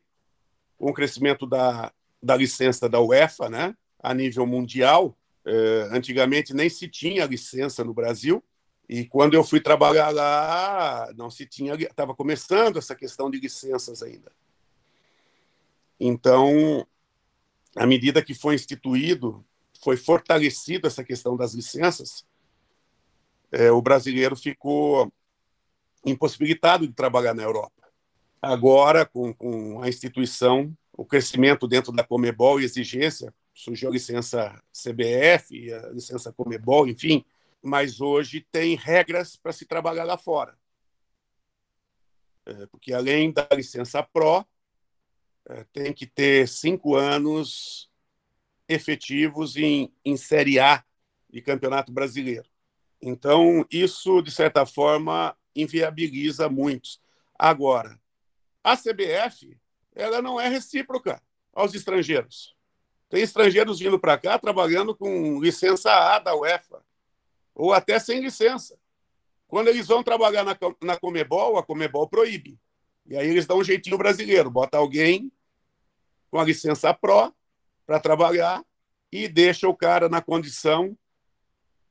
com 0.77 0.89
o 0.89 0.93
crescimento 0.93 1.45
da, 1.45 1.91
da 2.23 2.37
licença 2.37 2.87
da 2.87 3.01
UEFA, 3.01 3.49
né, 3.49 3.75
a 3.99 4.13
nível 4.13 4.45
mundial. 4.45 5.15
É, 5.45 5.89
antigamente 5.91 6.53
nem 6.53 6.69
se 6.69 6.87
tinha 6.87 7.25
licença 7.25 7.83
no 7.83 7.93
Brasil, 7.93 8.43
e 8.89 9.05
quando 9.05 9.35
eu 9.35 9.43
fui 9.43 9.59
trabalhar 9.61 10.09
lá, 10.09 11.11
não 11.15 11.29
se 11.29 11.45
tinha, 11.45 11.75
estava 11.75 12.15
começando 12.15 12.77
essa 12.77 12.95
questão 12.95 13.29
de 13.29 13.39
licenças 13.39 14.01
ainda. 14.01 14.31
Então, 15.99 16.87
à 17.75 17.85
medida 17.85 18.23
que 18.23 18.33
foi 18.33 18.55
instituído, 18.55 19.45
foi 19.83 19.95
fortalecida 19.95 20.87
essa 20.87 21.03
questão 21.03 21.37
das 21.37 21.53
licenças, 21.53 22.25
é, 23.51 23.71
o 23.71 23.81
brasileiro 23.81 24.35
ficou 24.35 25.11
impossibilitado 26.05 26.87
de 26.87 26.93
trabalhar 26.93 27.33
na 27.33 27.43
Europa. 27.43 27.87
Agora, 28.41 29.05
com, 29.05 29.33
com 29.33 29.81
a 29.81 29.89
instituição, 29.89 30.75
o 30.93 31.05
crescimento 31.05 31.67
dentro 31.67 31.91
da 31.91 32.03
Comebol 32.03 32.59
e 32.59 32.63
exigência, 32.63 33.33
surgiu 33.59 33.89
a 33.89 33.91
licença 33.91 34.63
CBF, 34.71 35.73
a 35.73 35.89
licença 35.89 36.31
Comebol, 36.31 36.87
enfim, 36.87 37.25
mas 37.61 37.99
hoje 37.99 38.47
tem 38.49 38.75
regras 38.75 39.35
para 39.35 39.51
se 39.51 39.65
trabalhar 39.65 40.05
lá 40.05 40.17
fora. 40.17 40.57
É, 42.45 42.65
porque 42.67 42.93
além 42.93 43.33
da 43.33 43.45
licença 43.51 44.01
PRO, 44.01 44.45
é, 45.49 45.65
tem 45.73 45.93
que 45.93 46.07
ter 46.07 46.47
cinco 46.47 46.95
anos 46.95 47.91
efetivos 48.65 49.57
em, 49.57 49.93
em 50.05 50.15
Série 50.15 50.57
A 50.57 50.81
de 51.29 51.41
Campeonato 51.41 51.91
Brasileiro. 51.91 52.49
Então, 53.01 53.65
isso, 53.69 54.21
de 54.21 54.31
certa 54.31 54.65
forma, 54.65 55.35
inviabiliza 55.53 56.47
muitos. 56.47 57.01
Agora, 57.37 57.99
a 58.63 58.77
CBF 58.77 59.57
ela 59.93 60.21
não 60.21 60.39
é 60.39 60.47
recíproca 60.47 61.21
aos 61.51 61.73
estrangeiros. 61.73 62.57
Tem 63.09 63.23
estrangeiros 63.23 63.79
vindo 63.79 63.99
para 63.99 64.17
cá 64.17 64.37
trabalhando 64.37 64.95
com 64.95 65.41
licença 65.41 65.91
A 65.91 66.19
da 66.19 66.35
UEFA, 66.35 66.83
ou 67.55 67.73
até 67.73 67.99
sem 67.99 68.21
licença. 68.21 68.77
Quando 69.47 69.67
eles 69.67 69.87
vão 69.87 70.03
trabalhar 70.03 70.43
na, 70.43 70.55
na 70.83 70.95
Comebol, 70.95 71.57
a 71.57 71.63
Comebol 71.63 72.07
proíbe. 72.07 72.59
E 73.07 73.17
aí 73.17 73.27
eles 73.27 73.47
dão 73.47 73.57
um 73.57 73.63
jeitinho 73.63 73.97
brasileiro, 73.97 74.51
bota 74.51 74.77
alguém 74.77 75.31
com 76.29 76.39
a 76.39 76.43
licença 76.43 76.93
pró 76.93 77.33
para 77.85 77.99
trabalhar 77.99 78.63
e 79.11 79.27
deixa 79.27 79.67
o 79.67 79.75
cara 79.75 80.07
na 80.07 80.21
condição 80.21 80.95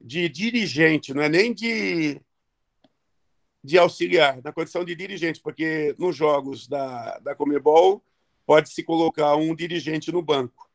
de 0.01 0.29
dirigente, 0.29 1.13
não 1.13 1.23
é 1.23 1.29
nem 1.29 1.53
de, 1.53 2.21
de 3.65 3.77
auxiliar, 3.77 4.41
na 4.45 4.53
condição 4.53 4.85
de 4.85 4.95
dirigente, 4.95 5.41
porque 5.41 5.93
nos 5.99 6.15
jogos 6.15 6.69
da, 6.69 7.19
da 7.19 7.35
Comebol 7.35 8.01
pode-se 8.47 8.85
colocar 8.85 9.35
um 9.35 9.53
dirigente 9.57 10.13
no 10.13 10.23
banco. 10.23 10.68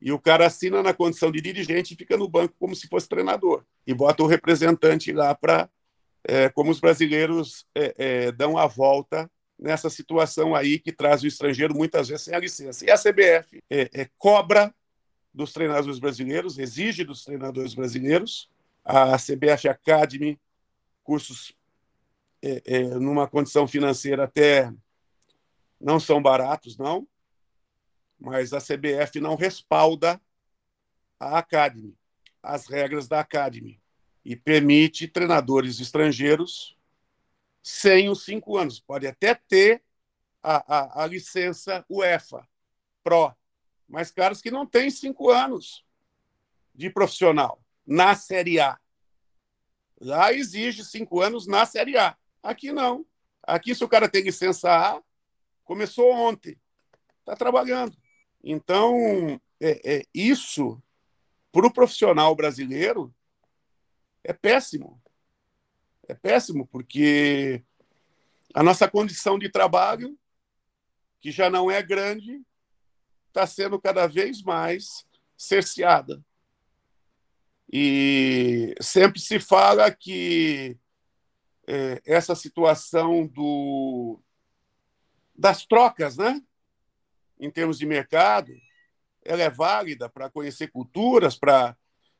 E 0.00 0.12
o 0.12 0.18
cara 0.18 0.46
assina 0.46 0.82
na 0.82 0.94
condição 0.94 1.30
de 1.30 1.40
dirigente 1.40 1.92
e 1.92 1.96
fica 1.96 2.16
no 2.16 2.28
banco 2.28 2.54
como 2.58 2.74
se 2.74 2.88
fosse 2.88 3.08
treinador. 3.08 3.64
E 3.86 3.92
bota 3.92 4.22
o 4.22 4.26
representante 4.26 5.12
lá 5.12 5.34
para 5.34 5.68
é, 6.24 6.48
como 6.48 6.70
os 6.70 6.80
brasileiros 6.80 7.66
é, 7.74 7.94
é, 7.98 8.32
dão 8.32 8.56
a 8.56 8.66
volta 8.66 9.30
nessa 9.58 9.90
situação 9.90 10.54
aí 10.54 10.78
que 10.78 10.90
traz 10.90 11.22
o 11.22 11.26
estrangeiro 11.26 11.74
muitas 11.74 12.08
vezes 12.08 12.24
sem 12.24 12.34
a 12.34 12.38
licença. 12.38 12.84
E 12.84 12.90
a 12.90 12.96
CBF 12.96 13.62
é, 13.68 13.90
é, 13.92 14.08
cobra 14.16 14.74
dos 15.32 15.52
treinadores 15.52 15.98
brasileiros, 15.98 16.58
exige 16.58 17.04
dos 17.04 17.24
treinadores 17.24 17.74
brasileiros, 17.74 18.50
a 18.84 19.16
CBF 19.16 19.68
Academy, 19.68 20.40
cursos 21.04 21.54
é, 22.42 22.82
numa 22.98 23.28
condição 23.28 23.68
financeira 23.68 24.24
até 24.24 24.72
não 25.80 26.00
são 26.00 26.20
baratos, 26.20 26.76
não, 26.76 27.06
mas 28.20 28.52
a 28.52 28.60
CBF 28.60 29.18
não 29.18 29.34
respalda 29.34 30.20
a 31.18 31.38
Academy, 31.38 31.96
as 32.42 32.66
regras 32.66 33.08
da 33.08 33.20
Academy, 33.20 33.80
e 34.24 34.36
permite 34.36 35.08
treinadores 35.08 35.80
estrangeiros 35.80 36.76
sem 37.62 38.08
os 38.08 38.24
cinco 38.24 38.56
anos. 38.58 38.78
Pode 38.78 39.06
até 39.06 39.34
ter 39.34 39.82
a, 40.42 41.00
a, 41.00 41.04
a 41.04 41.06
licença 41.06 41.84
UEFA 41.88 42.46
Pro, 43.02 43.34
mas 43.88 44.10
caras 44.10 44.42
que 44.42 44.50
não 44.50 44.66
têm 44.66 44.90
cinco 44.90 45.30
anos 45.30 45.84
de 46.74 46.90
profissional 46.90 47.62
na 47.86 48.14
Série 48.14 48.60
A. 48.60 48.78
Lá 50.00 50.32
exige 50.32 50.84
cinco 50.84 51.20
anos 51.20 51.46
na 51.46 51.64
Série 51.66 51.96
A. 51.96 52.16
Aqui 52.42 52.72
não. 52.72 53.04
Aqui, 53.42 53.74
se 53.74 53.82
o 53.82 53.88
cara 53.88 54.08
tem 54.08 54.22
licença 54.22 54.70
A, 54.70 55.02
começou 55.64 56.10
ontem, 56.12 56.58
está 57.20 57.34
trabalhando. 57.34 57.96
Então, 58.42 59.40
é, 59.60 59.98
é 59.98 60.02
isso, 60.14 60.82
para 61.52 61.66
o 61.66 61.72
profissional 61.72 62.34
brasileiro, 62.34 63.14
é 64.24 64.32
péssimo. 64.32 65.00
É 66.08 66.14
péssimo, 66.14 66.66
porque 66.66 67.62
a 68.54 68.62
nossa 68.62 68.88
condição 68.88 69.38
de 69.38 69.48
trabalho, 69.48 70.18
que 71.20 71.30
já 71.30 71.48
não 71.48 71.70
é 71.70 71.82
grande, 71.82 72.40
está 73.28 73.46
sendo 73.46 73.80
cada 73.80 74.06
vez 74.06 74.42
mais 74.42 75.06
cerceada. 75.36 76.22
E 77.72 78.74
sempre 78.80 79.20
se 79.20 79.38
fala 79.38 79.90
que 79.92 80.76
é, 81.66 82.02
essa 82.04 82.34
situação 82.34 83.26
do, 83.28 84.20
das 85.36 85.64
trocas, 85.64 86.16
né? 86.16 86.42
Em 87.40 87.50
termos 87.50 87.78
de 87.78 87.86
mercado, 87.86 88.52
ela 89.24 89.42
é 89.42 89.50
válida 89.50 90.08
para 90.08 90.30
conhecer 90.30 90.68
culturas, 90.68 91.36
para 91.36 91.76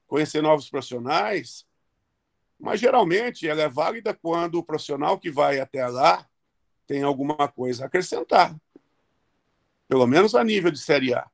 conhecer 0.06 0.42
novos 0.42 0.68
profissionais, 0.68 1.64
mas 2.58 2.80
geralmente 2.80 3.46
ela 3.48 3.62
é 3.62 3.68
válida 3.68 4.12
quando 4.14 4.56
o 4.56 4.64
profissional 4.64 5.18
que 5.18 5.30
vai 5.30 5.60
até 5.60 5.86
lá 5.86 6.26
tem 6.86 7.02
alguma 7.02 7.46
coisa 7.46 7.84
a 7.84 7.86
acrescentar, 7.86 8.56
pelo 9.86 10.06
menos 10.06 10.34
a 10.34 10.42
nível 10.42 10.70
de 10.70 10.78
Série 10.78 11.14
A. 11.14 11.28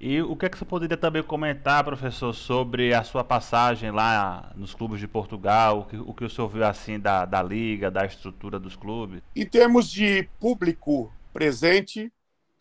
E 0.00 0.20
o 0.20 0.36
que 0.36 0.46
é 0.46 0.48
que 0.48 0.58
você 0.58 0.64
poderia 0.64 0.96
também 0.96 1.22
comentar, 1.22 1.84
professor, 1.84 2.32
sobre 2.34 2.92
a 2.92 3.04
sua 3.04 3.22
passagem 3.22 3.90
lá 3.90 4.52
nos 4.56 4.74
clubes 4.74 4.98
de 4.98 5.06
Portugal, 5.06 5.80
o 5.80 5.84
que 5.86 5.96
o, 5.96 6.14
que 6.14 6.24
o 6.24 6.30
senhor 6.30 6.48
viu 6.48 6.64
assim 6.64 6.98
da, 6.98 7.24
da 7.24 7.42
liga, 7.42 7.90
da 7.90 8.04
estrutura 8.04 8.58
dos 8.58 8.76
clubes? 8.76 9.22
Em 9.34 9.46
termos 9.46 9.90
de 9.90 10.28
público 10.40 11.12
presente, 11.32 12.12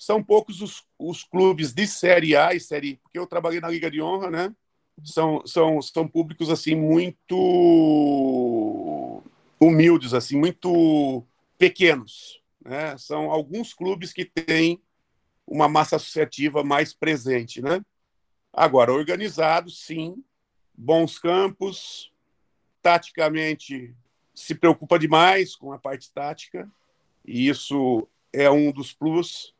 são 0.03 0.21
poucos 0.21 0.61
os, 0.61 0.83
os 0.99 1.23
clubes 1.23 1.71
de 1.71 1.87
Série 1.87 2.35
A 2.35 2.53
e 2.53 2.59
Série, 2.59 2.97
porque 2.97 3.17
eu 3.17 3.25
trabalhei 3.25 3.61
na 3.61 3.69
Liga 3.69 3.89
de 3.89 4.01
Honra, 4.01 4.29
né? 4.29 4.53
São, 5.01 5.41
são, 5.47 5.81
são 5.81 6.05
públicos 6.05 6.49
assim 6.49 6.75
muito 6.75 7.33
humildes, 9.59 10.13
assim, 10.13 10.37
muito 10.37 11.23
pequenos, 11.57 12.41
né? 12.63 12.97
São 12.97 13.31
alguns 13.31 13.73
clubes 13.73 14.11
que 14.11 14.25
têm 14.25 14.81
uma 15.47 15.69
massa 15.69 15.95
associativa 15.95 16.65
mais 16.65 16.93
presente, 16.93 17.61
né? 17.61 17.81
Agora, 18.51 18.91
organizado, 18.91 19.69
sim, 19.71 20.21
bons 20.75 21.17
campos, 21.17 22.11
taticamente 22.81 23.95
se 24.35 24.53
preocupa 24.53 24.99
demais 24.99 25.55
com 25.55 25.71
a 25.71 25.79
parte 25.79 26.11
tática, 26.11 26.69
e 27.25 27.47
isso 27.47 28.05
é 28.33 28.51
um 28.51 28.69
dos 28.69 28.91
plus 28.91 29.53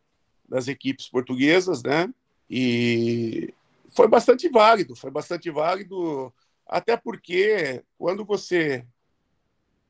das 0.48 0.68
equipes 0.68 1.08
portuguesas, 1.08 1.82
né? 1.84 2.14
E 2.50 3.54
foi 3.90 4.08
bastante 4.08 4.50
válido, 4.50 4.96
foi 4.96 5.12
bastante 5.12 5.50
válido, 5.50 6.34
até 6.66 6.98
porque 6.98 7.84
quando 7.98 8.26
você 8.26 8.86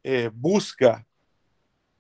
é, 0.03 0.29
busca 0.29 1.05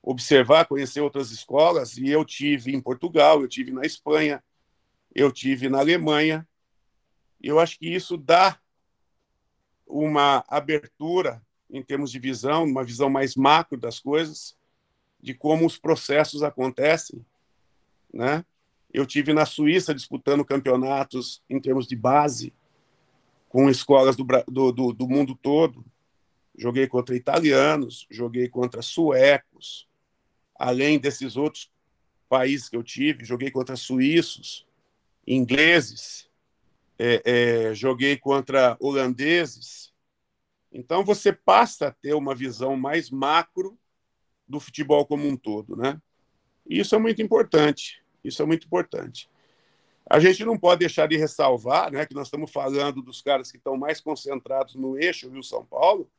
observar, 0.01 0.65
conhecer 0.65 0.99
outras 0.99 1.31
escolas, 1.31 1.97
e 1.97 2.09
eu 2.09 2.25
tive 2.25 2.75
em 2.75 2.81
Portugal, 2.81 3.41
eu 3.41 3.47
tive 3.47 3.71
na 3.71 3.83
Espanha, 3.83 4.43
eu 5.15 5.31
tive 5.31 5.69
na 5.69 5.79
Alemanha. 5.79 6.47
Eu 7.41 7.59
acho 7.59 7.79
que 7.79 7.87
isso 7.87 8.17
dá 8.17 8.59
uma 9.87 10.43
abertura 10.47 11.41
em 11.69 11.81
termos 11.81 12.11
de 12.11 12.19
visão, 12.19 12.65
uma 12.65 12.83
visão 12.83 13.09
mais 13.09 13.35
macro 13.35 13.77
das 13.77 13.99
coisas, 13.99 14.57
de 15.21 15.33
como 15.33 15.65
os 15.65 15.77
processos 15.77 16.43
acontecem, 16.43 17.25
né? 18.13 18.45
Eu 18.93 19.05
tive 19.05 19.33
na 19.33 19.45
Suíça 19.45 19.93
disputando 19.93 20.45
campeonatos 20.45 21.41
em 21.49 21.59
termos 21.59 21.87
de 21.87 21.95
base 21.95 22.53
com 23.49 23.69
escolas 23.69 24.15
do, 24.15 24.25
do, 24.47 24.93
do 24.93 25.07
mundo 25.07 25.35
todo. 25.35 25.83
Joguei 26.55 26.87
contra 26.87 27.15
italianos, 27.15 28.05
joguei 28.09 28.47
contra 28.47 28.83
suecos, 28.83 29.87
além 30.55 30.99
desses 30.99 31.35
outros 31.35 31.71
países 32.29 32.69
que 32.69 32.77
eu 32.77 32.83
tive, 32.83 33.25
joguei 33.25 33.49
contra 33.49 33.75
suíços, 33.75 34.65
ingleses, 35.25 36.29
é, 36.99 37.21
é, 37.25 37.73
joguei 37.73 38.17
contra 38.17 38.77
holandeses. 38.79 39.91
Então 40.71 41.03
você 41.03 41.33
passa 41.33 41.87
a 41.87 41.91
ter 41.91 42.13
uma 42.13 42.35
visão 42.35 42.75
mais 42.77 43.09
macro 43.09 43.77
do 44.47 44.59
futebol 44.59 45.05
como 45.05 45.27
um 45.27 45.35
todo, 45.35 45.75
né? 45.75 45.99
E 46.67 46.79
isso 46.79 46.95
é 46.95 46.99
muito 46.99 47.21
importante. 47.21 48.02
Isso 48.23 48.41
é 48.41 48.45
muito 48.45 48.65
importante. 48.65 49.29
A 50.09 50.19
gente 50.19 50.43
não 50.43 50.57
pode 50.57 50.79
deixar 50.79 51.07
de 51.07 51.17
ressalvar, 51.17 51.91
né, 51.91 52.05
que 52.05 52.13
nós 52.13 52.27
estamos 52.27 52.51
falando 52.51 53.01
dos 53.01 53.21
caras 53.21 53.51
que 53.51 53.57
estão 53.57 53.77
mais 53.77 54.01
concentrados 54.01 54.75
no 54.75 54.97
eixo 54.97 55.29
Rio 55.29 55.43
São 55.43 55.65
Paulo, 55.65 56.09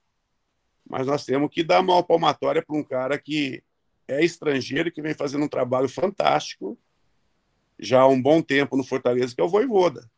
mas 0.89 1.07
nós 1.07 1.25
temos 1.25 1.51
que 1.51 1.63
dar 1.63 1.81
uma 1.81 2.03
palmatória 2.03 2.63
para 2.63 2.77
um 2.77 2.83
cara 2.83 3.19
que 3.19 3.63
é 4.07 4.25
estrangeiro 4.25 4.93
que 4.93 5.03
vem 5.03 5.15
fazendo 5.15 5.45
um 5.45 5.49
trabalho 5.49 5.89
fantástico 5.89 6.79
já 7.79 8.01
há 8.03 8.09
um 8.09 8.21
bom 8.21 8.41
tempo 8.41 8.77
no 8.77 8.85
Fortaleza, 8.85 9.35
que 9.35 9.41
é 9.41 9.45
o 9.45 9.49
Voivoda. 9.49 10.09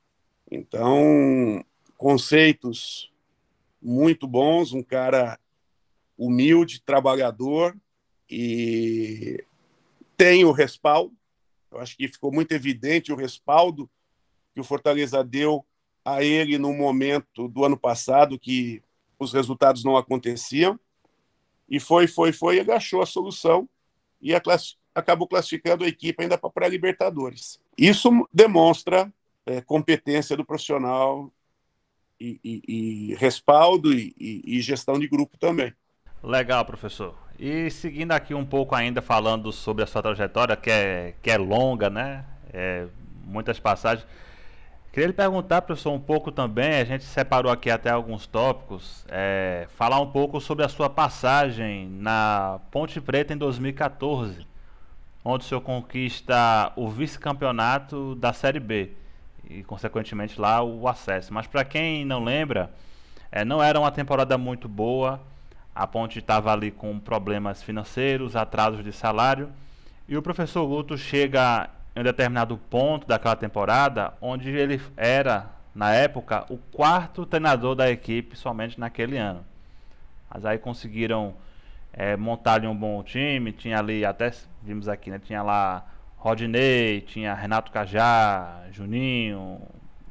Então, 0.51 1.65
conceitos 1.97 3.13
muito 3.81 4.27
bons, 4.27 4.73
um 4.73 4.83
cara 4.83 5.39
humilde, 6.17 6.83
trabalhador 6.83 7.77
e 8.29 9.45
tem 10.17 10.45
o 10.45 10.53
respaldo. 10.53 11.15
Eu 11.77 11.83
acho 11.83 11.97
que 11.97 12.09
ficou 12.09 12.33
muito 12.33 12.53
evidente 12.53 13.13
o 13.13 13.17
respaldo 13.17 13.89
que 14.55 14.61
o 14.61 14.65
Fortaleza 14.65 15.23
deu 15.23 15.65
a 16.05 16.23
ele 16.23 16.57
no 16.57 16.73
momento 16.73 17.49
do 17.49 17.65
ano 17.65 17.77
passado 17.77 18.39
que 18.39 18.83
os 19.19 19.33
resultados 19.33 19.85
não 19.85 19.97
aconteciam. 19.97 20.79
E 21.69 21.81
foi, 21.81 22.07
foi, 22.07 22.33
foi, 22.33 22.59
ele 22.59 22.73
achou 22.73 23.03
a 23.03 23.07
solução 23.07 23.69
e 24.21 24.35
a 24.35 24.41
class... 24.41 24.77
acabou 24.95 25.27
classificando 25.27 25.85
a 25.85 25.89
equipe 25.89 26.23
ainda 26.23 26.39
para 26.39 26.49
a 26.49 26.53
pré-Libertadores. 26.53 27.61
Isso 27.77 28.11
demonstra 28.33 29.13
é, 29.45 29.61
competência 29.61 30.37
do 30.37 30.45
profissional 30.45 31.31
e, 32.19 32.41
e, 32.43 32.63
e 33.11 33.15
respaldo 33.17 33.93
e, 33.93 34.15
e, 34.17 34.61
gestão 34.61 34.99
de 34.99 35.07
grupo 35.07 35.37
também. 35.39 35.75
Legal, 36.23 36.65
professor. 36.65 37.26
E 37.39 37.71
seguindo 37.71 38.13
aqui 38.13 38.33
um 38.35 38.47
pouco 38.47 38.75
ainda 38.75 39.03
falando 39.03 39.53
sobre 39.53 39.85
a 39.85 39.87
sua 39.87 40.03
trajetória, 40.03 40.57
que 40.57 40.71
é, 40.71 41.15
que 41.23 41.31
é 41.31 41.37
longa, 41.37 41.91
né? 41.91 42.25
É, 42.53 42.87
muitas 43.25 43.61
passagens. 43.61 44.07
Queria 44.91 45.09
lhe 45.09 45.13
perguntar, 45.13 45.61
professor, 45.61 45.93
um 45.93 46.01
pouco 46.01 46.33
também, 46.33 46.81
a 46.81 46.85
gente 46.85 47.05
separou 47.05 47.53
aqui 47.53 47.71
até 47.71 47.91
alguns 47.91 48.27
tópicos, 48.27 49.05
é, 49.11 49.67
falar 49.77 50.01
um 50.01 50.11
pouco 50.11 50.41
sobre 50.41 50.65
a 50.65 50.69
sua 50.71 50.89
passagem 50.89 51.87
na 51.87 52.59
Ponte 52.71 52.99
Preta 52.99 53.35
em 53.35 53.37
2014, 53.37 54.47
onde 55.23 55.45
o 55.45 55.47
senhor 55.47 55.61
conquista 55.61 56.73
o 56.77 56.89
vice-campeonato 56.89 58.15
da 58.15 58.33
Série 58.33 58.59
B 58.61 58.93
e, 59.51 59.63
consequentemente, 59.63 60.41
lá 60.41 60.63
o 60.63 60.89
acesso. 60.89 61.35
Mas 61.35 61.47
para 61.47 61.63
quem 61.63 62.03
não 62.07 62.25
lembra, 62.25 62.71
é, 63.31 63.45
não 63.45 63.63
era 63.63 63.79
uma 63.79 63.91
temporada 63.91 64.39
muito 64.39 64.67
boa, 64.67 65.21
a 65.77 65.87
Ponte 65.87 66.19
estava 66.19 66.51
ali 66.51 66.71
com 66.71 66.99
problemas 66.99 67.63
financeiros, 67.63 68.35
atrasos 68.35 68.83
de 68.83 68.93
salário, 68.93 69.51
e 70.09 70.17
o 70.17 70.23
professor 70.23 70.67
Guto 70.67 70.97
chega 70.97 71.69
em 71.95 72.01
um 72.01 72.03
determinado 72.03 72.57
ponto 72.57 73.07
daquela 73.07 73.37
temporada, 73.37 74.15
onde 74.19 74.49
ele 74.49 74.81
era, 74.97 75.51
na 75.75 75.93
época, 75.93 76.47
o 76.49 76.57
quarto 76.57 77.27
treinador 77.27 77.75
da 77.75 77.91
equipe 77.91 78.37
somente 78.37 78.81
naquele 78.81 79.19
ano. 79.19 79.45
Mas 80.33 80.47
aí 80.47 80.57
conseguiram 80.59 81.35
é, 81.93 82.17
montar 82.17 82.65
um 82.65 82.75
bom 82.75 83.03
time. 83.03 83.53
Tinha 83.53 83.79
ali, 83.79 84.05
até 84.05 84.33
vimos 84.63 84.89
aqui, 84.89 85.11
né? 85.11 85.19
Tinha 85.19 85.43
lá 85.43 85.87
Rodney, 86.17 87.03
tinha 87.03 87.35
Renato 87.35 87.71
Cajá, 87.71 88.63
Juninho, 88.73 89.61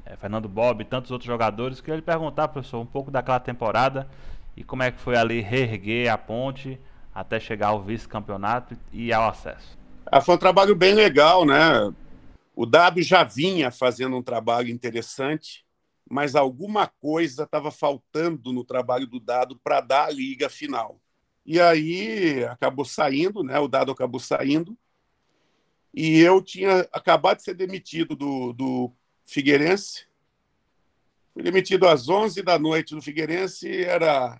é, 0.05 0.15
Fernando 0.15 0.47
Bob 0.47 0.81
e 0.81 0.85
tantos 0.85 1.11
outros 1.11 1.27
jogadores. 1.27 1.81
Queria 1.81 1.95
lhe 1.95 2.01
perguntar, 2.01 2.49
professor, 2.49 2.79
um 2.79 2.85
pouco 2.85 3.09
daquela 3.09 3.39
temporada 3.39 4.07
e 4.55 4.63
como 4.63 4.83
é 4.83 4.91
que 4.91 4.99
foi 4.99 5.15
ali 5.15 5.41
reerguer 5.41 6.11
a 6.11 6.17
ponte 6.17 6.79
até 7.13 7.39
chegar 7.39 7.67
ao 7.67 7.81
vice-campeonato 7.81 8.77
e 8.91 9.13
ao 9.13 9.29
acesso. 9.29 9.77
Ah, 10.05 10.19
foi 10.19 10.35
um 10.35 10.39
trabalho 10.39 10.75
bem 10.75 10.93
legal, 10.93 11.45
né? 11.45 11.93
O 12.55 12.65
Dado 12.65 13.01
já 13.01 13.23
vinha 13.23 13.71
fazendo 13.71 14.15
um 14.15 14.21
trabalho 14.21 14.69
interessante, 14.69 15.65
mas 16.09 16.35
alguma 16.35 16.87
coisa 16.87 17.43
estava 17.43 17.71
faltando 17.71 18.53
no 18.53 18.63
trabalho 18.63 19.07
do 19.07 19.19
Dado 19.19 19.57
para 19.63 19.81
dar 19.81 20.05
a 20.05 20.11
liga 20.11 20.49
final. 20.49 20.99
E 21.45 21.59
aí 21.59 22.43
acabou 22.45 22.85
saindo, 22.85 23.43
né? 23.43 23.59
O 23.59 23.67
Dado 23.67 23.91
acabou 23.91 24.19
saindo. 24.19 24.77
E 25.93 26.19
eu 26.19 26.41
tinha 26.41 26.87
acabado 26.91 27.37
de 27.37 27.43
ser 27.43 27.53
demitido 27.53 28.15
do, 28.15 28.51
do 28.51 28.91
Figueirense. 29.23 30.05
Fui 31.33 31.43
demitido 31.43 31.87
às 31.87 32.09
11 32.09 32.41
da 32.41 32.59
noite 32.59 32.93
no 32.93 33.01
Figueirense. 33.01 33.83
Era 33.83 34.39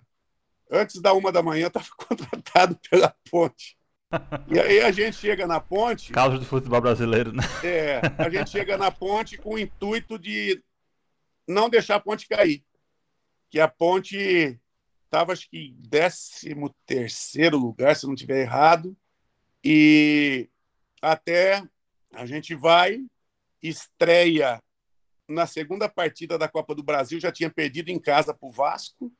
antes 0.70 1.00
da 1.00 1.12
uma 1.12 1.30
da 1.32 1.42
manhã, 1.42 1.68
estava 1.68 1.86
contratado 1.96 2.78
pela 2.90 3.14
Ponte. 3.30 3.76
E 4.48 4.58
aí 4.58 4.80
a 4.80 4.92
gente 4.92 5.16
chega 5.16 5.46
na 5.46 5.60
ponte. 5.60 6.12
Causa 6.12 6.38
do 6.38 6.44
futebol 6.44 6.80
brasileiro, 6.80 7.32
né? 7.32 7.42
É, 7.64 8.00
a 8.18 8.30
gente 8.30 8.50
chega 8.50 8.78
na 8.78 8.90
ponte 8.90 9.36
com 9.36 9.54
o 9.54 9.58
intuito 9.58 10.18
de 10.18 10.62
não 11.46 11.68
deixar 11.68 11.96
a 11.96 12.00
ponte 12.00 12.28
cair. 12.28 12.64
Que 13.50 13.58
a 13.58 13.66
ponte 13.66 14.58
estava, 15.04 15.32
acho 15.32 15.48
que, 15.50 15.58
em 15.58 16.74
13 16.86 17.50
lugar, 17.50 17.96
se 17.96 18.06
não 18.06 18.14
estiver 18.14 18.42
errado. 18.42 18.96
E 19.64 20.48
até 21.02 21.62
a 22.12 22.24
gente 22.26 22.54
vai, 22.54 23.04
estreia 23.62 24.62
na 25.28 25.46
segunda 25.46 25.88
partida 25.88 26.38
da 26.38 26.48
Copa 26.48 26.74
do 26.74 26.82
Brasil, 26.82 27.18
já 27.18 27.32
tinha 27.32 27.50
perdido 27.50 27.88
em 27.88 27.98
casa 27.98 28.32
para 28.32 28.48
o 28.48 28.52
Vasco, 28.52 29.12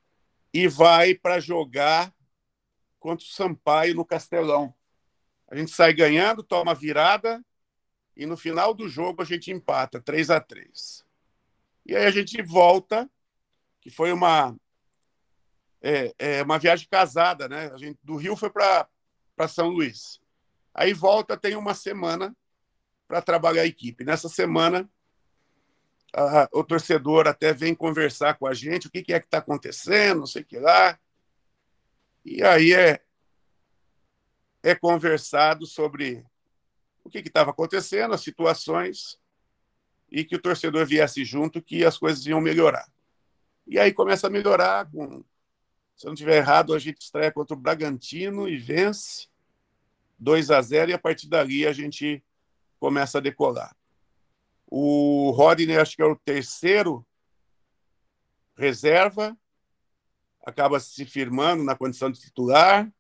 e 0.53 0.69
vai 0.69 1.15
para 1.15 1.41
jogar 1.41 2.15
contra 2.99 3.25
o 3.25 3.29
Sampaio 3.29 3.95
no 3.95 4.05
Castelão. 4.05 4.75
A 5.49 5.57
gente 5.57 5.71
sai 5.71 5.93
ganhando, 5.93 6.43
toma 6.43 6.75
virada 6.75 7.45
e 8.17 8.27
no 8.27 8.37
final 8.37 8.75
do 8.75 8.89
jogo 8.89 9.23
a 9.23 9.25
gente 9.25 9.51
empata 9.51 10.01
3 10.01 10.31
a 10.31 10.41
3 10.41 11.05
E 11.85 11.95
aí 11.95 12.07
a 12.07 12.11
gente 12.11 12.41
volta, 12.43 13.09
que 13.81 13.91
foi 13.91 14.13
uma 14.13 14.57
é, 15.83 16.15
é 16.19 16.43
uma 16.43 16.59
viagem 16.59 16.89
casada, 16.91 17.49
né? 17.49 17.71
A 17.73 17.77
gente 17.77 17.99
do 18.03 18.17
Rio 18.17 18.35
foi 18.35 18.51
para 18.51 18.89
São 19.49 19.69
Luís. 19.69 20.21
Aí 20.75 20.93
volta, 20.93 21.37
tem 21.37 21.55
uma 21.55 21.75
semana 21.75 22.37
para 23.07 23.23
trabalhar 23.23 23.63
a 23.63 23.67
equipe. 23.67 24.05
Nessa 24.05 24.29
semana, 24.29 24.91
a, 26.15 26.49
o 26.53 26.65
torcedor 26.65 27.27
até 27.27 27.53
vem 27.53 27.75
conversar 27.75 28.35
com 28.39 28.47
a 28.47 28.55
gente, 28.55 28.87
o 28.87 28.91
que, 28.91 29.03
que 29.03 29.13
é 29.13 29.21
que 29.21 29.27
está 29.27 29.39
acontecendo, 29.39 30.21
não 30.21 30.27
sei 30.27 30.43
o 30.43 30.45
que 30.45 30.59
lá. 30.59 30.99
E 32.25 32.43
aí 32.43 32.73
é, 32.73 33.01
é 34.63 34.75
conversado 34.75 35.67
sobre 35.67 36.25
o 37.05 37.11
que 37.11 37.19
estava 37.19 37.51
acontecendo, 37.51 38.15
as 38.15 38.21
situações, 38.21 39.19
e 40.11 40.25
que 40.25 40.37
o 40.37 40.43
torcedor 40.43 40.87
viesse 40.87 41.25
junto, 41.25 41.63
que 41.63 41.85
as 41.85 41.97
coisas 41.97 42.27
iam 42.27 42.41
melhorar. 42.41 42.91
E 43.67 43.79
aí 43.79 43.93
começa 43.93 44.27
a 44.27 44.31
melhorar. 44.31 44.91
Com, 44.91 45.25
se 45.97 46.07
eu 46.07 46.09
não 46.09 46.15
estiver 46.15 46.37
errado, 46.37 46.75
a 46.75 46.79
gente 46.79 47.01
estreia 47.01 47.31
contra 47.31 47.55
o 47.55 47.59
Bragantino 47.59 48.49
e 48.49 48.57
vence 48.57 49.29
2 50.19 50.51
a 50.51 50.61
0 50.63 50.91
e 50.91 50.95
a 50.95 50.99
partir 50.99 51.29
dali 51.29 51.67
a 51.67 51.73
gente 51.73 52.23
começa 52.79 53.19
a 53.19 53.21
decolar. 53.21 53.77
O 54.67 55.31
Rodney, 55.31 55.77
acho 55.77 55.97
que 55.97 56.03
é 56.03 56.07
o 56.07 56.17
terceiro 56.17 57.07
reserva, 58.57 59.37
acaba 60.45 60.81
se 60.81 61.05
firmando 61.05 61.63
na 61.63 61.77
condição 61.77 62.11
de 62.11 62.21
titular. 62.21 62.91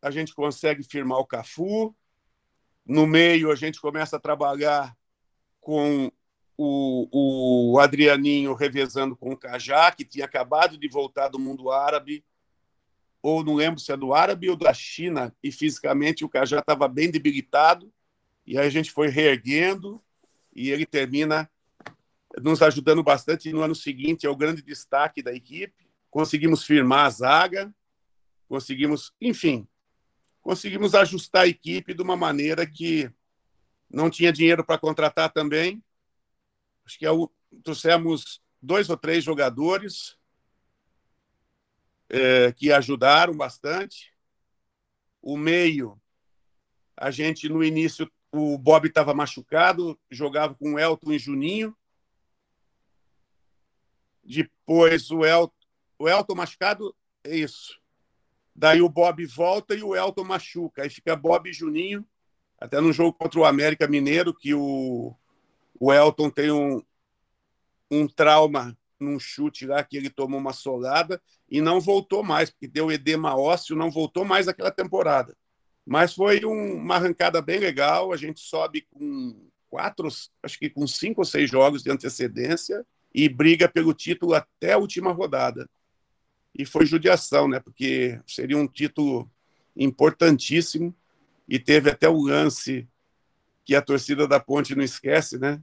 A 0.00 0.10
gente 0.10 0.34
consegue 0.34 0.82
firmar 0.82 1.18
o 1.18 1.26
Cafu. 1.26 1.94
No 2.84 3.06
meio, 3.06 3.50
a 3.50 3.54
gente 3.54 3.80
começa 3.80 4.16
a 4.16 4.20
trabalhar 4.20 4.96
com 5.60 6.10
o, 6.56 7.72
o 7.72 7.78
Adrianinho 7.78 8.54
revezando 8.54 9.16
com 9.16 9.30
o 9.30 9.36
Cajá, 9.36 9.92
que 9.92 10.04
tinha 10.04 10.24
acabado 10.24 10.76
de 10.76 10.88
voltar 10.88 11.28
do 11.28 11.38
mundo 11.38 11.70
árabe, 11.70 12.24
ou 13.22 13.44
não 13.44 13.54
lembro 13.54 13.78
se 13.78 13.92
é 13.92 13.96
do 13.96 14.12
árabe 14.12 14.50
ou 14.50 14.56
da 14.56 14.72
China, 14.74 15.34
e 15.42 15.52
fisicamente 15.52 16.24
o 16.24 16.28
Cajá 16.28 16.58
estava 16.58 16.88
bem 16.88 17.10
debilitado, 17.10 17.92
e 18.46 18.58
aí 18.58 18.66
a 18.66 18.70
gente 18.70 18.90
foi 18.90 19.08
reerguendo, 19.08 20.02
e 20.58 20.70
ele 20.72 20.84
termina 20.84 21.48
nos 22.42 22.60
ajudando 22.60 23.02
bastante. 23.02 23.52
No 23.52 23.62
ano 23.62 23.76
seguinte 23.76 24.26
é 24.26 24.30
o 24.30 24.36
grande 24.36 24.60
destaque 24.60 25.22
da 25.22 25.32
equipe. 25.32 25.88
Conseguimos 26.10 26.64
firmar 26.64 27.06
a 27.06 27.10
zaga, 27.10 27.74
conseguimos, 28.48 29.14
enfim, 29.20 29.68
conseguimos 30.42 30.96
ajustar 30.96 31.42
a 31.42 31.46
equipe 31.48 31.94
de 31.94 32.02
uma 32.02 32.16
maneira 32.16 32.66
que 32.66 33.08
não 33.88 34.10
tinha 34.10 34.32
dinheiro 34.32 34.64
para 34.64 34.78
contratar 34.78 35.32
também. 35.32 35.80
Acho 36.84 36.98
que 36.98 37.06
é 37.06 37.10
o, 37.12 37.30
trouxemos 37.62 38.42
dois 38.60 38.90
ou 38.90 38.96
três 38.96 39.22
jogadores 39.22 40.18
é, 42.08 42.50
que 42.52 42.72
ajudaram 42.72 43.36
bastante. 43.36 44.12
O 45.22 45.36
meio, 45.36 46.00
a 46.96 47.12
gente 47.12 47.48
no 47.48 47.62
início, 47.62 48.10
o 48.32 48.58
Bob 48.58 48.88
estava 48.88 49.14
machucado, 49.14 49.98
jogava 50.10 50.54
com 50.54 50.74
o 50.74 50.78
Elton 50.78 51.12
e 51.12 51.18
Juninho. 51.18 51.76
Depois 54.22 55.10
o 55.10 55.24
Elton, 55.24 55.54
o 55.98 56.08
Elton 56.08 56.34
machucado, 56.34 56.94
é 57.24 57.36
isso. 57.36 57.80
Daí 58.54 58.82
o 58.82 58.88
Bob 58.88 59.24
volta 59.26 59.74
e 59.74 59.82
o 59.82 59.94
Elton 59.94 60.24
machuca. 60.24 60.82
Aí 60.82 60.90
fica 60.90 61.16
Bob 61.16 61.48
e 61.48 61.52
Juninho, 61.52 62.06
até 62.60 62.80
no 62.80 62.92
jogo 62.92 63.12
contra 63.12 63.40
o 63.40 63.44
América 63.44 63.86
Mineiro, 63.86 64.34
que 64.34 64.52
o, 64.52 65.14
o 65.78 65.92
Elton 65.92 66.28
tem 66.28 66.50
um, 66.50 66.82
um 67.90 68.06
trauma 68.06 68.76
num 68.98 69.18
chute 69.18 69.64
lá 69.64 69.82
que 69.82 69.96
ele 69.96 70.10
tomou 70.10 70.40
uma 70.40 70.52
solada 70.52 71.22
e 71.48 71.60
não 71.60 71.80
voltou 71.80 72.22
mais, 72.22 72.50
porque 72.50 72.66
deu 72.66 72.90
edema 72.90 73.36
ósseo, 73.36 73.76
não 73.76 73.90
voltou 73.90 74.24
mais 74.24 74.48
aquela 74.48 74.70
temporada. 74.70 75.36
Mas 75.88 76.12
foi 76.12 76.44
um, 76.44 76.74
uma 76.74 76.96
arrancada 76.96 77.40
bem 77.40 77.58
legal. 77.58 78.12
A 78.12 78.16
gente 78.18 78.40
sobe 78.40 78.86
com 78.90 79.48
quatro, 79.70 80.06
acho 80.42 80.58
que 80.58 80.68
com 80.68 80.86
cinco 80.86 81.22
ou 81.22 81.24
seis 81.24 81.50
jogos 81.50 81.82
de 81.82 81.90
antecedência 81.90 82.86
e 83.14 83.26
briga 83.26 83.66
pelo 83.66 83.94
título 83.94 84.34
até 84.34 84.74
a 84.74 84.78
última 84.78 85.12
rodada 85.12 85.66
e 86.54 86.66
foi 86.66 86.84
judiação, 86.84 87.48
né? 87.48 87.58
Porque 87.58 88.20
seria 88.26 88.58
um 88.58 88.66
título 88.66 89.30
importantíssimo 89.74 90.94
e 91.48 91.58
teve 91.58 91.88
até 91.90 92.06
o 92.06 92.20
lance 92.20 92.86
que 93.64 93.74
a 93.74 93.80
torcida 93.80 94.28
da 94.28 94.38
Ponte 94.38 94.74
não 94.74 94.84
esquece, 94.84 95.38
né? 95.38 95.58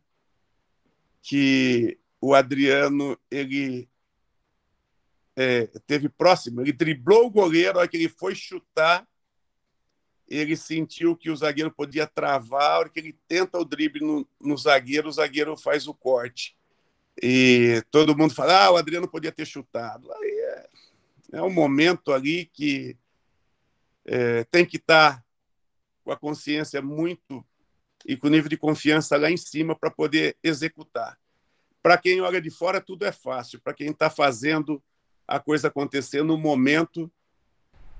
Que 1.21 1.99
o 2.19 2.33
Adriano 2.33 3.15
ele 3.29 3.87
é, 5.35 5.67
teve 5.85 6.09
próximo, 6.09 6.61
ele 6.61 6.73
driblou 6.73 7.27
o 7.27 7.31
goleiro, 7.31 7.77
a 7.77 7.81
hora 7.81 7.87
que 7.87 7.97
ele 7.97 8.09
foi 8.09 8.33
chutar, 8.33 9.07
ele 10.27 10.55
sentiu 10.57 11.15
que 11.15 11.29
o 11.29 11.35
zagueiro 11.35 11.71
podia 11.71 12.07
travar, 12.07 12.71
a 12.71 12.79
hora 12.79 12.89
que 12.89 12.99
ele 12.99 13.15
tenta 13.27 13.57
o 13.59 13.65
drible 13.65 14.03
no, 14.03 14.27
no 14.39 14.57
zagueiro, 14.57 15.07
o 15.07 15.11
zagueiro 15.11 15.55
faz 15.55 15.87
o 15.87 15.93
corte. 15.93 16.57
E 17.21 17.83
todo 17.91 18.17
mundo 18.17 18.33
fala, 18.33 18.65
ah, 18.65 18.71
o 18.71 18.77
Adriano 18.77 19.07
podia 19.07 19.31
ter 19.31 19.45
chutado. 19.45 20.11
Aí 20.11 20.29
é, 20.29 20.69
é 21.33 21.41
um 21.41 21.49
momento 21.49 22.11
ali 22.11 22.45
que 22.45 22.97
é, 24.05 24.43
tem 24.45 24.65
que 24.65 24.77
estar 24.77 25.23
com 26.03 26.11
a 26.11 26.17
consciência 26.17 26.81
muito 26.81 27.45
e 28.05 28.17
com 28.17 28.27
o 28.27 28.29
nível 28.29 28.49
de 28.49 28.57
confiança 28.57 29.17
lá 29.17 29.31
em 29.31 29.37
cima 29.37 29.75
para 29.75 29.89
poder 29.89 30.37
executar. 30.43 31.17
Para 31.81 31.97
quem 31.97 32.21
olha 32.21 32.41
de 32.41 32.49
fora, 32.49 32.81
tudo 32.81 33.05
é 33.05 33.11
fácil. 33.11 33.59
Para 33.59 33.73
quem 33.73 33.91
está 33.91 34.09
fazendo 34.09 34.81
a 35.27 35.39
coisa 35.39 35.67
acontecer 35.67 36.23
no 36.23 36.37
momento, 36.37 37.11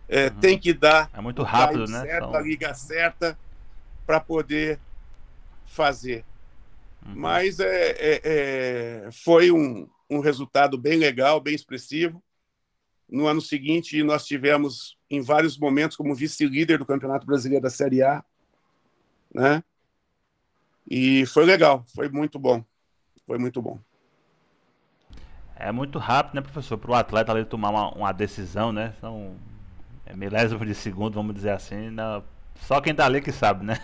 é, 0.08 0.28
uhum. 0.28 0.40
tem 0.40 0.60
que 0.60 0.74
dar 0.74 1.10
é 1.14 1.22
muito 1.22 1.44
rápido, 1.44 1.86
né? 1.88 2.02
Certo, 2.02 2.26
São... 2.26 2.36
A 2.36 2.42
liga 2.42 2.74
certa 2.74 3.38
para 4.06 4.20
poder 4.20 4.80
fazer. 5.66 6.24
Uhum. 7.06 7.14
Mas 7.16 7.60
é, 7.60 7.92
é, 7.92 8.22
é, 8.24 9.10
foi 9.12 9.52
um, 9.52 9.88
um 10.10 10.20
resultado 10.20 10.78
bem 10.78 10.98
legal, 10.98 11.40
bem 11.40 11.56
expressivo. 11.56 12.22
No 13.08 13.28
ano 13.28 13.42
seguinte, 13.42 14.02
nós 14.04 14.26
tivemos 14.26 14.98
em 15.10 15.22
vários 15.22 15.58
momentos 15.58 15.96
como 15.96 16.16
vice-líder 16.16 16.80
do 16.80 16.86
Campeonato 16.86 17.26
Brasileiro 17.26 17.64
da 17.64 17.70
Série 17.70 18.02
A, 18.02 18.24
né? 19.34 19.64
E 20.90 21.26
foi 21.28 21.46
legal, 21.46 21.84
foi 21.96 22.10
muito 22.10 22.40
bom, 22.40 22.64
foi 23.26 23.38
muito 23.38 23.62
bom. 23.62 23.80
É 25.56 25.72
muito 25.72 25.98
rápido, 26.00 26.36
né, 26.36 26.42
professor, 26.42 26.78
para 26.78 26.92
o 26.92 26.96
atleta 26.96 27.32
ali 27.32 27.46
tomar 27.46 27.70
uma, 27.70 27.90
uma, 27.94 28.12
decisão, 28.12 28.72
né? 28.72 28.94
São 29.00 29.36
milésimo 30.14 30.66
de 30.66 30.76
segundo, 30.76 31.14
vamos 31.16 31.34
dizer 31.34 31.52
assim. 31.52 31.90
Não, 31.90 32.24
só 32.62 32.82
quem 32.82 32.94
tá 32.94 33.06
ali 33.06 33.22
que 33.22 33.32
sabe, 33.32 33.66
né? 33.66 33.78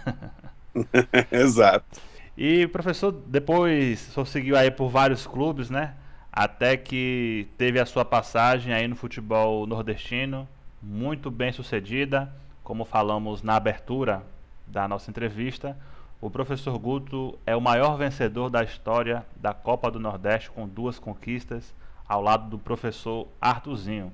Exato. 1.31 1.99
E 2.37 2.67
professor, 2.67 3.11
depois 3.11 3.99
só 3.99 4.23
seguiu 4.23 4.55
aí 4.55 4.71
por 4.71 4.89
vários 4.89 5.27
clubes, 5.27 5.69
né? 5.69 5.95
Até 6.31 6.77
que 6.77 7.47
teve 7.57 7.79
a 7.79 7.85
sua 7.85 8.05
passagem 8.05 8.73
aí 8.73 8.87
no 8.87 8.95
futebol 8.95 9.67
nordestino, 9.67 10.47
muito 10.81 11.29
bem 11.29 11.51
sucedida, 11.51 12.33
como 12.63 12.85
falamos 12.85 13.43
na 13.43 13.55
abertura 13.55 14.23
da 14.65 14.87
nossa 14.87 15.09
entrevista. 15.09 15.77
O 16.21 16.29
professor 16.29 16.77
Guto 16.79 17.37
é 17.45 17.55
o 17.55 17.61
maior 17.61 17.97
vencedor 17.97 18.49
da 18.49 18.63
história 18.63 19.25
da 19.35 19.53
Copa 19.53 19.91
do 19.91 19.99
Nordeste 19.99 20.49
com 20.51 20.67
duas 20.67 20.97
conquistas, 20.97 21.73
ao 22.07 22.21
lado 22.21 22.49
do 22.49 22.57
professor 22.57 23.27
Artuzinho. 23.41 24.11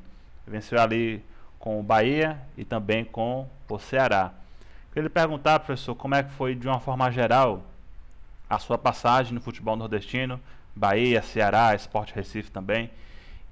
Venceu 0.47 0.79
ali 0.79 1.23
com 1.59 1.79
o 1.79 1.83
Bahia 1.83 2.39
e 2.57 2.63
também 2.63 3.03
com 3.03 3.47
o 3.69 3.79
Ceará. 3.79 4.31
Queria 4.89 5.03
lhe 5.03 5.09
perguntar, 5.09 5.59
professor, 5.59 5.95
como 5.95 6.15
é 6.15 6.23
que 6.23 6.31
foi 6.31 6.55
de 6.55 6.67
uma 6.67 6.79
forma 6.79 7.11
geral 7.11 7.63
a 8.49 8.57
sua 8.57 8.77
passagem 8.77 9.33
no 9.33 9.41
futebol 9.41 9.75
nordestino, 9.75 10.39
Bahia, 10.75 11.21
Ceará, 11.21 11.75
Esporte 11.75 12.13
Recife 12.15 12.49
também. 12.49 12.89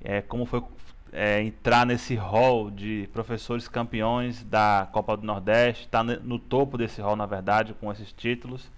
É, 0.04 0.22
como 0.22 0.46
foi 0.46 0.64
é, 1.12 1.42
entrar 1.42 1.86
nesse 1.86 2.16
hall 2.16 2.70
de 2.70 3.10
professores 3.12 3.68
campeões 3.68 4.44
da 4.44 4.88
Copa 4.92 5.18
do 5.18 5.26
Nordeste, 5.26 5.86
está 5.86 6.04
no 6.04 6.38
topo 6.38 6.78
desse 6.78 7.02
hall, 7.02 7.16
na 7.16 7.26
verdade, 7.26 7.74
com 7.74 7.92
esses 7.92 8.12
títulos. 8.12 8.70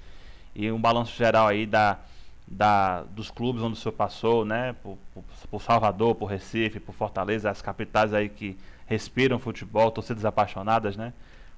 E 0.55 0.71
um 0.71 0.79
balanço 0.79 1.15
geral 1.15 1.47
aí 1.47 1.65
da, 1.65 1.99
da, 2.47 3.03
dos 3.03 3.29
clubes 3.29 3.61
onde 3.61 3.73
o 3.73 3.75
senhor 3.75 3.93
passou, 3.93 4.45
né? 4.45 4.73
Por, 4.81 4.97
por, 5.13 5.23
por, 5.51 5.61
Salvador, 5.61 6.15
por 6.15 6.25
Recife, 6.25 6.79
por 6.79 6.95
Fortaleza, 6.95 7.49
as 7.49 7.61
capitais 7.61 8.13
aí 8.13 8.29
que 8.29 8.57
respiram 8.87 9.37
futebol, 9.37 9.91
torcidas 9.91 10.25
apaixonadas, 10.25 10.97
né? 10.97 11.13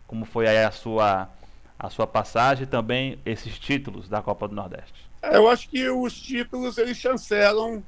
Como 0.05 0.25
foi 0.25 0.47
aí 0.47 0.63
a 0.63 0.71
sua 0.71 1.30
a 1.77 1.89
sua 1.89 2.05
passagem 2.05 2.63
e 2.63 2.67
também 2.67 3.17
esses 3.25 3.57
títulos 3.57 4.09
da 4.09 4.21
Copa 4.21 4.49
do 4.49 4.53
Nordeste? 4.53 5.07
É, 5.21 5.38
eu 5.38 5.47
acho 5.47 5.69
que 5.69 5.89
os 5.89 6.13
títulos 6.13 6.77
eles 6.77 6.97
chancelam 6.97 7.82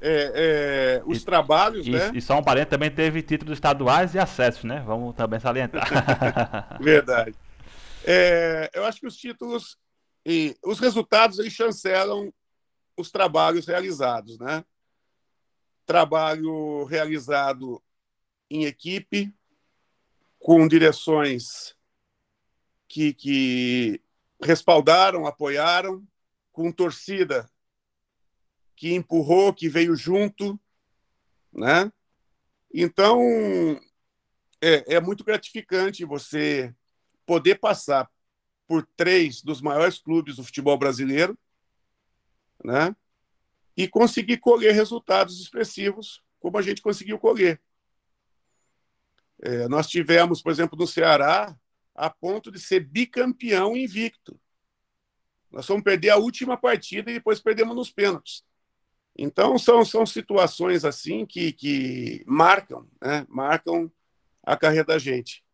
é, 0.00 1.00
é, 1.00 1.02
os 1.04 1.18
e, 1.18 1.24
trabalhos, 1.24 1.86
e, 1.86 1.90
né? 1.90 2.10
E 2.14 2.22
só 2.22 2.38
um 2.38 2.42
parente 2.42 2.68
também 2.68 2.90
teve 2.90 3.20
títulos 3.20 3.54
estaduais 3.54 4.14
e 4.14 4.18
acessos, 4.18 4.64
né? 4.64 4.82
Vamos 4.86 5.14
também 5.14 5.38
salientar. 5.38 5.86
Verdade. 6.80 7.34
É, 8.04 8.70
eu 8.72 8.86
acho 8.86 9.00
que 9.00 9.06
os 9.06 9.16
títulos 9.16 9.76
e 10.24 10.56
os 10.64 10.78
resultados 10.78 11.38
eles 11.38 11.52
chancelam 11.52 12.32
os 12.96 13.10
trabalhos 13.10 13.66
realizados, 13.66 14.38
né? 14.38 14.64
Trabalho 15.84 16.84
realizado 16.84 17.82
em 18.50 18.64
equipe, 18.64 19.32
com 20.38 20.66
direções 20.66 21.76
que, 22.88 23.14
que 23.14 24.02
respaldaram, 24.42 25.26
apoiaram, 25.26 26.06
com 26.50 26.72
torcida 26.72 27.48
que 28.74 28.94
empurrou, 28.94 29.52
que 29.52 29.68
veio 29.68 29.94
junto, 29.94 30.58
né? 31.52 31.92
Então 32.72 33.20
é, 34.60 34.96
é 34.96 35.00
muito 35.00 35.22
gratificante 35.22 36.04
você 36.04 36.74
poder 37.26 37.56
passar 37.56 38.10
por 38.66 38.86
três 38.96 39.42
dos 39.42 39.60
maiores 39.60 39.98
clubes 39.98 40.36
do 40.36 40.44
futebol 40.44 40.78
brasileiro, 40.78 41.38
né? 42.64 42.94
E 43.76 43.86
conseguir 43.88 44.38
colher 44.38 44.74
resultados 44.74 45.40
expressivos, 45.40 46.22
como 46.38 46.58
a 46.58 46.62
gente 46.62 46.82
conseguiu 46.82 47.18
colher. 47.18 47.60
É, 49.42 49.68
nós 49.68 49.86
tivemos, 49.86 50.42
por 50.42 50.52
exemplo, 50.52 50.78
no 50.78 50.86
Ceará, 50.86 51.56
a 51.94 52.10
ponto 52.10 52.50
de 52.50 52.58
ser 52.58 52.80
bicampeão 52.80 53.76
invicto. 53.76 54.38
Nós 55.50 55.66
vamos 55.66 55.82
perder 55.82 56.10
a 56.10 56.16
última 56.16 56.56
partida 56.56 57.10
e 57.10 57.14
depois 57.14 57.40
perdemos 57.40 57.74
nos 57.74 57.90
pênaltis. 57.90 58.44
Então, 59.18 59.58
são, 59.58 59.84
são 59.84 60.06
situações 60.06 60.84
assim 60.84 61.26
que, 61.26 61.52
que 61.52 62.22
marcam, 62.26 62.86
né? 63.02 63.26
marcam 63.28 63.90
a 64.42 64.56
carreira 64.56 64.84
da 64.84 64.98
gente. 64.98 65.44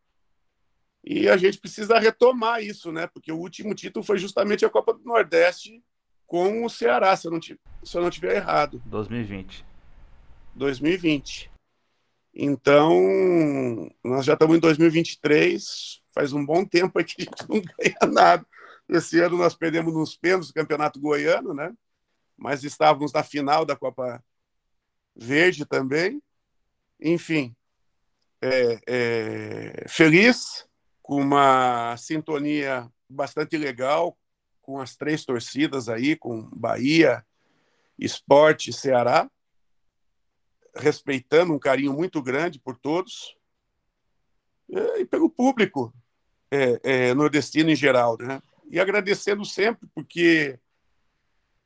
E 1.03 1.29
a 1.29 1.37
gente 1.37 1.59
precisa 1.59 1.99
retomar 1.99 2.63
isso, 2.63 2.93
né? 2.93 3.07
porque 3.07 3.33
o 3.33 3.39
último 3.39 3.75
título 3.75 4.05
foi 4.05 4.19
justamente 4.19 4.65
a 4.65 4.71
Copa 4.71 4.93
do 4.93 5.05
Nordeste 5.05 5.83
com 6.27 6.65
o 6.65 6.69
Ceará, 6.69 7.17
se 7.17 7.29
eu 7.29 7.31
não, 7.31 7.41
se 7.41 7.57
eu 7.95 8.03
não 8.03 8.11
tiver 8.11 8.37
errado. 8.37 8.83
2020. 8.85 9.65
2020. 10.55 11.56
Então, 12.39 13.91
nós 14.05 14.27
já 14.27 14.35
estamos 14.35 14.59
em 14.59 14.61
2023, 14.61 16.03
faz 16.15 16.35
um 16.35 16.45
bom 16.45 16.67
tempo 16.67 17.03
que 17.03 17.23
a 17.23 17.25
gente 17.25 17.49
não 17.49 17.63
ganha 17.63 17.97
nada. 18.13 18.47
Esse 18.87 19.19
ano 19.21 19.39
nós 19.39 19.55
perdemos 19.55 19.95
nos 19.95 20.15
pênaltis 20.15 20.49
do 20.49 20.55
Campeonato 20.55 21.01
Goiano, 21.01 21.55
né? 21.55 21.73
Mas 22.37 22.63
estávamos 22.63 23.11
na 23.15 23.23
final 23.23 23.65
da 23.65 23.75
Copa 23.75 24.23
Verde 25.15 25.65
também. 25.65 26.23
Enfim, 27.01 27.57
é, 28.43 28.81
é, 28.87 29.89
feliz, 29.89 30.69
com 31.03 31.23
uma 31.23 31.97
sintonia 31.97 32.87
bastante 33.09 33.57
legal 33.57 34.15
com 34.61 34.79
as 34.79 34.95
três 34.95 35.25
torcidas 35.25 35.89
aí, 35.89 36.17
com 36.17 36.43
Bahia, 36.55 37.25
Esporte 37.99 38.69
e 38.69 38.75
Ceará, 38.75 39.31
respeitando 40.77 41.53
um 41.53 41.59
carinho 41.59 41.93
muito 41.93 42.23
grande 42.23 42.59
por 42.59 42.77
todos 42.77 43.37
e 44.69 45.05
pelo 45.05 45.31
público 45.31 45.95
é, 46.51 46.81
é, 46.83 47.15
nordestino 47.15 47.71
em 47.71 47.77
geral, 47.77 48.17
né? 48.19 48.41
E 48.69 48.81
agradecendo 48.81 49.45
sempre, 49.45 49.89
porque 49.95 50.59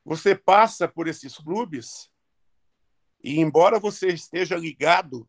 você 0.05 0.35
passa 0.35 0.87
por 0.87 1.07
esses 1.07 1.37
clubes 1.37 2.11
e, 3.23 3.39
embora 3.39 3.79
você 3.79 4.07
esteja 4.07 4.55
ligado 4.55 5.27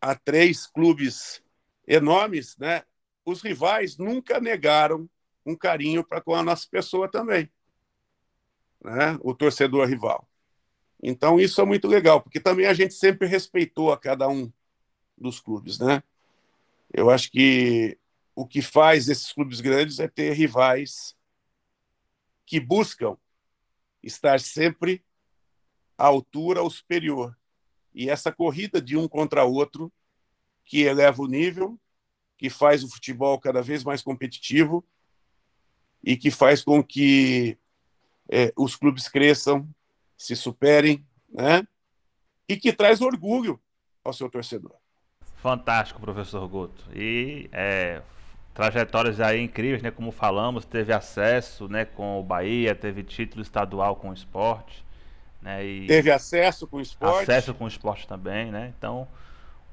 a 0.00 0.14
três 0.14 0.66
clubes 0.66 1.42
enormes, 1.86 2.56
né? 2.58 2.82
Os 3.24 3.40
rivais 3.40 3.96
nunca 3.96 4.40
negaram 4.40 5.08
um 5.46 5.56
carinho 5.56 6.04
para 6.04 6.20
com 6.20 6.34
a 6.34 6.42
nossa 6.42 6.66
pessoa 6.70 7.10
também, 7.10 7.50
né? 8.82 9.18
O 9.22 9.34
torcedor 9.34 9.88
rival. 9.88 10.28
Então 11.02 11.38
isso 11.38 11.60
é 11.60 11.64
muito 11.64 11.86
legal, 11.86 12.20
porque 12.20 12.40
também 12.40 12.66
a 12.66 12.74
gente 12.74 12.94
sempre 12.94 13.28
respeitou 13.28 13.92
a 13.92 13.98
cada 13.98 14.28
um 14.28 14.50
dos 15.16 15.40
clubes, 15.40 15.78
né? 15.78 16.02
Eu 16.92 17.10
acho 17.10 17.30
que 17.30 17.98
o 18.34 18.46
que 18.46 18.62
faz 18.62 19.08
esses 19.08 19.32
clubes 19.32 19.60
grandes 19.60 19.98
é 19.98 20.08
ter 20.08 20.32
rivais 20.32 21.16
que 22.46 22.60
buscam 22.60 23.16
estar 24.02 24.40
sempre 24.40 25.04
à 25.96 26.06
altura 26.06 26.62
ou 26.62 26.70
superior. 26.70 27.36
E 27.94 28.10
essa 28.10 28.32
corrida 28.32 28.80
de 28.80 28.96
um 28.96 29.08
contra 29.08 29.44
outro 29.44 29.92
que 30.64 30.82
eleva 30.82 31.22
o 31.22 31.28
nível, 31.28 31.78
que 32.36 32.50
faz 32.50 32.82
o 32.82 32.90
futebol 32.90 33.38
cada 33.38 33.62
vez 33.62 33.84
mais 33.84 34.02
competitivo 34.02 34.84
e 36.02 36.16
que 36.16 36.30
faz 36.30 36.62
com 36.62 36.82
que 36.82 37.56
é, 38.28 38.52
os 38.56 38.74
clubes 38.76 39.08
cresçam, 39.08 39.68
se 40.16 40.34
superem, 40.36 41.04
né? 41.28 41.66
E 42.48 42.56
que 42.56 42.72
traz 42.72 43.00
orgulho 43.00 43.60
ao 44.04 44.12
seu 44.12 44.28
torcedor. 44.28 44.76
Fantástico, 45.36 46.00
professor 46.00 46.46
Guto. 46.48 46.84
E 46.94 47.48
é, 47.52 48.02
trajetórias 48.54 49.20
aí 49.20 49.40
incríveis, 49.42 49.82
né? 49.82 49.90
Como 49.90 50.10
falamos, 50.12 50.64
teve 50.64 50.92
acesso, 50.92 51.68
né? 51.68 51.84
Com 51.84 52.20
o 52.20 52.22
Bahia, 52.22 52.74
teve 52.74 53.02
título 53.02 53.42
estadual 53.42 53.96
com 53.96 54.10
o 54.10 54.14
esporte, 54.14 54.84
né? 55.42 55.64
E 55.64 55.86
teve 55.86 56.10
acesso 56.10 56.66
com 56.66 56.76
o 56.76 56.80
esporte. 56.80 57.22
Acesso 57.22 57.52
com 57.52 57.64
o 57.64 57.68
esporte 57.68 58.06
também, 58.06 58.50
né? 58.50 58.72
Então, 58.78 59.08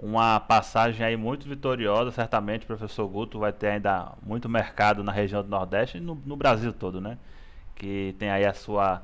uma 0.01 0.39
passagem 0.39 1.05
aí 1.05 1.15
muito 1.15 1.47
vitoriosa, 1.47 2.09
certamente 2.11 2.63
o 2.63 2.67
professor 2.67 3.07
Guto 3.07 3.37
vai 3.37 3.53
ter 3.53 3.67
ainda 3.67 4.13
muito 4.23 4.49
mercado 4.49 5.03
na 5.03 5.11
região 5.11 5.43
do 5.43 5.49
Nordeste 5.49 5.97
e 5.97 6.01
no, 6.01 6.15
no 6.25 6.35
Brasil 6.35 6.73
todo, 6.73 6.99
né? 6.99 7.19
Que 7.75 8.15
tem 8.17 8.31
aí 8.31 8.45
a 8.45 8.53
sua, 8.53 9.03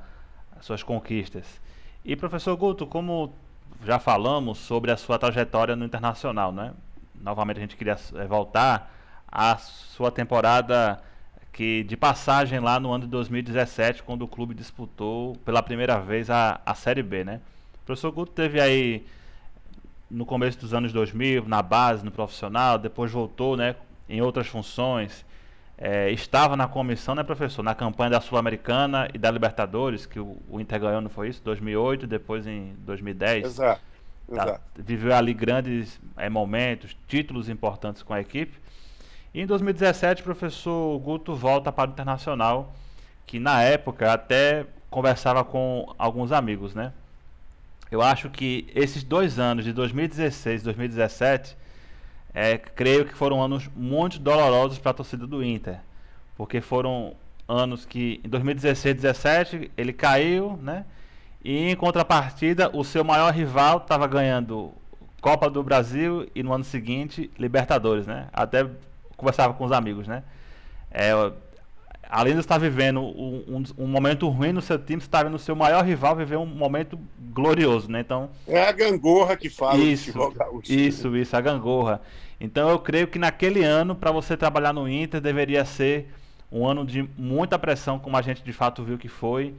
as 0.58 0.64
suas 0.64 0.82
conquistas. 0.82 1.44
E 2.04 2.16
professor 2.16 2.56
Guto, 2.56 2.86
como 2.86 3.32
já 3.84 3.98
falamos 3.98 4.58
sobre 4.58 4.90
a 4.90 4.96
sua 4.96 5.18
trajetória 5.18 5.76
no 5.76 5.84
internacional, 5.84 6.52
né? 6.52 6.72
Novamente 7.20 7.58
a 7.58 7.60
gente 7.60 7.76
queria 7.76 7.96
eh, 8.14 8.26
voltar 8.26 8.92
a 9.30 9.56
sua 9.56 10.10
temporada 10.10 11.00
que 11.52 11.82
de 11.84 11.96
passagem 11.96 12.60
lá 12.60 12.78
no 12.78 12.92
ano 12.92 13.04
de 13.04 13.10
2017, 13.10 14.02
quando 14.02 14.22
o 14.22 14.28
clube 14.28 14.54
disputou 14.54 15.36
pela 15.44 15.62
primeira 15.62 15.98
vez 15.98 16.30
a, 16.30 16.60
a 16.64 16.74
Série 16.74 17.02
B, 17.02 17.24
né? 17.24 17.40
O 17.82 17.86
professor 17.86 18.12
Guto 18.12 18.32
teve 18.32 18.60
aí 18.60 19.04
no 20.10 20.24
começo 20.24 20.58
dos 20.58 20.72
anos 20.72 20.92
2000, 20.92 21.46
na 21.46 21.60
base, 21.62 22.04
no 22.04 22.10
profissional, 22.10 22.78
depois 22.78 23.10
voltou, 23.10 23.56
né, 23.56 23.76
em 24.08 24.22
outras 24.22 24.46
funções. 24.46 25.24
É, 25.80 26.10
estava 26.10 26.56
na 26.56 26.66
comissão, 26.66 27.14
né, 27.14 27.22
professor, 27.22 27.62
na 27.62 27.74
campanha 27.74 28.10
da 28.10 28.20
Sul-Americana 28.20 29.08
e 29.14 29.18
da 29.18 29.30
Libertadores, 29.30 30.06
que 30.06 30.18
o, 30.18 30.36
o 30.50 30.60
Inter 30.60 30.80
ganhou, 30.80 31.00
não 31.00 31.08
foi 31.08 31.28
isso? 31.28 31.40
2008, 31.44 32.06
depois 32.06 32.46
em 32.48 32.74
2010. 32.80 33.46
Exato. 33.46 33.80
Tá, 34.34 34.60
viveu 34.76 35.14
ali 35.14 35.32
grandes 35.32 35.98
é, 36.16 36.28
momentos, 36.28 36.94
títulos 37.06 37.48
importantes 37.48 38.02
com 38.02 38.12
a 38.12 38.20
equipe. 38.20 38.58
E 39.32 39.40
em 39.40 39.46
2017, 39.46 40.20
o 40.20 40.24
professor 40.24 40.98
Guto 40.98 41.34
volta 41.34 41.70
para 41.70 41.88
o 41.88 41.92
Internacional, 41.92 42.74
que 43.24 43.38
na 43.38 43.62
época 43.62 44.12
até 44.12 44.66
conversava 44.90 45.44
com 45.44 45.94
alguns 45.96 46.32
amigos, 46.32 46.74
né? 46.74 46.92
Eu 47.90 48.02
acho 48.02 48.28
que 48.28 48.66
esses 48.74 49.02
dois 49.02 49.38
anos, 49.38 49.64
de 49.64 49.72
2016 49.72 50.60
e 50.60 50.64
2017, 50.64 51.56
é, 52.40 52.56
creio 52.56 53.04
que 53.04 53.14
foram 53.14 53.42
anos 53.42 53.68
muito 53.74 54.20
dolorosos 54.20 54.78
para 54.78 54.92
a 54.92 54.94
torcida 54.94 55.26
do 55.26 55.42
Inter. 55.42 55.80
Porque 56.36 56.60
foram 56.60 57.14
anos 57.48 57.84
que, 57.84 58.20
em 58.22 58.28
2016 58.28 58.92
e 58.92 58.94
2017, 58.94 59.70
ele 59.76 59.92
caiu, 59.92 60.56
né? 60.62 60.84
E 61.42 61.68
em 61.68 61.74
contrapartida, 61.74 62.70
o 62.72 62.84
seu 62.84 63.02
maior 63.02 63.34
rival 63.34 63.78
estava 63.78 64.06
ganhando 64.06 64.72
Copa 65.20 65.50
do 65.50 65.64
Brasil 65.64 66.28
e 66.32 66.44
no 66.44 66.52
ano 66.52 66.62
seguinte 66.62 67.28
Libertadores, 67.36 68.06
né? 68.06 68.28
Até 68.32 68.64
conversava 69.16 69.52
com 69.52 69.64
os 69.64 69.72
amigos, 69.72 70.06
né? 70.06 70.22
É, 70.92 71.10
além 72.08 72.34
de 72.34 72.40
estar 72.40 72.56
vivendo 72.56 73.00
um, 73.00 73.44
um, 73.48 73.84
um, 73.84 73.86
momento 73.88 74.28
ruim 74.28 74.52
no 74.52 74.62
seu 74.62 74.78
time, 74.78 75.00
você 75.00 75.08
está 75.08 75.24
vendo 75.24 75.34
o 75.34 75.40
seu 75.40 75.56
maior 75.56 75.84
rival 75.84 76.14
viver 76.14 76.36
um 76.36 76.46
momento 76.46 76.96
glorioso, 77.32 77.90
né? 77.90 77.98
Então 77.98 78.30
é 78.46 78.62
a 78.62 78.70
gangorra 78.70 79.36
que 79.36 79.50
fala 79.50 79.76
isso, 79.76 80.12
isso, 80.68 81.16
isso, 81.16 81.36
a 81.36 81.40
gangorra. 81.40 82.00
Então 82.40 82.68
eu 82.68 82.78
creio 82.78 83.08
que 83.08 83.18
naquele 83.18 83.64
ano 83.64 83.94
para 83.94 84.12
você 84.12 84.36
trabalhar 84.36 84.72
no 84.72 84.88
Inter 84.88 85.20
deveria 85.20 85.64
ser 85.64 86.12
um 86.50 86.66
ano 86.66 86.84
de 86.84 87.02
muita 87.16 87.58
pressão, 87.58 87.98
como 87.98 88.16
a 88.16 88.22
gente 88.22 88.42
de 88.42 88.52
fato 88.52 88.82
viu 88.82 88.96
que 88.96 89.08
foi. 89.08 89.54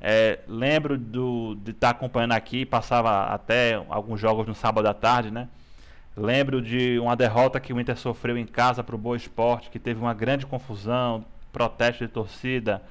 É, 0.00 0.40
lembro 0.48 0.98
do, 0.98 1.54
de 1.56 1.70
estar 1.70 1.88
tá 1.88 1.90
acompanhando 1.90 2.32
aqui, 2.32 2.66
passava 2.66 3.26
até 3.26 3.74
alguns 3.88 4.18
jogos 4.18 4.46
no 4.46 4.54
sábado 4.54 4.88
à 4.88 4.94
tarde, 4.94 5.30
né? 5.30 5.48
Lembro 6.16 6.60
de 6.60 6.98
uma 6.98 7.14
derrota 7.14 7.60
que 7.60 7.72
o 7.72 7.80
Inter 7.80 7.96
sofreu 7.96 8.36
em 8.36 8.44
casa 8.44 8.82
para 8.82 8.94
o 8.94 8.98
Boa 8.98 9.16
Esporte, 9.16 9.70
que 9.70 9.78
teve 9.78 10.00
uma 10.00 10.12
grande 10.12 10.44
confusão, 10.44 11.24
protesto 11.52 12.04
de 12.04 12.12
torcida. 12.12 12.82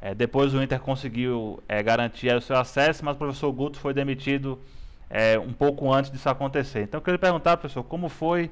É, 0.00 0.14
depois 0.14 0.54
o 0.54 0.62
Inter 0.62 0.78
conseguiu 0.80 1.62
é, 1.68 1.82
garantir 1.82 2.34
o 2.34 2.40
seu 2.40 2.56
acesso, 2.56 3.04
mas 3.04 3.16
o 3.16 3.18
professor 3.18 3.50
Guto 3.52 3.78
foi 3.78 3.92
demitido 3.92 4.58
é, 5.08 5.38
um 5.38 5.52
pouco 5.52 5.92
antes 5.92 6.10
disso 6.10 6.28
acontecer. 6.28 6.82
Então 6.82 6.98
eu 6.98 7.02
queria 7.02 7.18
perguntar, 7.18 7.56
professor, 7.56 7.82
como 7.82 8.08
foi 8.08 8.50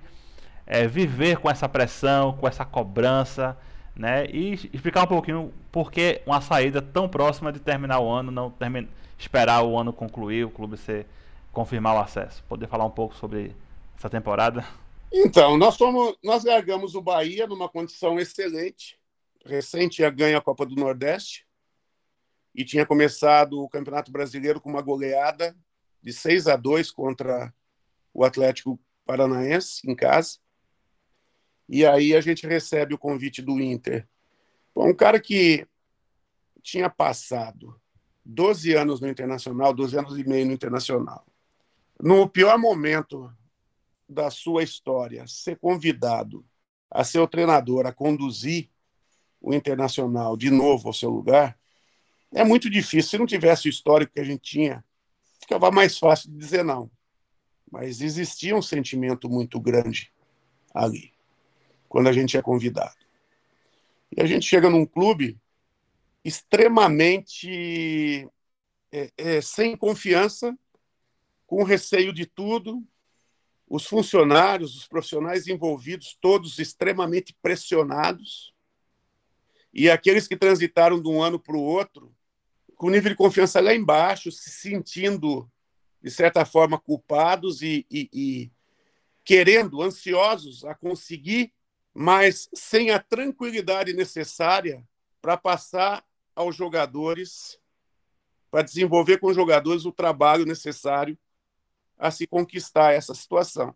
é, 0.70 0.86
viver 0.86 1.38
com 1.38 1.50
essa 1.50 1.66
pressão, 1.66 2.34
com 2.34 2.46
essa 2.46 2.62
cobrança, 2.62 3.56
né? 3.96 4.26
E 4.26 4.52
explicar 4.70 5.04
um 5.04 5.06
pouquinho 5.06 5.52
por 5.72 5.90
que 5.90 6.20
uma 6.26 6.42
saída 6.42 6.82
tão 6.82 7.08
próxima 7.08 7.50
de 7.50 7.58
terminar 7.58 8.00
o 8.00 8.10
ano, 8.10 8.30
não 8.30 8.50
termina, 8.50 8.86
esperar 9.18 9.62
o 9.62 9.78
ano 9.78 9.94
concluir, 9.94 10.44
o 10.44 10.50
clube 10.50 10.76
ser, 10.76 11.06
confirmar 11.50 11.96
o 11.96 12.00
acesso. 12.00 12.44
Poder 12.46 12.68
falar 12.68 12.84
um 12.84 12.90
pouco 12.90 13.14
sobre 13.16 13.56
essa 13.96 14.10
temporada? 14.10 14.62
Então, 15.10 15.56
nós, 15.56 15.74
fomos, 15.74 16.14
nós 16.22 16.44
largamos 16.44 16.94
o 16.94 17.00
Bahia 17.00 17.46
numa 17.46 17.68
condição 17.68 18.20
excelente. 18.20 19.00
Recente 19.46 19.96
tinha 19.96 20.10
ganho 20.10 20.36
a 20.36 20.42
Copa 20.42 20.66
do 20.66 20.76
Nordeste 20.76 21.46
e 22.54 22.62
tinha 22.62 22.84
começado 22.84 23.54
o 23.54 23.70
Campeonato 23.70 24.12
Brasileiro 24.12 24.60
com 24.60 24.68
uma 24.68 24.82
goleada 24.82 25.56
de 26.02 26.12
6 26.12 26.46
a 26.46 26.56
2 26.56 26.90
contra 26.90 27.54
o 28.12 28.22
Atlético 28.22 28.78
Paranaense 29.06 29.90
em 29.90 29.96
casa. 29.96 30.38
E 31.68 31.84
aí 31.84 32.14
a 32.14 32.20
gente 32.20 32.46
recebe 32.46 32.94
o 32.94 32.98
convite 32.98 33.42
do 33.42 33.60
Inter. 33.60 34.08
Um 34.74 34.94
cara 34.94 35.20
que 35.20 35.66
tinha 36.62 36.88
passado 36.88 37.78
12 38.24 38.74
anos 38.74 39.00
no 39.00 39.08
Internacional, 39.08 39.74
12 39.74 39.98
anos 39.98 40.18
e 40.18 40.24
meio 40.24 40.46
no 40.46 40.52
Internacional. 40.52 41.26
No 42.00 42.28
pior 42.28 42.58
momento 42.58 43.32
da 44.08 44.30
sua 44.30 44.62
história, 44.62 45.26
ser 45.26 45.58
convidado 45.58 46.44
a 46.90 47.04
ser 47.04 47.18
o 47.18 47.28
treinador, 47.28 47.86
a 47.86 47.92
conduzir 47.92 48.70
o 49.40 49.52
Internacional 49.52 50.36
de 50.36 50.50
novo 50.50 50.88
ao 50.88 50.94
seu 50.94 51.10
lugar, 51.10 51.58
é 52.32 52.44
muito 52.44 52.68
difícil. 52.70 53.10
Se 53.10 53.18
não 53.18 53.26
tivesse 53.26 53.68
o 53.68 53.70
histórico 53.70 54.12
que 54.12 54.20
a 54.20 54.24
gente 54.24 54.42
tinha, 54.42 54.84
ficava 55.40 55.70
mais 55.70 55.98
fácil 55.98 56.30
de 56.30 56.36
dizer 56.36 56.64
não. 56.64 56.90
Mas 57.70 58.00
existia 58.00 58.56
um 58.56 58.62
sentimento 58.62 59.28
muito 59.28 59.60
grande 59.60 60.12
ali, 60.74 61.12
quando 61.89 62.09
a 62.09 62.12
gente 62.12 62.36
é 62.36 62.43
convidado. 62.43 62.97
E 64.16 64.20
a 64.20 64.26
gente 64.26 64.47
chega 64.47 64.70
num 64.70 64.86
clube 64.86 65.39
extremamente 66.24 68.28
é, 68.93 69.11
é, 69.16 69.41
sem 69.41 69.76
confiança, 69.76 70.57
com 71.47 71.62
receio 71.62 72.12
de 72.12 72.26
tudo, 72.26 72.84
os 73.68 73.86
funcionários, 73.86 74.76
os 74.76 74.86
profissionais 74.86 75.47
envolvidos, 75.47 76.16
todos 76.20 76.59
extremamente 76.59 77.34
pressionados, 77.41 78.55
e 79.72 79.91
aqueles 79.91 80.26
que 80.26 80.36
transitaram 80.36 81.01
de 81.01 81.09
um 81.09 81.22
ano 81.22 81.39
para 81.39 81.57
o 81.57 81.62
outro, 81.62 82.14
com 82.76 82.91
nível 82.91 83.11
de 83.11 83.16
confiança 83.16 83.61
lá 83.61 83.74
embaixo, 83.74 84.30
se 84.30 84.51
sentindo, 84.51 85.51
de 86.03 86.11
certa 86.11 86.45
forma, 86.45 86.78
culpados 86.78 87.61
e, 87.61 87.84
e, 87.91 88.09
e 88.12 88.51
querendo, 89.24 89.82
ansiosos 89.82 90.64
a 90.64 90.74
conseguir, 90.74 91.53
mas 92.01 92.49
sem 92.55 92.92
a 92.92 93.01
tranquilidade 93.01 93.92
necessária 93.92 94.86
para 95.20 95.36
passar 95.36 96.05
aos 96.32 96.55
jogadores, 96.55 97.59
para 98.53 98.62
desenvolver 98.62 99.18
com 99.18 99.26
os 99.26 99.34
jogadores 99.34 99.84
o 99.84 99.90
trabalho 99.90 100.46
necessário 100.46 101.18
a 101.99 102.12
se 102.12 102.24
conquistar 102.24 102.92
essa 102.92 103.16
situação. 103.16 103.74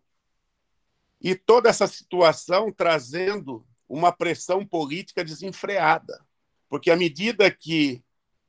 E 1.19 1.35
toda 1.35 1.67
essa 1.67 1.85
situação 1.85 2.71
trazendo 2.71 3.67
uma 3.89 4.09
pressão 4.09 4.65
política 4.65 5.21
desenfreada, 5.21 6.25
porque 6.69 6.89
à 6.89 6.95
medida 6.95 7.51
que 7.51 8.01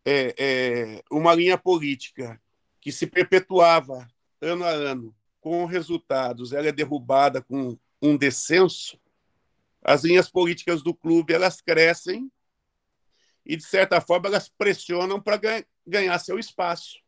é, 0.04 0.34
é, 0.38 1.02
uma 1.10 1.34
linha 1.34 1.58
política 1.58 2.40
que 2.80 2.92
se 2.92 3.08
perpetuava 3.08 4.06
ano 4.40 4.62
a 4.64 4.70
ano 4.70 5.12
com 5.40 5.64
resultados, 5.64 6.52
ela 6.52 6.68
é 6.68 6.72
derrubada 6.72 7.42
com 7.42 7.76
um 8.00 8.16
descenso, 8.16 9.02
as 9.84 10.02
linhas 10.02 10.30
políticas 10.30 10.82
do 10.82 10.94
clube 10.94 11.34
elas 11.34 11.60
crescem 11.60 12.32
e 13.44 13.56
de 13.56 13.64
certa 13.64 14.00
forma 14.00 14.28
elas 14.28 14.48
pressionam 14.48 15.20
para 15.20 15.38
ganhar 15.86 16.18
seu 16.18 16.38
espaço. 16.38 16.98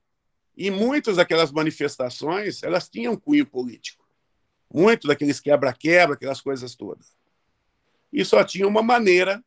E 0.55 0.71
muitas 0.71 1.17
daquelas 1.17 1.51
manifestações, 1.51 2.63
elas 2.63 2.89
tinham 2.89 3.17
cunho 3.17 3.47
político. 3.47 4.07
Muito 4.73 5.09
daqueles 5.09 5.41
quebra-quebra, 5.41 6.15
aquelas 6.15 6.41
coisas 6.41 6.75
todas. 6.75 7.17
E 8.13 8.25
só 8.25 8.45
tinha 8.45 8.69
uma 8.69 8.83
maneira 8.83 9.43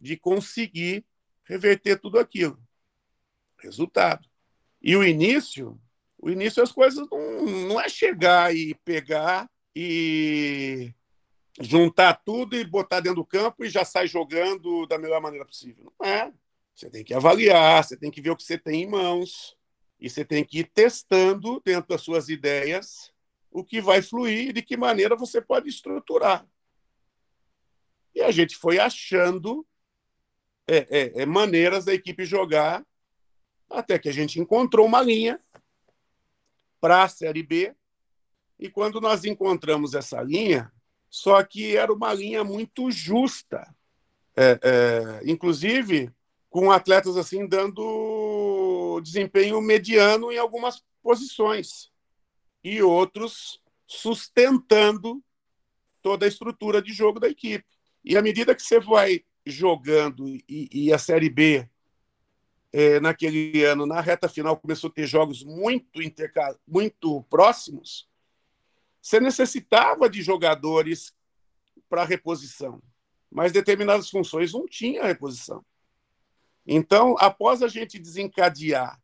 de 0.00 0.16
conseguir 0.16 1.04
reverter 1.44 1.98
tudo 1.98 2.18
aquilo. 2.18 2.60
Resultado. 3.58 4.28
E 4.80 4.96
o 4.96 5.02
início, 5.02 5.80
o 6.18 6.30
início 6.30 6.62
as 6.62 6.70
coisas 6.70 7.08
não, 7.10 7.46
não 7.68 7.80
é 7.80 7.88
chegar 7.88 8.54
e 8.54 8.74
pegar 8.84 9.50
e 9.74 10.92
juntar 11.60 12.14
tudo 12.24 12.56
e 12.56 12.64
botar 12.64 13.00
dentro 13.00 13.16
do 13.16 13.26
campo 13.26 13.64
e 13.64 13.68
já 13.68 13.84
sai 13.84 14.06
jogando 14.06 14.86
da 14.86 14.98
melhor 14.98 15.20
maneira 15.20 15.44
possível. 15.44 15.92
Não 15.98 16.06
é. 16.06 16.32
Você 16.74 16.90
tem 16.90 17.04
que 17.04 17.14
avaliar, 17.14 17.84
você 17.84 17.96
tem 17.96 18.10
que 18.10 18.20
ver 18.20 18.30
o 18.30 18.36
que 18.36 18.42
você 18.42 18.58
tem 18.58 18.82
em 18.82 18.86
mãos 18.88 19.56
e 20.00 20.10
você 20.10 20.24
tem 20.24 20.44
que 20.44 20.60
ir 20.60 20.64
testando 20.64 21.62
dentro 21.64 21.88
das 21.88 22.02
suas 22.02 22.28
ideias 22.28 23.12
o 23.50 23.64
que 23.64 23.80
vai 23.80 24.02
fluir 24.02 24.48
e 24.48 24.52
de 24.52 24.62
que 24.62 24.76
maneira 24.76 25.14
você 25.14 25.40
pode 25.40 25.68
estruturar. 25.68 26.44
E 28.12 28.20
a 28.20 28.32
gente 28.32 28.56
foi 28.56 28.80
achando 28.80 29.64
é, 30.66 30.78
é, 30.90 31.22
é, 31.22 31.26
maneiras 31.26 31.84
da 31.84 31.94
equipe 31.94 32.24
jogar 32.24 32.84
até 33.70 33.98
que 33.98 34.08
a 34.08 34.12
gente 34.12 34.40
encontrou 34.40 34.86
uma 34.86 35.00
linha 35.00 35.40
para 36.80 37.04
a 37.04 37.08
Série 37.08 37.42
B. 37.42 37.74
E 38.58 38.68
quando 38.68 39.00
nós 39.00 39.24
encontramos 39.24 39.94
essa 39.94 40.20
linha, 40.20 40.72
só 41.14 41.44
que 41.44 41.76
era 41.76 41.92
uma 41.92 42.12
linha 42.12 42.42
muito 42.42 42.90
justa. 42.90 43.72
É, 44.36 44.58
é, 44.60 45.30
inclusive, 45.30 46.10
com 46.50 46.72
atletas 46.72 47.16
assim 47.16 47.46
dando 47.46 49.00
desempenho 49.00 49.60
mediano 49.60 50.32
em 50.32 50.38
algumas 50.38 50.82
posições 51.00 51.88
e 52.64 52.82
outros 52.82 53.60
sustentando 53.86 55.22
toda 56.02 56.26
a 56.26 56.28
estrutura 56.28 56.82
de 56.82 56.92
jogo 56.92 57.20
da 57.20 57.28
equipe. 57.28 57.64
E 58.04 58.16
à 58.16 58.22
medida 58.22 58.52
que 58.52 58.62
você 58.62 58.80
vai 58.80 59.24
jogando 59.46 60.26
e, 60.26 60.68
e 60.72 60.92
a 60.92 60.98
Série 60.98 61.30
B 61.30 61.64
é, 62.72 62.98
naquele 62.98 63.62
ano, 63.62 63.86
na 63.86 64.00
reta 64.00 64.28
final, 64.28 64.56
começou 64.56 64.90
a 64.90 64.92
ter 64.92 65.06
jogos 65.06 65.44
muito, 65.44 66.00
muito 66.66 67.22
próximos, 67.30 68.08
você 69.04 69.20
necessitava 69.20 70.08
de 70.08 70.22
jogadores 70.22 71.14
para 71.90 72.06
reposição, 72.06 72.82
mas 73.30 73.52
determinadas 73.52 74.08
funções 74.08 74.54
não 74.54 74.66
tinha 74.66 75.04
reposição. 75.04 75.62
Então, 76.66 77.14
após 77.18 77.62
a 77.62 77.68
gente 77.68 77.98
desencadear 77.98 78.98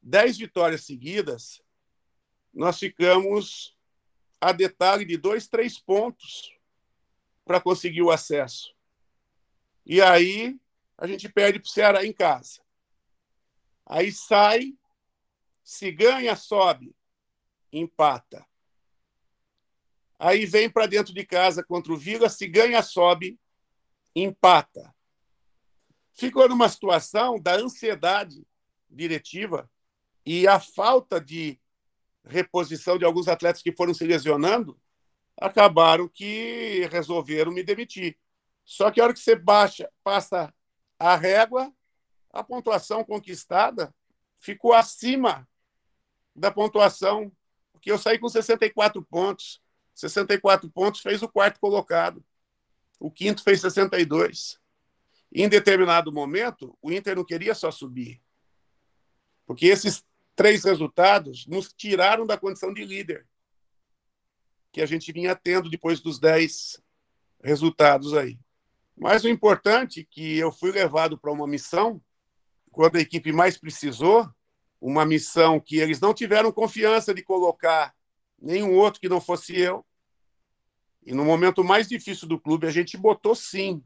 dez 0.00 0.38
vitórias 0.38 0.86
seguidas, 0.86 1.60
nós 2.50 2.78
ficamos 2.78 3.76
a 4.40 4.52
detalhe 4.52 5.04
de 5.04 5.18
dois, 5.18 5.46
três 5.46 5.78
pontos 5.78 6.50
para 7.44 7.60
conseguir 7.60 8.00
o 8.00 8.10
acesso. 8.10 8.74
E 9.84 10.00
aí 10.00 10.58
a 10.96 11.06
gente 11.06 11.28
perde 11.28 11.58
para 11.58 11.66
o 11.66 11.70
Ceará 11.70 12.06
em 12.06 12.12
casa. 12.12 12.62
Aí 13.84 14.10
sai, 14.12 14.72
se 15.62 15.92
ganha, 15.92 16.34
sobe, 16.34 16.96
empata. 17.70 18.48
Aí 20.22 20.44
vem 20.44 20.68
para 20.68 20.84
dentro 20.84 21.14
de 21.14 21.24
casa 21.24 21.64
contra 21.64 21.90
o 21.90 21.96
Vila, 21.96 22.28
se 22.28 22.46
ganha, 22.46 22.82
sobe, 22.82 23.40
empata. 24.14 24.94
Ficou 26.12 26.46
numa 26.46 26.68
situação 26.68 27.40
da 27.40 27.54
ansiedade 27.54 28.46
diretiva 28.86 29.68
e 30.26 30.46
a 30.46 30.60
falta 30.60 31.18
de 31.18 31.58
reposição 32.22 32.98
de 32.98 33.04
alguns 33.06 33.28
atletas 33.28 33.62
que 33.62 33.72
foram 33.72 33.94
se 33.94 34.04
lesionando, 34.04 34.78
acabaram 35.40 36.06
que 36.06 36.86
resolveram 36.92 37.50
me 37.50 37.62
demitir. 37.62 38.18
Só 38.62 38.90
que 38.90 39.00
a 39.00 39.04
hora 39.04 39.14
que 39.14 39.20
você 39.20 39.34
baixa, 39.34 39.90
passa 40.04 40.52
a 40.98 41.16
régua, 41.16 41.72
a 42.30 42.44
pontuação 42.44 43.02
conquistada 43.02 43.94
ficou 44.38 44.74
acima 44.74 45.48
da 46.36 46.50
pontuação, 46.50 47.32
porque 47.72 47.90
eu 47.90 47.96
saí 47.96 48.18
com 48.18 48.28
64 48.28 49.02
pontos. 49.02 49.62
64 50.00 50.68
pontos 50.70 51.00
fez 51.00 51.22
o 51.22 51.28
quarto 51.28 51.60
colocado. 51.60 52.24
O 52.98 53.10
quinto 53.10 53.42
fez 53.42 53.60
62. 53.60 54.58
em 55.32 55.48
determinado 55.48 56.12
momento, 56.12 56.76
o 56.82 56.90
Inter 56.90 57.16
não 57.16 57.24
queria 57.24 57.54
só 57.54 57.70
subir. 57.70 58.20
Porque 59.46 59.66
esses 59.66 60.04
três 60.34 60.64
resultados 60.64 61.46
nos 61.46 61.72
tiraram 61.72 62.26
da 62.26 62.36
condição 62.36 62.72
de 62.72 62.84
líder 62.84 63.26
que 64.72 64.80
a 64.80 64.86
gente 64.86 65.12
vinha 65.12 65.34
tendo 65.34 65.68
depois 65.68 66.00
dos 66.00 66.18
dez 66.18 66.80
resultados 67.42 68.14
aí. 68.14 68.38
Mas 68.96 69.24
o 69.24 69.28
importante 69.28 70.00
é 70.00 70.06
que 70.08 70.36
eu 70.36 70.52
fui 70.52 70.70
levado 70.70 71.18
para 71.18 71.32
uma 71.32 71.46
missão 71.46 72.00
quando 72.70 72.96
a 72.96 73.00
equipe 73.00 73.32
mais 73.32 73.56
precisou, 73.56 74.28
uma 74.80 75.04
missão 75.04 75.58
que 75.58 75.78
eles 75.78 76.00
não 76.00 76.14
tiveram 76.14 76.52
confiança 76.52 77.12
de 77.12 77.22
colocar 77.22 77.94
nenhum 78.40 78.74
outro 78.74 79.00
que 79.00 79.08
não 79.08 79.20
fosse 79.20 79.58
eu. 79.58 79.84
E 81.04 81.14
no 81.14 81.24
momento 81.24 81.64
mais 81.64 81.88
difícil 81.88 82.28
do 82.28 82.38
clube, 82.38 82.66
a 82.66 82.70
gente 82.70 82.96
botou 82.96 83.34
sim 83.34 83.82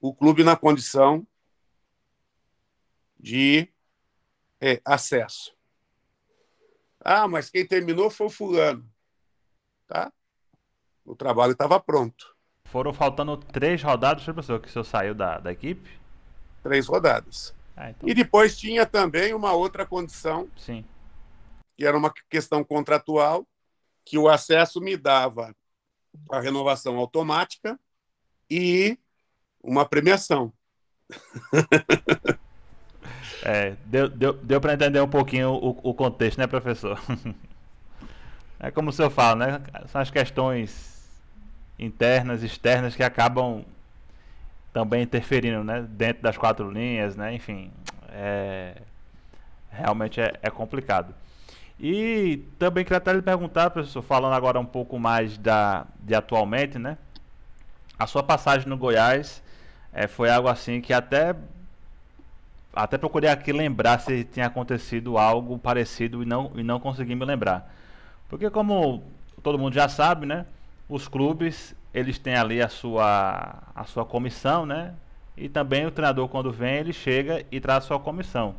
o 0.00 0.14
clube 0.14 0.44
na 0.44 0.56
condição 0.56 1.26
de 3.18 3.68
é, 4.60 4.80
acesso. 4.84 5.54
Ah, 7.00 7.26
mas 7.26 7.50
quem 7.50 7.66
terminou 7.66 8.10
foi 8.10 8.26
o 8.26 8.30
fulano. 8.30 8.88
Tá? 9.86 10.12
O 11.04 11.14
trabalho 11.16 11.52
estava 11.52 11.80
pronto. 11.80 12.36
Foram 12.64 12.92
faltando 12.92 13.36
três 13.36 13.82
rodadas, 13.82 14.24
professor, 14.24 14.60
que 14.60 14.68
o 14.68 14.70
senhor 14.70 14.84
saiu 14.84 15.14
da, 15.14 15.38
da 15.38 15.52
equipe? 15.52 15.90
Três 16.62 16.86
rodadas. 16.86 17.54
Ah, 17.76 17.90
então... 17.90 18.08
E 18.08 18.14
depois 18.14 18.56
tinha 18.56 18.86
também 18.86 19.34
uma 19.34 19.52
outra 19.52 19.84
condição, 19.84 20.48
Sim. 20.56 20.84
que 21.76 21.84
era 21.84 21.96
uma 21.96 22.12
questão 22.30 22.62
contratual, 22.64 23.46
que 24.04 24.16
o 24.16 24.28
acesso 24.28 24.80
me 24.80 24.96
dava 24.96 25.54
a 26.30 26.40
renovação 26.40 26.96
automática 26.96 27.78
e 28.50 28.98
uma 29.62 29.84
premiação. 29.84 30.52
É, 33.44 33.74
deu, 33.86 34.08
deu, 34.08 34.32
deu 34.34 34.60
para 34.60 34.74
entender 34.74 35.00
um 35.00 35.08
pouquinho 35.08 35.50
o, 35.50 35.90
o 35.90 35.94
contexto, 35.94 36.38
né, 36.38 36.46
professor? 36.46 36.96
É 38.64 38.70
como 38.70 38.90
o 38.90 38.92
senhor 38.92 39.10
fala, 39.10 39.34
né? 39.34 39.60
São 39.88 40.00
as 40.00 40.08
questões 40.08 41.10
internas, 41.76 42.44
externas 42.44 42.94
que 42.94 43.02
acabam 43.02 43.64
também 44.72 45.02
interferindo, 45.02 45.64
né? 45.64 45.82
Dentro 45.82 46.22
das 46.22 46.36
quatro 46.38 46.70
linhas, 46.70 47.16
né? 47.16 47.34
Enfim, 47.34 47.72
é... 48.10 48.80
realmente 49.68 50.20
é, 50.20 50.38
é 50.40 50.48
complicado. 50.48 51.12
E 51.82 52.44
também 52.60 52.84
queria 52.84 52.98
até 52.98 53.12
lhe 53.12 53.20
perguntar, 53.20 53.70
professor, 53.70 54.02
falando 54.02 54.34
agora 54.34 54.60
um 54.60 54.64
pouco 54.64 55.00
mais 55.00 55.36
da, 55.36 55.84
de 55.98 56.14
atualmente, 56.14 56.78
né? 56.78 56.96
A 57.98 58.06
sua 58.06 58.22
passagem 58.22 58.68
no 58.68 58.76
Goiás 58.76 59.42
é, 59.92 60.06
foi 60.06 60.30
algo 60.30 60.48
assim 60.48 60.80
que 60.80 60.92
até 60.92 61.34
até 62.72 62.96
procurei 62.96 63.28
aqui 63.28 63.52
lembrar 63.52 63.98
se 63.98 64.22
tinha 64.24 64.46
acontecido 64.46 65.18
algo 65.18 65.58
parecido 65.58 66.22
e 66.22 66.26
não, 66.26 66.52
e 66.54 66.62
não 66.62 66.78
consegui 66.78 67.16
me 67.16 67.24
lembrar. 67.24 67.74
Porque 68.28 68.48
como 68.48 69.02
todo 69.42 69.58
mundo 69.58 69.74
já 69.74 69.88
sabe, 69.88 70.24
né? 70.24 70.46
Os 70.88 71.08
clubes, 71.08 71.74
eles 71.92 72.16
têm 72.16 72.36
ali 72.36 72.62
a 72.62 72.68
sua, 72.68 73.58
a 73.74 73.84
sua 73.84 74.04
comissão, 74.04 74.64
né? 74.64 74.94
E 75.36 75.48
também 75.48 75.84
o 75.84 75.90
treinador, 75.90 76.28
quando 76.28 76.52
vem, 76.52 76.76
ele 76.76 76.92
chega 76.92 77.44
e 77.50 77.60
traz 77.60 77.84
a 77.84 77.86
sua 77.88 77.98
comissão. 77.98 78.54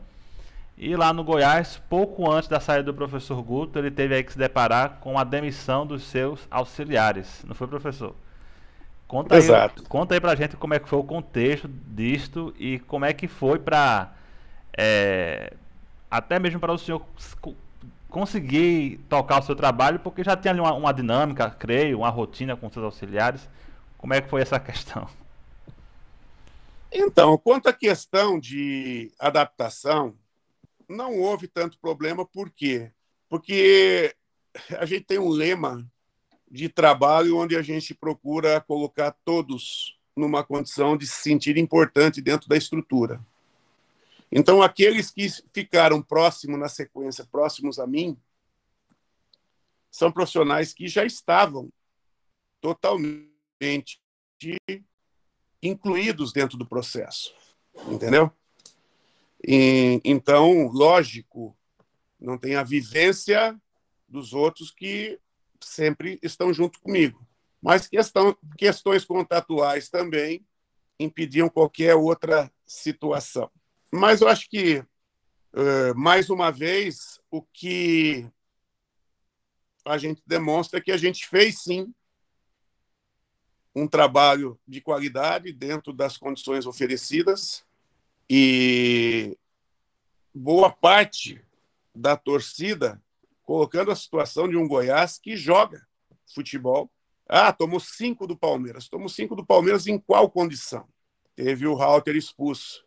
E 0.78 0.96
lá 0.96 1.14
no 1.14 1.24
Goiás, 1.24 1.82
pouco 1.90 2.30
antes 2.32 2.50
da 2.50 2.60
saída 2.60 2.84
do 2.84 2.94
professor 2.94 3.42
Guto, 3.42 3.78
ele 3.78 3.92
teve 3.92 4.16
aí 4.16 4.24
que 4.24 4.34
se 4.34 4.38
deparar 4.38 4.98
com 5.00 5.18
a 5.18 5.24
demissão 5.24 5.86
dos 5.86 6.04
seus 6.04 6.48
auxiliares. 6.50 7.44
Não 7.46 7.54
foi, 7.54 7.68
professor? 7.68 8.16
Conta 9.08 9.38
Exato. 9.38 9.82
aí, 9.82 9.88
conta 9.88 10.16
aí 10.16 10.20
pra 10.20 10.34
gente 10.34 10.58
como 10.58 10.74
é 10.74 10.80
que 10.80 10.90
foi 10.90 10.98
o 10.98 11.04
contexto 11.04 11.68
disto 11.68 12.54
e 12.58 12.80
como 12.80 13.06
é 13.06 13.14
que 13.14 13.28
foi 13.28 13.60
para 13.60 14.12
é, 14.76 15.54
até 16.10 16.40
mesmo 16.40 16.60
para 16.60 16.74
o 16.74 16.78
senhor 16.78 17.06
conseguir 18.10 19.00
tocar 19.10 19.40
o 19.40 19.44
seu 19.44 19.56
trabalho, 19.56 20.00
porque 20.00 20.24
já 20.24 20.36
tinha 20.38 20.52
ali 20.52 20.60
uma, 20.60 20.74
uma 20.74 20.94
dinâmica, 20.94 21.50
creio, 21.50 22.00
uma 22.00 22.10
rotina 22.10 22.56
com 22.56 22.70
seus 22.70 22.86
auxiliares. 22.86 23.50
Como 23.98 24.14
é 24.14 24.22
que 24.22 24.30
foi 24.30 24.42
essa 24.42 24.58
questão? 24.62 25.08
Então, 26.92 27.38
quanto 27.38 27.68
à 27.68 27.74
questão 27.74 28.40
de 28.40 29.12
adaptação, 29.20 30.16
não 30.88 31.20
houve 31.20 31.48
tanto 31.48 31.80
problema, 31.80 32.26
por 32.26 32.50
quê? 32.50 32.92
Porque 33.30 34.16
a 34.78 34.86
gente 34.86 35.06
tem 35.06 35.20
um 35.20 35.30
lema 35.30 35.86
de 36.50 36.70
trabalho 36.70 37.38
onde 37.38 37.56
a 37.56 37.62
gente 37.62 37.94
procura 37.94 38.62
colocar 38.62 39.12
todos 39.26 39.98
numa 40.16 40.44
condição 40.44 40.96
de 40.96 41.08
se 41.08 41.22
sentir 41.24 41.58
importante 41.58 42.22
dentro 42.22 42.48
da 42.48 42.56
estrutura. 42.56 43.20
Então, 44.32 44.62
aqueles 44.62 45.10
que 45.12 45.28
ficaram 45.54 46.02
próximos 46.02 46.60
na 46.60 46.70
sequência, 46.70 47.26
próximos 47.26 47.80
a 47.80 47.88
mim, 47.88 48.18
são 49.92 50.12
profissionais 50.12 50.74
que 50.74 50.88
já 50.88 51.06
estavam 51.06 51.72
totalmente 52.62 54.00
incluídos 55.62 56.34
dentro 56.34 56.58
do 56.58 56.66
processo, 56.66 57.34
entendeu? 57.88 58.32
E, 59.46 60.00
então, 60.06 60.68
lógico, 60.68 61.58
não 62.20 62.38
tem 62.38 62.56
a 62.56 62.64
vivência 62.64 63.60
dos 64.08 64.34
outros 64.34 64.72
que 64.72 65.20
sempre 65.60 66.20
estão 66.22 66.54
junto 66.54 66.80
comigo. 66.80 67.28
Mas 67.62 67.88
questão, 67.88 68.38
questões 68.58 69.06
contratuais 69.06 69.90
também 69.90 70.46
impediam 71.00 71.50
qualquer 71.50 71.96
outra 71.96 72.52
situação. 72.66 73.50
Mas 73.92 74.22
eu 74.22 74.28
acho 74.28 74.50
que, 74.50 74.84
mais 75.96 76.30
uma 76.30 76.52
vez, 76.52 77.20
o 77.30 77.42
que 77.42 78.30
a 79.86 79.98
gente 79.98 80.22
demonstra 80.26 80.80
é 80.80 80.82
que 80.82 80.92
a 80.92 80.98
gente 80.98 81.28
fez 81.28 81.62
sim 81.62 81.94
um 83.76 83.88
trabalho 83.88 84.60
de 84.68 84.80
qualidade 84.80 85.52
dentro 85.52 85.92
das 85.92 86.16
condições 86.16 86.66
oferecidas 86.66 87.66
e 88.36 89.38
boa 90.34 90.72
parte 90.72 91.40
da 91.94 92.18
torcida 92.18 93.00
colocando 93.44 93.92
a 93.92 93.96
situação 93.96 94.50
de 94.50 94.58
um 94.58 94.68
Goiás 94.68 95.20
que 95.20 95.38
joga 95.38 95.88
futebol. 96.34 96.92
Ah, 97.30 97.54
tomou 97.54 97.80
cinco 97.80 98.26
do 98.26 98.36
Palmeiras. 98.36 98.90
Tomou 98.90 99.08
cinco 99.08 99.36
do 99.36 99.46
Palmeiras 99.46 99.86
em 99.86 100.00
qual 100.00 100.32
condição? 100.32 100.88
Teve 101.36 101.68
o 101.68 101.76
Halter 101.76 102.16
expulso. 102.16 102.84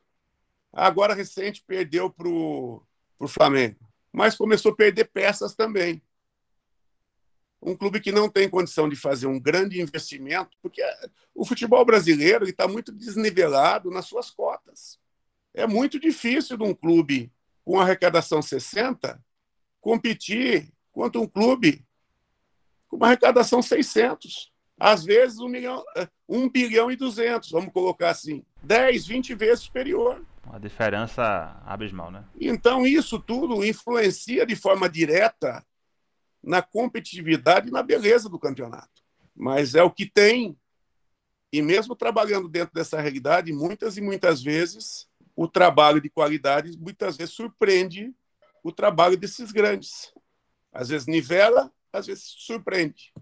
Agora, 0.72 1.14
recente, 1.14 1.62
perdeu 1.64 2.10
para 2.10 2.26
o 2.26 2.82
Flamengo. 3.28 3.88
Mas 4.12 4.34
começou 4.34 4.72
a 4.72 4.76
perder 4.76 5.04
peças 5.12 5.54
também. 5.54 6.02
Um 7.62 7.76
clube 7.76 8.00
que 8.00 8.10
não 8.10 8.28
tem 8.28 8.50
condição 8.50 8.88
de 8.88 8.96
fazer 8.96 9.28
um 9.28 9.38
grande 9.38 9.80
investimento, 9.80 10.56
porque 10.60 10.82
o 11.32 11.44
futebol 11.44 11.84
brasileiro 11.84 12.48
está 12.48 12.66
muito 12.66 12.90
desnivelado 12.90 13.92
nas 13.92 14.06
suas 14.06 14.28
cotas. 14.28 14.98
É 15.56 15.66
muito 15.66 15.98
difícil 15.98 16.58
de 16.58 16.62
um 16.62 16.74
clube 16.74 17.32
com 17.64 17.80
arrecadação 17.80 18.42
60 18.42 19.18
competir 19.80 20.70
contra 20.92 21.18
um 21.18 21.26
clube 21.26 21.82
com 22.86 22.96
uma 22.96 23.06
arrecadação 23.06 23.62
600. 23.62 24.52
Às 24.78 25.02
vezes, 25.02 25.38
um, 25.38 25.48
milhão, 25.48 25.82
1 26.28 26.50
bilhão 26.50 26.90
e 26.90 26.96
200, 26.96 27.50
vamos 27.50 27.72
colocar 27.72 28.10
assim. 28.10 28.44
10, 28.62 29.06
20 29.06 29.34
vezes 29.34 29.64
superior. 29.64 30.22
Uma 30.44 30.60
diferença 30.60 31.58
abismal, 31.64 32.10
né? 32.10 32.22
Então, 32.38 32.86
isso 32.86 33.18
tudo 33.18 33.64
influencia 33.64 34.44
de 34.44 34.54
forma 34.54 34.90
direta 34.90 35.64
na 36.42 36.60
competitividade 36.60 37.68
e 37.68 37.72
na 37.72 37.82
beleza 37.82 38.28
do 38.28 38.38
campeonato. 38.38 39.02
Mas 39.34 39.74
é 39.74 39.82
o 39.82 39.90
que 39.90 40.04
tem. 40.04 40.54
E 41.50 41.62
mesmo 41.62 41.96
trabalhando 41.96 42.46
dentro 42.46 42.74
dessa 42.74 43.00
realidade, 43.00 43.52
muitas 43.54 43.96
e 43.96 44.02
muitas 44.02 44.42
vezes, 44.42 45.08
o 45.36 45.46
trabalho 45.46 46.00
de 46.00 46.08
qualidade 46.08 46.76
muitas 46.78 47.16
vezes 47.16 47.34
surpreende 47.34 48.12
o 48.64 48.72
trabalho 48.72 49.16
desses 49.16 49.52
grandes. 49.52 50.12
Às 50.72 50.88
vezes 50.88 51.06
nivela, 51.06 51.70
às 51.92 52.06
vezes 52.06 52.24
surpreende. 52.38 53.12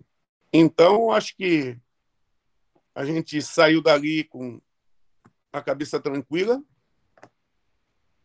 Então, 0.52 1.10
acho 1.10 1.36
que 1.36 1.76
a 2.94 3.04
gente 3.04 3.42
saiu 3.42 3.82
dali 3.82 4.22
com 4.24 4.60
a 5.52 5.60
cabeça 5.60 5.98
tranquila, 6.00 6.62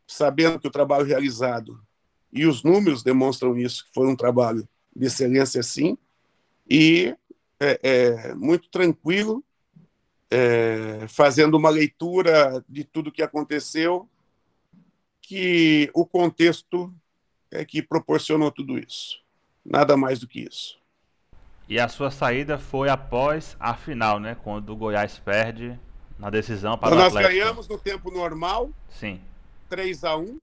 sabendo 0.08 0.60
que 0.60 0.68
o 0.68 0.72
trabalho 0.72 1.06
realizado 1.06 1.84
e 2.32 2.46
os 2.46 2.64
números 2.64 3.02
demonstram 3.02 3.58
isso, 3.58 3.86
que 3.86 3.94
foi 3.94 4.08
um 4.08 4.16
trabalho 4.16 4.68
de 4.96 5.08
excelência, 5.08 5.62
sim, 5.64 5.98
e 6.70 7.16
é, 7.60 7.80
é, 7.82 8.34
muito 8.36 8.70
tranquilo, 8.70 9.44
é, 10.32 11.06
fazendo 11.08 11.56
uma 11.58 11.70
leitura 11.70 12.64
de 12.68 12.84
tudo 12.84 13.12
que 13.12 13.22
aconteceu, 13.22 14.08
que 15.22 15.90
o 15.94 16.06
contexto 16.06 16.94
é 17.52 17.66
que 17.66 17.82
proporcionou 17.82 18.52
tudo 18.52 18.78
isso. 18.78 19.20
Nada 19.66 19.98
mais 19.98 20.20
do 20.20 20.28
que 20.28 20.42
isso. 20.42 20.80
E 21.68 21.80
a 21.80 21.88
sua 21.88 22.10
saída 22.10 22.58
foi 22.58 22.90
após 22.90 23.56
a 23.60 23.76
final, 23.76 24.20
né? 24.20 24.36
Quando 24.44 24.72
o 24.72 24.76
Goiás 24.76 25.20
perde 25.20 25.80
na 26.18 26.30
decisão 26.30 26.78
para 26.78 26.96
então, 26.96 27.06
o 27.06 27.08
Atlético. 27.08 27.34
Nós 27.34 27.40
ganhamos 27.40 27.68
no 27.68 27.78
tempo 27.78 28.12
normal. 28.12 28.72
Sim. 28.90 29.22
3 29.70 30.04
a 30.04 30.18
1 30.18 30.40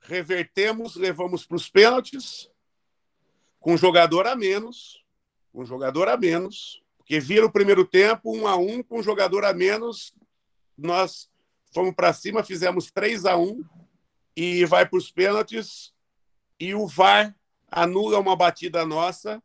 Revertemos, 0.00 0.94
levamos 0.94 1.44
para 1.44 1.56
os 1.56 1.68
pênaltis, 1.68 2.48
com 3.58 3.76
jogador 3.76 4.26
a 4.26 4.36
menos, 4.36 5.02
com 5.52 5.64
jogador 5.64 6.08
a 6.08 6.16
menos, 6.16 6.80
porque 7.06 7.20
vira 7.20 7.46
o 7.46 7.52
primeiro 7.52 7.86
tempo, 7.86 8.36
1 8.36 8.48
a 8.48 8.56
1 8.56 8.82
com 8.82 9.00
jogador 9.00 9.44
a 9.44 9.54
menos, 9.54 10.12
nós 10.76 11.30
fomos 11.72 11.94
para 11.94 12.12
cima, 12.12 12.42
fizemos 12.42 12.90
3 12.90 13.24
a 13.26 13.36
1 13.36 13.64
e 14.34 14.64
vai 14.64 14.84
para 14.84 14.98
os 14.98 15.08
pênaltis, 15.12 15.94
e 16.58 16.74
o 16.74 16.84
VAR 16.84 17.32
anula 17.70 18.18
uma 18.18 18.34
batida 18.34 18.84
nossa, 18.84 19.40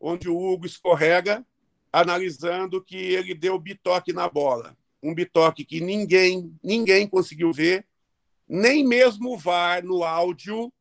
onde 0.00 0.28
o 0.28 0.36
Hugo 0.36 0.66
escorrega, 0.66 1.46
analisando 1.92 2.82
que 2.82 2.96
ele 2.96 3.32
deu 3.32 3.56
bitoque 3.60 4.12
na 4.12 4.28
bola 4.28 4.76
um 5.00 5.14
bitoque 5.14 5.64
que 5.64 5.80
ninguém, 5.80 6.52
ninguém 6.62 7.08
conseguiu 7.08 7.52
ver, 7.52 7.86
nem 8.48 8.84
mesmo 8.84 9.34
o 9.34 9.38
VAR 9.38 9.84
no 9.84 10.02
áudio 10.02 10.72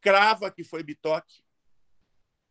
crava 0.00 0.50
que 0.50 0.62
foi 0.62 0.82
bitoque. 0.82 1.42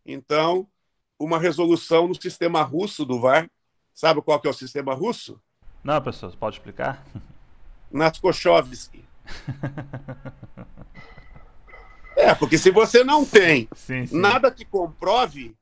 Então, 0.05 0.69
uma 1.19 1.39
resolução 1.39 2.07
no 2.07 2.19
sistema 2.19 2.61
russo 2.61 3.05
do 3.05 3.19
VAR. 3.19 3.49
Sabe 3.93 4.21
qual 4.21 4.39
que 4.39 4.47
é 4.47 4.49
o 4.49 4.53
sistema 4.53 4.93
russo? 4.93 5.39
Não, 5.83 6.01
pessoal, 6.01 6.31
pode 6.33 6.57
explicar? 6.57 7.05
Naskochovsky. 7.91 9.03
é, 12.17 12.33
porque 12.35 12.57
se 12.57 12.71
você 12.71 13.03
não 13.03 13.25
tem 13.25 13.69
sim, 13.75 14.05
sim. 14.05 14.19
nada 14.19 14.51
que 14.51 14.65
comprove, 14.65 15.55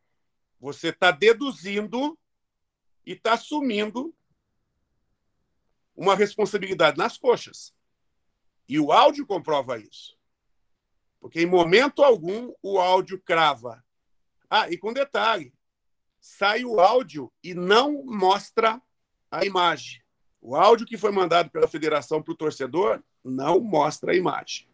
você 0.60 0.90
está 0.90 1.12
deduzindo 1.12 2.18
e 3.06 3.14
está 3.14 3.34
assumindo 3.34 4.14
uma 5.96 6.16
responsabilidade 6.16 6.98
nas 6.98 7.18
coxas. 7.18 7.74
E 8.68 8.80
o 8.80 8.92
áudio 8.92 9.26
comprova 9.26 9.78
isso. 9.78 10.18
Porque 11.20 11.42
em 11.42 11.46
momento 11.46 12.04
algum 12.04 12.54
o 12.64 12.80
áudio 12.80 13.22
crava. 13.22 13.84
Ah, 14.54 14.70
e 14.70 14.78
com 14.78 14.92
detalhe: 14.92 15.54
sai 16.20 16.66
o 16.66 16.82
áudio 16.82 17.32
e 17.42 17.54
não 17.54 18.04
mostra 18.04 18.82
a 19.32 19.46
imagem. 19.46 20.02
O 20.42 20.58
áudio 20.58 20.86
que 20.86 20.98
foi 20.98 21.12
mandado 21.12 21.50
pela 21.50 21.70
federação 21.70 22.22
para 22.22 22.34
o 22.34 22.36
torcedor 22.36 23.02
não 23.24 23.62
mostra 23.62 24.12
a 24.12 24.16
imagem. 24.16 24.68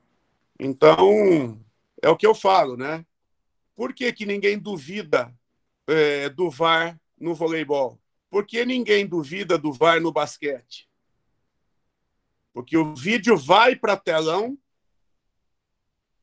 Então, 0.59 1.63
é 2.01 2.09
o 2.09 2.17
que 2.17 2.25
eu 2.25 2.33
falo, 2.33 2.75
né? 2.75 3.05
Por 3.75 3.93
que, 3.93 4.11
que 4.11 4.25
ninguém 4.25 4.57
duvida 4.57 5.31
é, 5.85 6.27
do 6.29 6.49
VAR 6.49 6.99
no 7.19 7.35
voleibol? 7.35 7.99
Por 8.31 8.47
que 8.47 8.65
ninguém 8.65 9.05
duvida 9.05 9.59
do 9.59 9.71
VAR 9.71 10.01
no 10.01 10.11
basquete? 10.11 10.89
Porque 12.51 12.75
o 12.75 12.95
vídeo 12.95 13.37
vai 13.37 13.75
para 13.75 13.95
telão 13.95 14.57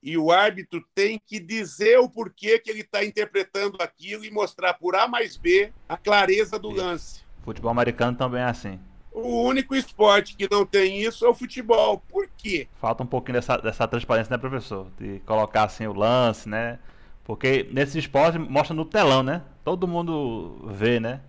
e 0.05 0.18
o 0.18 0.31
árbitro 0.31 0.85
tem 0.94 1.18
que 1.18 1.40
dizer 1.40 1.98
o 1.98 2.10
porquê 2.10 2.59
que 2.59 2.70
ele 2.70 2.82
está 2.82 3.02
interpretando 3.02 3.78
aquilo 3.81 4.22
e 4.22 4.31
mostrar 4.31 4.74
por 4.74 4.94
A 4.94 5.09
mais 5.09 5.39
B 5.39 5.72
a 5.89 5.97
clareza 5.97 6.59
do 6.59 6.68
lance. 6.68 7.24
Futebol 7.43 7.70
americano 7.70 8.14
também 8.14 8.43
é 8.43 8.44
assim. 8.44 8.78
O 9.10 9.43
único 9.44 9.74
esporte 9.74 10.36
que 10.36 10.47
não 10.51 10.66
tem 10.66 11.01
isso 11.01 11.24
é 11.24 11.28
o 11.28 11.35
futebol. 11.35 12.02
Por 12.06 12.28
quê? 12.36 12.68
Falta 12.78 13.02
um 13.02 13.06
pouquinho 13.06 13.36
dessa, 13.36 13.56
dessa 13.56 13.89
transparência, 13.89 14.31
né, 14.31 14.36
professor? 14.36 14.89
De 14.98 15.20
colocar 15.20 15.64
assim 15.64 15.86
o 15.86 15.94
lance, 15.94 16.47
né? 16.51 16.78
Porque 17.24 17.66
nesse 17.72 17.98
esporte 17.98 18.39
mostra 18.39 18.76
no 18.76 18.85
telão, 18.85 19.22
né? 19.22 19.43
Todo 19.64 19.89
mundo 19.89 20.68
vê, 20.70 21.01
né? 21.01 21.22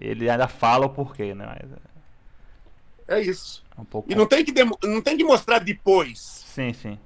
Ele 0.00 0.30
ainda 0.30 0.48
fala 0.48 0.86
o 0.86 0.90
porquê, 0.90 1.34
né? 1.34 1.44
Mas... 1.46 1.70
É 3.08 3.20
isso. 3.20 3.62
Um 3.76 3.84
pouco... 3.84 4.10
E 4.10 4.14
não 4.14 4.26
tem, 4.26 4.42
que 4.42 4.54
não 4.84 5.02
tem 5.02 5.18
que 5.18 5.24
mostrar 5.24 5.58
depois. 5.58 6.18
Sim, 6.18 6.72
sim. 6.72 6.98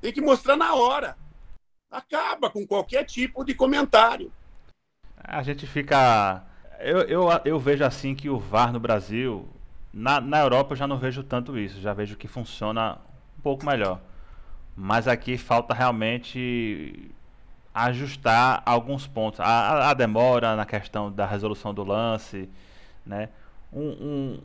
Tem 0.00 0.12
que 0.12 0.20
mostrar 0.20 0.56
na 0.56 0.74
hora. 0.74 1.16
Acaba 1.90 2.48
com 2.50 2.66
qualquer 2.66 3.04
tipo 3.04 3.44
de 3.44 3.54
comentário. 3.54 4.32
A 5.16 5.42
gente 5.42 5.66
fica. 5.66 6.42
Eu, 6.78 7.00
eu, 7.02 7.28
eu 7.44 7.58
vejo 7.58 7.84
assim 7.84 8.14
que 8.14 8.28
o 8.28 8.38
VAR 8.38 8.72
no 8.72 8.80
Brasil. 8.80 9.48
Na, 9.92 10.20
na 10.20 10.38
Europa 10.38 10.72
eu 10.72 10.76
já 10.76 10.86
não 10.86 10.98
vejo 10.98 11.22
tanto 11.22 11.58
isso. 11.58 11.80
Já 11.80 11.92
vejo 11.92 12.16
que 12.16 12.28
funciona 12.28 12.98
um 13.38 13.42
pouco 13.42 13.66
melhor. 13.66 14.00
Mas 14.76 15.08
aqui 15.08 15.36
falta 15.36 15.74
realmente 15.74 17.10
ajustar 17.74 18.62
alguns 18.64 19.06
pontos. 19.06 19.40
A, 19.40 19.90
a, 19.90 19.94
demora 19.94 20.56
na 20.56 20.64
questão 20.64 21.10
da 21.10 21.26
resolução 21.26 21.74
do 21.74 21.84
lance, 21.84 22.48
né? 23.04 23.28
um, 23.72 23.88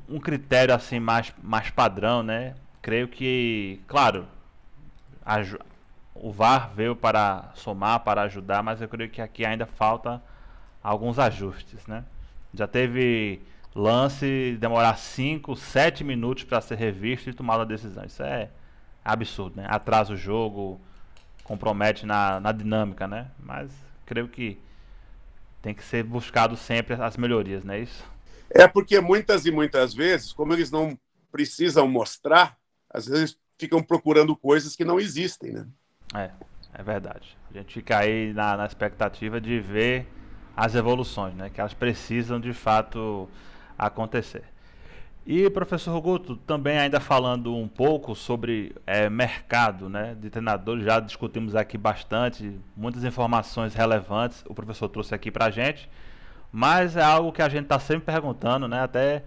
um, 0.10 0.16
um 0.16 0.20
critério 0.20 0.74
assim 0.74 1.00
mais, 1.00 1.34
mais 1.42 1.70
padrão, 1.70 2.22
né? 2.22 2.56
Creio 2.82 3.08
que, 3.08 3.82
claro, 3.88 4.28
o 6.14 6.32
VAR 6.32 6.72
veio 6.74 6.96
para 6.96 7.52
somar, 7.56 8.00
para 8.02 8.22
ajudar, 8.24 8.64
mas 8.64 8.82
eu 8.82 8.88
creio 8.88 9.10
que 9.10 9.22
aqui 9.22 9.46
ainda 9.46 9.66
falta 9.66 10.22
alguns 10.82 11.20
ajustes, 11.20 11.86
né? 11.88 12.06
Já 12.54 12.68
teve 12.68 13.42
lance 13.76 14.56
demorar 14.60 14.98
5, 14.98 15.56
7 15.56 16.04
minutos 16.04 16.46
para 16.46 16.62
ser 16.62 16.78
revisto 16.78 17.30
e 17.30 17.34
tomar 17.34 17.60
a 17.60 17.66
decisão. 17.66 18.06
Isso 18.06 18.24
é 18.24 18.50
absurdo, 19.04 19.58
né? 19.58 19.68
Atrasa 19.70 20.14
o 20.14 20.18
jogo, 20.18 20.80
compromete 21.44 22.06
na, 22.06 22.40
na 22.40 22.52
dinâmica, 22.52 23.08
né? 23.08 23.28
Mas 23.38 23.72
creio 24.06 24.28
que 24.28 24.58
tem 25.62 25.74
que 25.74 25.84
ser 25.84 26.04
buscado 26.04 26.56
sempre 26.56 26.94
as 26.94 27.18
melhorias, 27.18 27.64
não 27.64 27.74
é 27.74 27.80
isso? 27.80 28.04
É 28.50 28.68
porque 28.68 29.02
muitas 29.02 29.46
e 29.46 29.52
muitas 29.52 29.94
vezes, 29.94 30.32
como 30.32 30.54
eles 30.54 30.72
não 30.72 30.98
precisam 31.32 31.88
mostrar, 31.88 32.58
às 32.90 33.08
vezes 33.08 33.38
ficam 33.58 33.82
procurando 33.82 34.36
coisas 34.36 34.76
que 34.76 34.86
não 34.86 35.00
existem, 35.00 35.52
né? 35.52 35.68
É, 36.14 36.32
é 36.74 36.84
verdade. 36.84 37.38
A 37.50 37.58
gente 37.58 37.74
fica 37.74 38.00
aí 38.00 38.34
na, 38.34 38.58
na 38.58 38.66
expectativa 38.66 39.40
de 39.40 39.60
ver 39.60 40.08
as 40.56 40.76
evoluções, 40.76 41.36
né? 41.36 41.50
Que 41.50 41.60
elas 41.60 41.74
precisam 41.74 42.40
de 42.40 42.54
fato 42.54 43.30
acontecer. 43.78 44.44
E 45.26 45.50
professor 45.50 46.00
Guto, 46.00 46.36
também 46.36 46.78
ainda 46.78 47.00
falando 47.00 47.56
um 47.56 47.68
pouco 47.68 48.14
sobre 48.14 48.76
é, 48.86 49.10
mercado 49.10 49.90
né, 49.90 50.16
de 50.22 50.30
treinadores, 50.30 50.86
já 50.86 51.00
discutimos 51.00 51.56
aqui 51.56 51.80
bastante, 51.80 52.60
muitas 52.78 53.04
informações 53.04 53.74
relevantes 53.74 54.44
o 54.48 54.54
professor 54.54 54.88
trouxe 54.88 55.16
aqui 55.16 55.32
para 55.32 55.46
a 55.46 55.50
gente. 55.50 55.90
Mas 56.52 56.96
é 56.96 57.04
algo 57.04 57.32
que 57.32 57.42
a 57.42 57.50
gente 57.50 57.64
está 57.64 57.80
sempre 57.80 58.06
perguntando, 58.06 58.68
né? 58.68 58.82
Até 58.84 59.24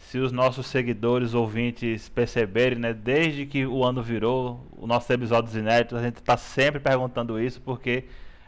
se 0.00 0.18
os 0.18 0.32
nossos 0.32 0.66
seguidores, 0.66 1.34
ouvintes 1.34 2.08
perceberem, 2.08 2.78
né? 2.78 2.92
Desde 2.92 3.46
que 3.46 3.66
o 3.66 3.84
ano 3.84 4.02
virou, 4.02 4.66
os 4.76 4.88
nossos 4.88 5.08
episódios 5.10 5.54
inéditos, 5.54 5.98
a 5.98 6.02
gente 6.02 6.16
está 6.16 6.36
sempre 6.36 6.80
perguntando 6.80 7.40
isso 7.40 7.60
porque 7.60 8.04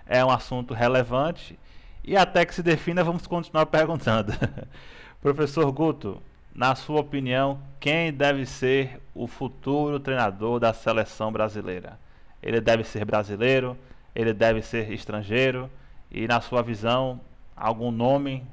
é 0.07 0.25
um 0.25 0.31
assunto 0.31 0.75
relevante 0.75 1.59
e 2.03 2.17
até 2.17 2.45
que 2.45 2.55
se 2.55 2.63
defina, 2.63 3.05
vamos 3.05 3.27
continuar 3.27 3.67
perguntando. 3.67 4.33
Professor 5.23 5.71
Guto, 5.71 6.21
na 6.53 6.75
sua 6.75 7.01
opinião, 7.01 7.61
quem 7.79 8.13
deve 8.13 8.45
ser 8.45 9.01
o 9.15 9.29
futuro 9.29 10.01
treinador 10.01 10.59
da 10.59 10.73
seleção 10.73 11.31
brasileira? 11.31 11.99
Ele 12.43 12.61
deve 12.61 12.83
ser 12.83 13.05
brasileiro? 13.05 13.77
Ele 14.15 14.33
deve 14.33 14.63
ser 14.63 14.91
estrangeiro? 14.91 15.71
E 16.11 16.27
na 16.27 16.41
sua 16.41 16.61
visão, 16.61 17.21
algum 17.57 17.93
nome 17.93 18.45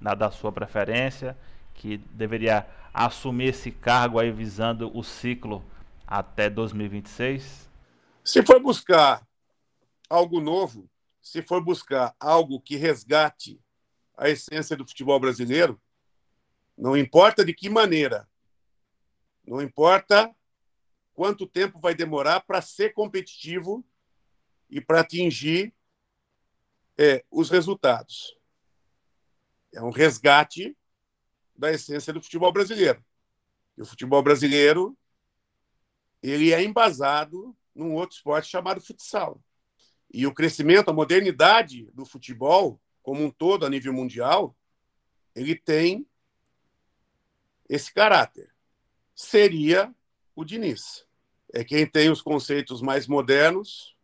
da 0.00 0.30
sua 0.30 0.50
preferência? 0.50 1.36
Que 1.82 1.98
deveria 1.98 2.64
assumir 2.94 3.48
esse 3.48 3.72
cargo 3.72 4.20
aí 4.20 4.30
visando 4.30 4.96
o 4.96 5.02
ciclo 5.02 5.64
até 6.06 6.48
2026? 6.48 7.68
Se 8.24 8.40
for 8.40 8.60
buscar 8.60 9.26
algo 10.08 10.40
novo, 10.40 10.88
se 11.20 11.42
for 11.42 11.60
buscar 11.60 12.14
algo 12.20 12.60
que 12.60 12.76
resgate 12.76 13.60
a 14.16 14.28
essência 14.28 14.76
do 14.76 14.86
futebol 14.86 15.18
brasileiro, 15.18 15.80
não 16.78 16.96
importa 16.96 17.44
de 17.44 17.52
que 17.52 17.68
maneira, 17.68 18.28
não 19.44 19.60
importa 19.60 20.32
quanto 21.12 21.48
tempo 21.48 21.80
vai 21.80 21.96
demorar 21.96 22.42
para 22.42 22.62
ser 22.62 22.92
competitivo 22.92 23.84
e 24.70 24.80
para 24.80 25.00
atingir 25.00 25.74
é, 26.96 27.24
os 27.28 27.50
resultados. 27.50 28.38
É 29.74 29.82
um 29.82 29.90
resgate 29.90 30.76
da 31.56 31.70
essência 31.70 32.12
do 32.12 32.22
futebol 32.22 32.52
brasileiro. 32.52 33.04
E 33.76 33.82
o 33.82 33.86
futebol 33.86 34.22
brasileiro 34.22 34.96
ele 36.22 36.52
é 36.52 36.62
embasado 36.62 37.56
num 37.74 37.94
outro 37.94 38.16
esporte 38.16 38.48
chamado 38.48 38.80
futsal. 38.80 39.42
E 40.12 40.26
o 40.26 40.34
crescimento, 40.34 40.90
a 40.90 40.92
modernidade 40.92 41.90
do 41.92 42.04
futebol 42.04 42.80
como 43.02 43.24
um 43.24 43.30
todo 43.30 43.66
a 43.66 43.70
nível 43.70 43.92
mundial, 43.92 44.56
ele 45.34 45.56
tem 45.56 46.06
esse 47.68 47.92
caráter. 47.92 48.54
Seria 49.14 49.92
o 50.36 50.44
Diniz. 50.44 51.06
É 51.52 51.64
quem 51.64 51.86
tem 51.86 52.10
os 52.10 52.22
conceitos 52.22 52.80
mais 52.80 53.06
modernos, 53.06 53.96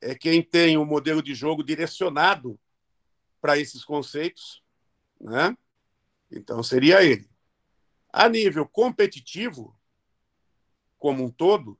é 0.00 0.14
quem 0.14 0.42
tem 0.42 0.76
o 0.76 0.82
um 0.82 0.84
modelo 0.84 1.22
de 1.22 1.34
jogo 1.34 1.62
direcionado 1.62 2.58
para 3.40 3.58
esses 3.58 3.84
conceitos, 3.84 4.62
né? 5.20 5.56
Então 6.34 6.62
seria 6.62 7.02
ele. 7.02 7.28
A 8.12 8.28
nível 8.28 8.66
competitivo, 8.66 9.78
como 10.98 11.24
um 11.24 11.30
todo, 11.30 11.78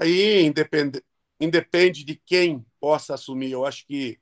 aí 0.00 0.42
independe, 0.42 1.02
independe 1.40 2.04
de 2.04 2.16
quem 2.16 2.64
possa 2.80 3.14
assumir. 3.14 3.52
Eu 3.52 3.64
acho 3.64 3.86
que 3.86 4.18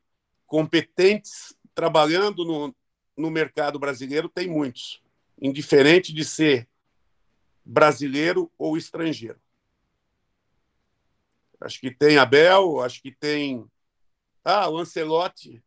competentes 0.47 1.57
trabalhando 1.75 2.45
no, 2.45 2.75
no 3.17 3.31
mercado 3.31 3.79
brasileiro 3.79 4.29
tem 4.29 4.49
muitos, 4.49 5.03
indiferente 5.41 6.13
de 6.13 6.25
ser 6.25 6.69
brasileiro 7.65 8.51
ou 8.57 8.77
estrangeiro. 8.77 9.41
Acho 11.61 11.81
que 11.81 11.91
tem 11.91 12.19
Abel, 12.19 12.81
acho 12.81 13.03
que 13.03 13.11
tem. 13.11 13.69
Ah, 14.45 14.69
o 14.69 14.79
Ancelotti. 14.79 15.63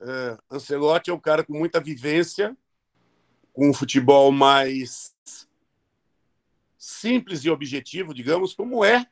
É, 0.00 0.38
Ancelotti 0.50 1.10
é 1.10 1.14
um 1.14 1.20
cara 1.20 1.44
com 1.44 1.56
muita 1.56 1.80
vivência, 1.80 2.56
com 3.56 3.70
um 3.70 3.72
futebol 3.72 4.30
mais 4.30 5.16
simples 6.76 7.42
e 7.42 7.48
objetivo, 7.48 8.12
digamos, 8.12 8.52
como 8.52 8.84
é 8.84 9.06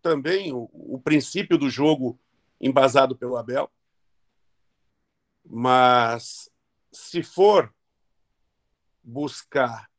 também 0.00 0.54
o, 0.54 0.70
o 0.72 0.98
princípio 0.98 1.58
do 1.58 1.68
jogo 1.68 2.18
embasado 2.58 3.14
pelo 3.14 3.36
Abel. 3.36 3.70
Mas 5.44 6.50
se 6.90 7.22
for 7.22 7.70
buscar 9.04 9.90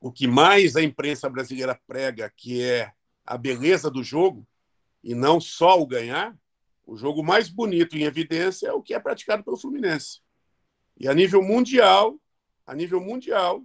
o 0.00 0.12
que 0.12 0.28
mais 0.28 0.76
a 0.76 0.82
imprensa 0.82 1.28
brasileira 1.28 1.74
prega, 1.84 2.32
que 2.36 2.62
é 2.62 2.92
a 3.26 3.36
beleza 3.36 3.90
do 3.90 4.04
jogo, 4.04 4.46
e 5.02 5.16
não 5.16 5.40
só 5.40 5.80
o 5.80 5.86
ganhar, 5.86 6.38
o 6.86 6.96
jogo 6.96 7.24
mais 7.24 7.48
bonito 7.48 7.98
em 7.98 8.04
evidência 8.04 8.68
é 8.68 8.72
o 8.72 8.82
que 8.82 8.94
é 8.94 9.00
praticado 9.00 9.42
pelo 9.42 9.56
Fluminense. 9.56 10.20
E 10.96 11.08
a 11.08 11.14
nível 11.14 11.42
mundial, 11.42 12.20
a 12.68 12.74
nível 12.74 13.00
mundial, 13.00 13.62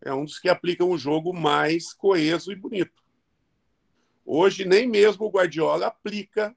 é 0.00 0.12
um 0.14 0.24
dos 0.24 0.38
que 0.38 0.48
aplicam 0.48 0.88
o 0.88 0.96
jogo 0.96 1.34
mais 1.34 1.92
coeso 1.92 2.50
e 2.50 2.56
bonito. 2.56 3.02
Hoje, 4.24 4.64
nem 4.64 4.88
mesmo 4.88 5.26
o 5.26 5.30
Guardiola 5.30 5.88
aplica 5.88 6.56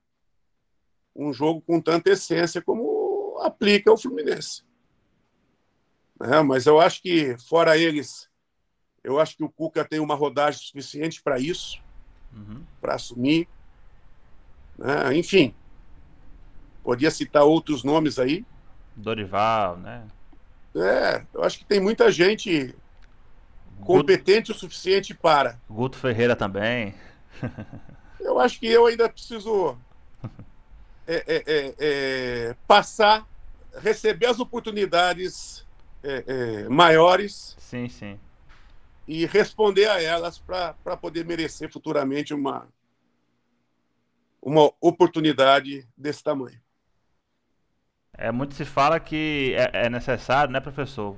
um 1.13 1.33
jogo 1.33 1.61
com 1.61 1.81
tanta 1.81 2.11
essência 2.11 2.61
como 2.61 3.37
aplica 3.41 3.91
o 3.91 3.97
Fluminense. 3.97 4.63
É, 6.21 6.41
mas 6.41 6.65
eu 6.65 6.79
acho 6.79 7.01
que, 7.01 7.37
fora 7.37 7.77
eles, 7.77 8.29
eu 9.03 9.19
acho 9.19 9.35
que 9.35 9.43
o 9.43 9.49
Cuca 9.49 9.83
tem 9.83 9.99
uma 9.99 10.15
rodagem 10.15 10.61
suficiente 10.61 11.21
para 11.21 11.39
isso, 11.39 11.83
uhum. 12.31 12.63
para 12.79 12.95
assumir. 12.95 13.49
É, 14.79 15.13
enfim, 15.13 15.53
podia 16.81 17.11
citar 17.11 17.43
outros 17.43 17.83
nomes 17.83 18.17
aí. 18.17 18.45
Dorival, 18.95 19.75
né? 19.75 20.07
É, 20.75 21.23
eu 21.33 21.43
acho 21.43 21.59
que 21.59 21.65
tem 21.65 21.79
muita 21.79 22.11
gente 22.11 22.75
competente 23.81 24.51
Guto, 24.51 24.57
o 24.57 24.59
suficiente 24.59 25.13
para. 25.13 25.59
Guto 25.69 25.97
Ferreira 25.97 26.35
também. 26.35 26.95
eu 28.19 28.39
acho 28.39 28.59
que 28.59 28.67
eu 28.67 28.85
ainda 28.85 29.09
preciso 29.09 29.77
é, 31.07 31.15
é, 31.27 31.43
é, 31.45 31.75
é 31.79 32.55
passar, 32.67 33.27
receber 33.81 34.27
as 34.27 34.39
oportunidades 34.39 35.65
é, 36.03 36.23
é, 36.27 36.69
maiores. 36.69 37.55
Sim, 37.59 37.87
sim. 37.89 38.19
E 39.07 39.25
responder 39.25 39.87
a 39.87 40.01
elas 40.01 40.39
para 40.39 40.97
poder 40.97 41.25
merecer 41.25 41.71
futuramente 41.71 42.33
uma, 42.33 42.67
uma 44.41 44.71
oportunidade 44.79 45.87
desse 45.97 46.23
tamanho. 46.23 46.62
É, 48.17 48.31
muito 48.31 48.53
se 48.53 48.65
fala 48.65 48.99
que 48.99 49.55
é, 49.57 49.85
é 49.85 49.89
necessário, 49.89 50.51
né, 50.51 50.59
professor, 50.59 51.17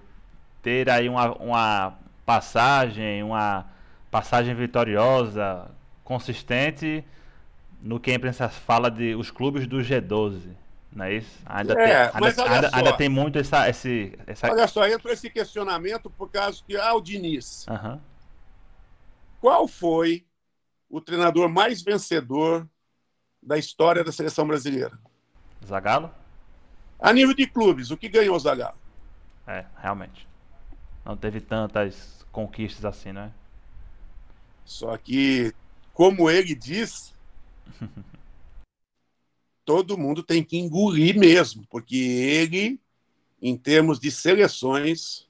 ter 0.62 0.90
aí 0.90 1.10
uma, 1.10 1.34
uma 1.36 1.98
passagem, 2.26 3.22
uma 3.22 3.66
passagem 4.10 4.56
vitoriosa, 4.56 5.70
consistente 6.04 7.04
no 7.82 8.00
que 8.00 8.12
a 8.12 8.16
imprensa 8.16 8.48
fala 8.50 8.90
de 8.90 9.14
os 9.16 9.30
clubes 9.30 9.68
do 9.68 9.78
G12. 9.78 10.56
Não 10.92 11.06
é 11.06 11.16
isso? 11.16 11.38
Ainda, 11.46 11.74
é, 11.74 11.76
tem, 11.76 11.96
ainda, 11.96 12.44
ainda, 12.44 12.70
ainda, 12.74 12.94
tem 12.94 13.10
muito 13.10 13.38
essa, 13.38 13.70
esse, 13.70 14.18
essa. 14.26 14.50
Olha 14.50 14.66
só, 14.66 14.88
entra 14.88 15.12
esse 15.12 15.30
questionamento 15.30 16.10
por 16.10 16.32
causa 16.32 16.64
que. 16.66 16.78
Ah, 16.78 16.94
o 16.94 17.02
Diniz. 17.02 17.66
Uhum. 17.68 18.00
Qual 19.42 19.68
foi 19.68 20.26
o 20.90 21.02
treinador 21.02 21.50
mais 21.50 21.82
vencedor 21.82 22.66
da 23.44 23.58
história 23.58 24.06
da 24.06 24.12
seleção 24.12 24.48
brasileira? 24.48 24.98
Zagallo? 25.66 26.10
A 27.06 27.14
nível 27.14 27.36
de 27.36 27.46
clubes, 27.46 27.92
o 27.92 27.98
que 27.98 28.10
ganhou 28.10 28.36
o 28.36 28.40
Zagallo? 28.40 28.80
É, 29.46 29.64
realmente. 29.78 30.28
Não 31.06 31.16
teve 31.16 31.40
tantas 31.40 32.26
conquistas 32.32 32.84
assim, 32.84 33.12
né? 33.12 33.32
Só 34.64 34.98
que, 34.98 35.54
como 35.94 36.32
ele 36.32 36.56
diz, 36.56 37.14
todo 39.64 40.00
mundo 40.00 40.24
tem 40.24 40.44
que 40.44 40.58
engolir 40.58 41.16
mesmo, 41.16 41.64
porque 41.70 41.96
ele, 41.96 42.80
em 43.40 43.56
termos 43.56 44.00
de 44.00 44.10
seleções, 44.10 45.30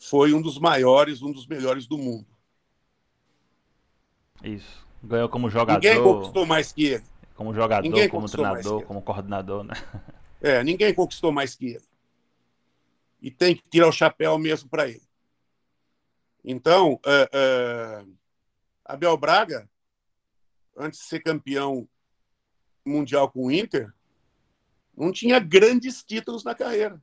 foi 0.00 0.34
um 0.34 0.42
dos 0.42 0.58
maiores, 0.58 1.22
um 1.22 1.30
dos 1.30 1.46
melhores 1.46 1.86
do 1.86 1.96
mundo. 1.96 2.26
Isso. 4.42 4.84
Ganhou 5.00 5.28
como 5.28 5.48
jogador. 5.48 5.80
Ninguém 5.80 6.02
conquistou 6.02 6.44
mais 6.44 6.72
que 6.72 6.86
ele. 6.86 7.04
Como 7.36 7.52
jogador, 7.52 7.82
ninguém 7.82 8.08
como 8.08 8.28
treinador, 8.28 8.82
como 8.84 9.02
coordenador, 9.02 9.62
né? 9.62 9.74
É, 10.40 10.64
ninguém 10.64 10.94
conquistou 10.94 11.30
mais 11.30 11.54
que 11.54 11.66
ele. 11.66 11.84
E 13.20 13.30
tem 13.30 13.54
que 13.54 13.62
tirar 13.68 13.88
o 13.88 13.92
chapéu 13.92 14.38
mesmo 14.38 14.68
para 14.68 14.88
ele. 14.88 15.02
Então, 16.44 17.00
é, 17.04 17.28
é, 17.32 18.04
Abel 18.84 19.16
Braga, 19.16 19.68
antes 20.76 21.00
de 21.00 21.06
ser 21.06 21.20
campeão 21.20 21.88
mundial 22.84 23.30
com 23.30 23.46
o 23.46 23.50
Inter, 23.50 23.92
não 24.96 25.12
tinha 25.12 25.38
grandes 25.38 26.02
títulos 26.02 26.44
na 26.44 26.54
carreira. 26.54 27.02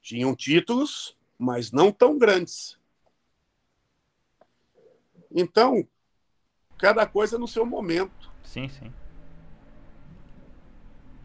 Tinham 0.00 0.34
títulos, 0.36 1.16
mas 1.36 1.72
não 1.72 1.90
tão 1.90 2.16
grandes. 2.16 2.78
Então, 5.34 5.86
cada 6.78 7.06
coisa 7.06 7.38
no 7.38 7.48
seu 7.48 7.64
momento. 7.64 8.30
Sim, 8.42 8.68
sim. 8.68 8.92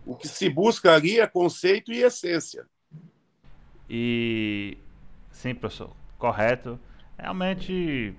O 0.06 0.15
que 0.15 0.28
se 0.28 0.49
busca 0.49 0.94
ali 0.94 1.19
é 1.19 1.28
conceito 1.28 1.91
e 1.91 2.02
essência. 2.02 2.65
E 3.90 4.78
Sim, 5.41 5.56
professor, 5.56 5.90
correto. 6.19 6.80
Realmente 7.18 8.14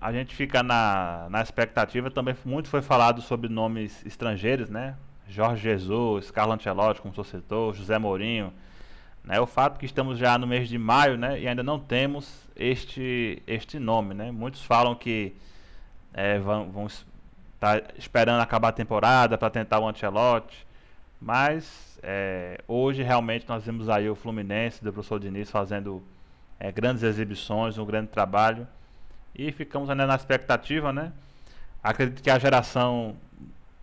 a 0.00 0.12
gente 0.12 0.34
fica 0.34 0.62
na, 0.62 1.28
na 1.30 1.40
expectativa. 1.40 2.10
Também 2.10 2.34
muito 2.44 2.68
foi 2.68 2.82
falado 2.82 3.22
sobre 3.22 3.48
nomes 3.48 4.04
estrangeiros, 4.04 4.68
né? 4.68 4.96
Jorge 5.28 5.62
Jesus, 5.62 6.30
Carlo 6.30 6.52
Ancelotti, 6.54 7.00
como 7.00 7.12
o 7.12 7.14
senhor 7.14 7.24
citou, 7.24 7.72
José 7.72 7.98
Mourinho. 7.98 8.52
Né? 9.22 9.40
O 9.40 9.46
fato 9.46 9.78
que 9.78 9.86
estamos 9.86 10.18
já 10.18 10.38
no 10.38 10.46
mês 10.46 10.68
de 10.68 10.78
maio 10.78 11.16
né? 11.16 11.40
e 11.40 11.48
ainda 11.48 11.62
não 11.62 11.78
temos 11.78 12.48
este, 12.56 13.42
este 13.46 13.78
nome. 13.78 14.14
Né? 14.14 14.30
Muitos 14.30 14.62
falam 14.62 14.94
que 14.94 15.34
é, 16.16 16.38
vão, 16.38 16.70
vão 16.70 16.86
estar 16.86 17.82
tá 17.82 17.82
esperando 17.98 18.40
acabar 18.40 18.68
a 18.68 18.72
temporada 18.72 19.36
para 19.36 19.50
tentar 19.50 19.78
o 19.78 19.86
Ancelotti. 19.86 20.66
Mas 21.20 21.98
é, 22.02 22.58
hoje 22.66 23.02
realmente 23.02 23.46
nós 23.46 23.64
vimos 23.64 23.88
aí 23.88 24.08
o 24.08 24.14
Fluminense 24.14 24.82
do 24.82 24.92
professor 24.92 25.20
Diniz 25.20 25.50
fazendo 25.50 26.02
é, 26.58 26.72
grandes 26.72 27.02
exibições, 27.02 27.76
um 27.76 27.84
grande 27.84 28.08
trabalho. 28.08 28.66
E 29.34 29.52
ficamos 29.52 29.90
ainda 29.90 30.06
na 30.06 30.14
expectativa, 30.14 30.90
né? 30.92 31.12
Acredito 31.82 32.22
que 32.22 32.30
a 32.30 32.38
geração 32.38 33.14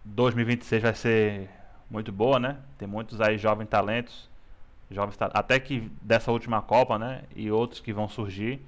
2026 0.03 0.81
vai 0.81 0.95
ser 0.95 1.49
muito 1.89 2.11
boa, 2.11 2.39
né? 2.39 2.57
Tem 2.80 2.88
muitos 2.88 3.22
aí 3.22 3.38
jovens 3.38 3.68
talentos, 3.68 4.27
jovens 4.89 5.15
até 5.19 5.60
que 5.60 5.91
dessa 6.01 6.31
última 6.31 6.64
Copa, 6.64 6.97
né? 6.97 7.22
E 7.35 7.51
outros 7.51 7.80
que 7.80 7.93
vão 7.93 8.10
surgir 8.10 8.60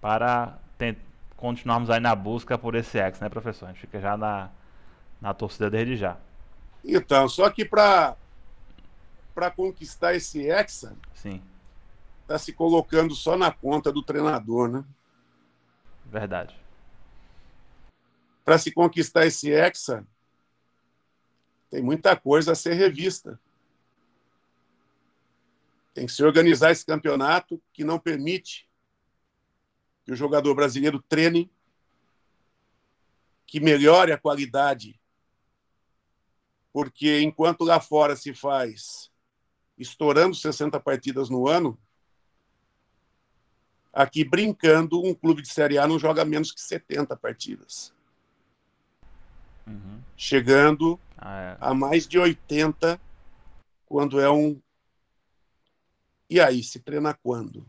para 0.00 0.56
continuarmos 1.38 1.88
aí 1.88 2.00
na 2.00 2.14
busca 2.14 2.58
por 2.58 2.74
esse 2.74 2.98
ex, 2.98 3.20
né, 3.20 3.28
professor? 3.28 3.66
A 3.66 3.68
gente 3.68 3.80
fica 3.80 4.00
já 4.00 4.16
na, 4.16 4.50
na 5.20 5.32
torcida 5.32 5.70
desde 5.70 5.96
já. 5.96 6.18
Então, 6.84 7.28
só 7.28 7.48
que 7.48 7.64
para 7.64 8.16
para 9.34 9.52
conquistar 9.52 10.14
esse 10.14 10.50
hexa, 10.50 10.96
sim, 11.14 11.40
tá 12.26 12.36
se 12.36 12.52
colocando 12.52 13.14
só 13.14 13.36
na 13.36 13.52
conta 13.52 13.92
do 13.92 14.02
treinador, 14.02 14.68
né? 14.68 14.84
Verdade. 16.04 16.58
Para 18.44 18.58
se 18.58 18.72
conquistar 18.72 19.26
esse 19.26 19.52
hexa, 19.52 20.04
tem 21.70 21.80
muita 21.80 22.16
coisa 22.16 22.50
a 22.52 22.56
ser 22.56 22.74
revista. 22.74 23.38
Tem 25.94 26.04
que 26.04 26.12
se 26.12 26.24
organizar 26.24 26.72
esse 26.72 26.84
campeonato 26.84 27.62
que 27.72 27.84
não 27.84 27.98
permite 27.98 28.67
que 30.08 30.12
o 30.14 30.16
jogador 30.16 30.54
brasileiro 30.54 31.04
treine, 31.06 31.52
que 33.46 33.60
melhore 33.60 34.10
a 34.10 34.16
qualidade 34.16 34.98
porque 36.72 37.20
enquanto 37.20 37.62
lá 37.62 37.78
fora 37.78 38.16
se 38.16 38.32
faz 38.32 39.10
estourando 39.76 40.34
60 40.34 40.80
partidas 40.80 41.28
no 41.28 41.46
ano, 41.46 41.78
aqui 43.92 44.24
brincando, 44.24 45.04
um 45.04 45.12
clube 45.12 45.42
de 45.42 45.48
Série 45.48 45.76
A 45.76 45.86
não 45.86 45.98
joga 45.98 46.24
menos 46.24 46.52
que 46.52 46.60
70 46.60 47.16
partidas. 47.16 47.92
Uhum. 49.66 50.00
Chegando 50.16 50.98
ah, 51.18 51.40
é. 51.40 51.58
a 51.60 51.74
mais 51.74 52.06
de 52.08 52.18
80 52.18 52.98
quando 53.84 54.20
é 54.20 54.30
um. 54.30 54.58
E 56.30 56.40
aí, 56.40 56.62
se 56.62 56.80
treina 56.80 57.12
quando? 57.12 57.66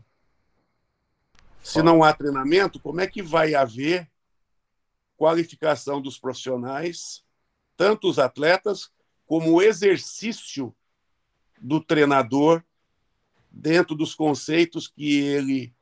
Se 1.62 1.82
não 1.82 2.02
há 2.02 2.12
treinamento, 2.12 2.80
como 2.80 3.00
é 3.00 3.06
que 3.06 3.22
vai 3.22 3.54
haver 3.54 4.10
qualificação 5.16 6.00
dos 6.00 6.18
profissionais, 6.18 7.22
tanto 7.76 8.08
os 8.08 8.18
atletas 8.18 8.90
como 9.26 9.52
o 9.52 9.62
exercício 9.62 10.74
do 11.60 11.80
treinador 11.80 12.64
dentro 13.50 13.94
dos 13.94 14.14
conceitos 14.14 14.88
que 14.88 15.18
ele 15.20 15.74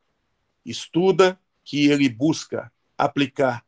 estuda, 0.64 1.40
que 1.64 1.86
ele 1.88 2.08
busca 2.08 2.72
aplicar. 2.96 3.64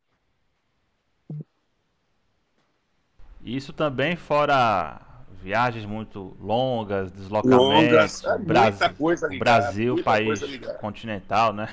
Isso 3.43 3.73
também 3.73 4.17
fora 4.17 5.10
viagens 5.43 5.85
muito 5.85 6.37
longas, 6.41 7.11
deslocamentos, 7.11 8.23
longas, 8.23 8.25
é, 8.25 8.39
Brasil, 8.39 8.95
coisa 8.97 9.27
ligada, 9.27 9.61
Brasil 9.61 10.03
país 10.03 10.41
continental, 10.81 11.53
né? 11.53 11.69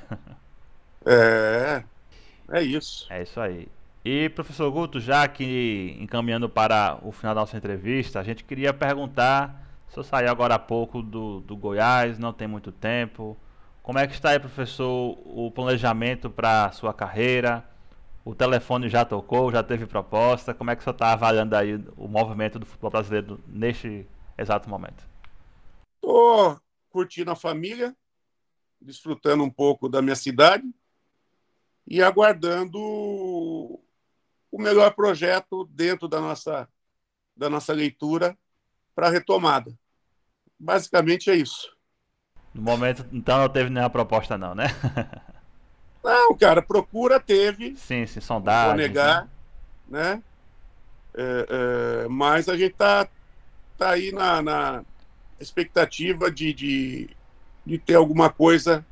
É, 1.06 1.84
é 2.52 2.62
isso. 2.62 3.08
É 3.10 3.24
isso 3.24 3.40
aí. 3.40 3.68
E, 4.04 4.30
professor 4.30 4.70
Guto, 4.72 5.00
já 5.00 5.28
que 5.28 5.98
encaminhando 6.00 6.50
para 6.50 6.98
o 7.02 7.12
final 7.12 7.36
da 7.36 7.42
nossa 7.42 7.58
entrevista, 7.58 8.20
a 8.20 8.24
gente 8.24 8.44
queria 8.44 8.74
perguntar, 8.74 9.68
o 9.90 9.94
senhor 9.94 10.04
saiu 10.04 10.30
agora 10.30 10.56
há 10.56 10.60
pouco 10.60 11.02
do, 11.02 11.42
do 11.42 11.56
Goiás, 11.56 12.18
não 12.18 12.32
tem 12.32 12.48
muito 12.48 12.72
tempo, 12.72 13.38
como 13.88 14.00
é 14.00 14.06
que 14.06 14.14
está 14.14 14.32
aí, 14.32 14.40
professor, 14.40 15.18
o 15.26 15.50
planejamento 15.50 16.30
para 16.30 16.66
a 16.66 16.72
sua 16.74 16.94
carreira? 16.94 17.64
O 18.28 18.36
telefone 18.36 18.90
já 18.90 19.06
tocou, 19.06 19.50
já 19.54 19.64
teve 19.64 19.86
proposta, 19.86 20.54
como 20.54 20.70
é 20.70 20.76
que 20.76 20.82
o 20.82 20.84
senhor 20.84 20.96
está 20.96 21.14
avaliando 21.14 21.56
aí 21.56 21.76
o 21.96 22.10
movimento 22.10 22.60
do 22.60 22.66
futebol 22.66 22.92
brasileiro 22.92 23.42
neste 23.48 24.06
exato 24.38 24.70
momento? 24.70 25.08
Estou 25.96 26.60
curtindo 26.90 27.32
a 27.32 27.38
família, 27.38 27.96
desfrutando 28.82 29.46
um 29.46 29.50
pouco 29.50 29.88
da 29.88 30.02
minha 30.02 30.16
cidade 30.16 30.70
e 31.88 32.04
aguardando 32.04 32.78
o 32.78 34.62
melhor 34.62 34.94
projeto 34.94 35.64
dentro 35.72 36.10
da 36.10 36.20
nossa, 36.20 36.68
da 37.34 37.50
nossa 37.50 37.72
leitura 37.72 38.38
para 38.94 39.08
a 39.08 39.10
retomada. 39.10 39.74
Basicamente 40.60 41.30
é 41.30 41.36
isso. 41.38 41.74
No 42.54 42.62
momento, 42.62 43.06
então, 43.14 43.40
não 43.40 43.48
teve 43.48 43.70
nenhuma 43.70 43.90
proposta, 43.90 44.38
não, 44.38 44.54
né? 44.54 44.66
não, 46.08 46.38
cara, 46.38 46.62
procura 46.62 47.20
teve. 47.20 47.76
Sim, 47.76 48.06
sim, 48.06 48.22
sondagem. 48.22 48.70
Vou 48.70 48.78
negar, 48.78 49.28
né? 49.90 50.16
né? 50.16 50.24
É, 51.14 51.48
é, 51.50 52.08
mas 52.08 52.48
a 52.48 52.56
gente 52.56 52.76
tá, 52.76 53.08
tá 53.78 53.90
aí 53.90 54.14
na, 54.14 54.42
na 54.42 54.84
expectativa 55.38 56.32
de, 56.32 56.54
de, 56.54 57.10
de 57.66 57.78
ter 57.78 57.96
alguma 57.96 58.30
coisa 58.30 58.86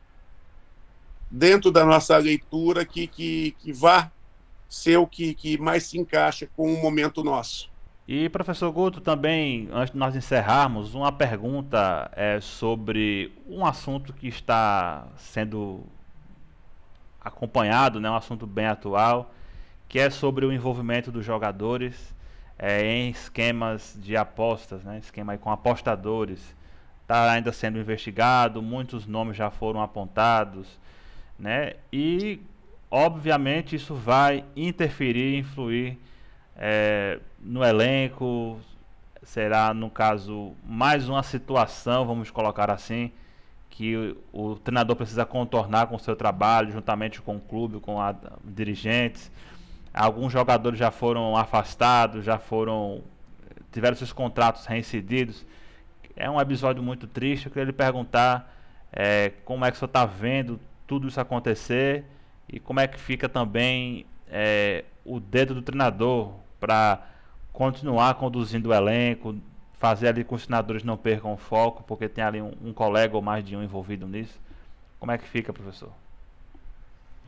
dentro 1.31 1.71
da 1.71 1.85
nossa 1.85 2.17
leitura 2.17 2.83
que, 2.83 3.07
que, 3.07 3.55
que 3.59 3.71
vá 3.71 4.11
ser 4.67 4.97
o 4.97 5.07
que, 5.07 5.33
que 5.33 5.57
mais 5.57 5.85
se 5.85 5.97
encaixa 5.97 6.49
com 6.55 6.73
o 6.73 6.81
momento 6.81 7.23
nosso. 7.23 7.69
E 8.07 8.29
professor 8.29 8.71
Guto, 8.71 8.99
também, 8.99 9.69
antes 9.71 9.93
de 9.93 9.97
nós 9.97 10.15
encerrarmos, 10.15 10.93
uma 10.93 11.11
pergunta 11.11 12.11
é, 12.13 12.39
sobre 12.41 13.31
um 13.47 13.65
assunto 13.65 14.13
que 14.13 14.27
está 14.27 15.07
sendo 15.17 15.83
acompanhado, 17.25 17.99
né, 17.99 18.09
um 18.09 18.15
assunto 18.15 18.47
bem 18.47 18.67
atual, 18.67 19.33
que 19.89 19.99
é 19.99 20.09
sobre 20.09 20.45
o 20.45 20.53
envolvimento 20.53 21.11
dos 21.11 21.25
jogadores 21.25 22.15
é, 22.57 22.85
em 22.85 23.09
esquemas 23.09 23.97
de 24.01 24.15
apostas, 24.15 24.83
né, 24.83 24.99
esquema 24.99 25.37
com 25.37 25.51
apostadores. 25.51 26.55
Está 27.01 27.31
ainda 27.31 27.51
sendo 27.51 27.79
investigado, 27.79 28.61
muitos 28.61 29.05
nomes 29.05 29.35
já 29.35 29.49
foram 29.49 29.81
apontados, 29.81 30.79
né, 31.37 31.73
e 31.91 32.39
Obviamente 32.97 33.75
isso 33.75 33.93
vai 33.93 34.45
interferir, 34.55 35.37
influir 35.37 35.97
é, 36.55 37.19
no 37.41 37.61
elenco. 37.61 38.57
Será, 39.21 39.73
no 39.73 39.89
caso, 39.89 40.53
mais 40.63 41.09
uma 41.09 41.21
situação, 41.21 42.05
vamos 42.05 42.31
colocar 42.31 42.71
assim, 42.71 43.11
que 43.75 44.17
o, 44.31 44.51
o 44.51 44.55
treinador 44.55 44.95
precisa 44.95 45.25
contornar 45.25 45.87
com 45.87 45.95
o 45.95 45.99
seu 45.99 46.15
trabalho, 46.15 46.71
juntamente 46.71 47.21
com 47.21 47.35
o 47.35 47.41
clube, 47.41 47.81
com 47.81 48.01
a, 48.01 48.15
dirigentes. 48.43 49.29
Alguns 49.93 50.31
jogadores 50.31 50.79
já 50.79 50.91
foram 50.91 51.35
afastados, 51.35 52.23
já 52.23 52.39
foram 52.39 53.03
tiveram 53.71 53.95
seus 53.97 54.13
contratos 54.13 54.65
reincididos. 54.65 55.45
É 56.15 56.29
um 56.29 56.39
episódio 56.39 56.81
muito 56.81 57.05
triste. 57.05 57.47
Eu 57.47 57.51
queria 57.51 57.65
lhe 57.65 57.73
perguntar 57.73 58.53
é, 58.91 59.33
como 59.43 59.65
é 59.65 59.71
que 59.71 59.75
o 59.75 59.79
senhor 59.79 59.87
está 59.87 60.05
vendo 60.05 60.57
tudo 60.87 61.09
isso 61.09 61.19
acontecer 61.19 62.05
e 62.47 62.57
como 62.61 62.79
é 62.79 62.87
que 62.87 62.97
fica 62.97 63.27
também 63.27 64.05
é, 64.29 64.85
o 65.03 65.19
dedo 65.19 65.53
do 65.53 65.61
treinador 65.61 66.31
para 66.61 67.05
continuar 67.51 68.13
conduzindo 68.13 68.69
o 68.69 68.73
elenco, 68.73 69.35
fazer 69.85 70.07
ali 70.07 70.23
com 70.23 70.33
os 70.33 70.47
treinadores 70.47 70.83
não 70.83 70.97
percam 70.97 71.31
o 71.31 71.37
foco, 71.37 71.83
porque 71.83 72.09
tem 72.09 72.23
ali 72.23 72.41
um, 72.41 72.51
um 72.59 72.73
colega 72.73 73.15
ou 73.15 73.21
mais 73.21 73.45
de 73.45 73.55
um 73.55 73.61
envolvido 73.61 74.07
nisso. 74.07 74.33
Como 74.99 75.11
é 75.11 75.17
que 75.19 75.27
fica, 75.27 75.53
professor? 75.53 75.93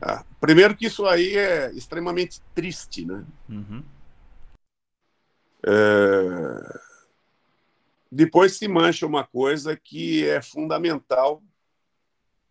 Ah, 0.01 0.25
primeiro 0.41 0.75
que 0.75 0.87
isso 0.87 1.05
aí 1.05 1.37
é 1.37 1.71
extremamente 1.73 2.41
triste, 2.55 3.05
né? 3.05 3.23
Uhum. 3.47 3.83
É... 5.67 6.79
Depois 8.11 8.57
se 8.57 8.67
mancha 8.67 9.05
uma 9.05 9.23
coisa 9.23 9.77
que 9.77 10.27
é 10.27 10.41
fundamental, 10.41 11.43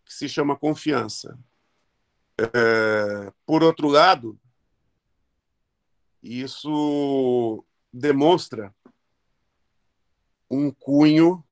que 0.05 0.15
se 0.15 0.29
chama 0.29 0.55
confiança. 0.55 1.37
É, 2.39 3.33
por 3.45 3.65
outro 3.65 3.89
lado, 3.89 4.39
isso 6.23 7.65
demonstra 7.93 8.73
um 10.51 10.71
cunho, 10.71 11.45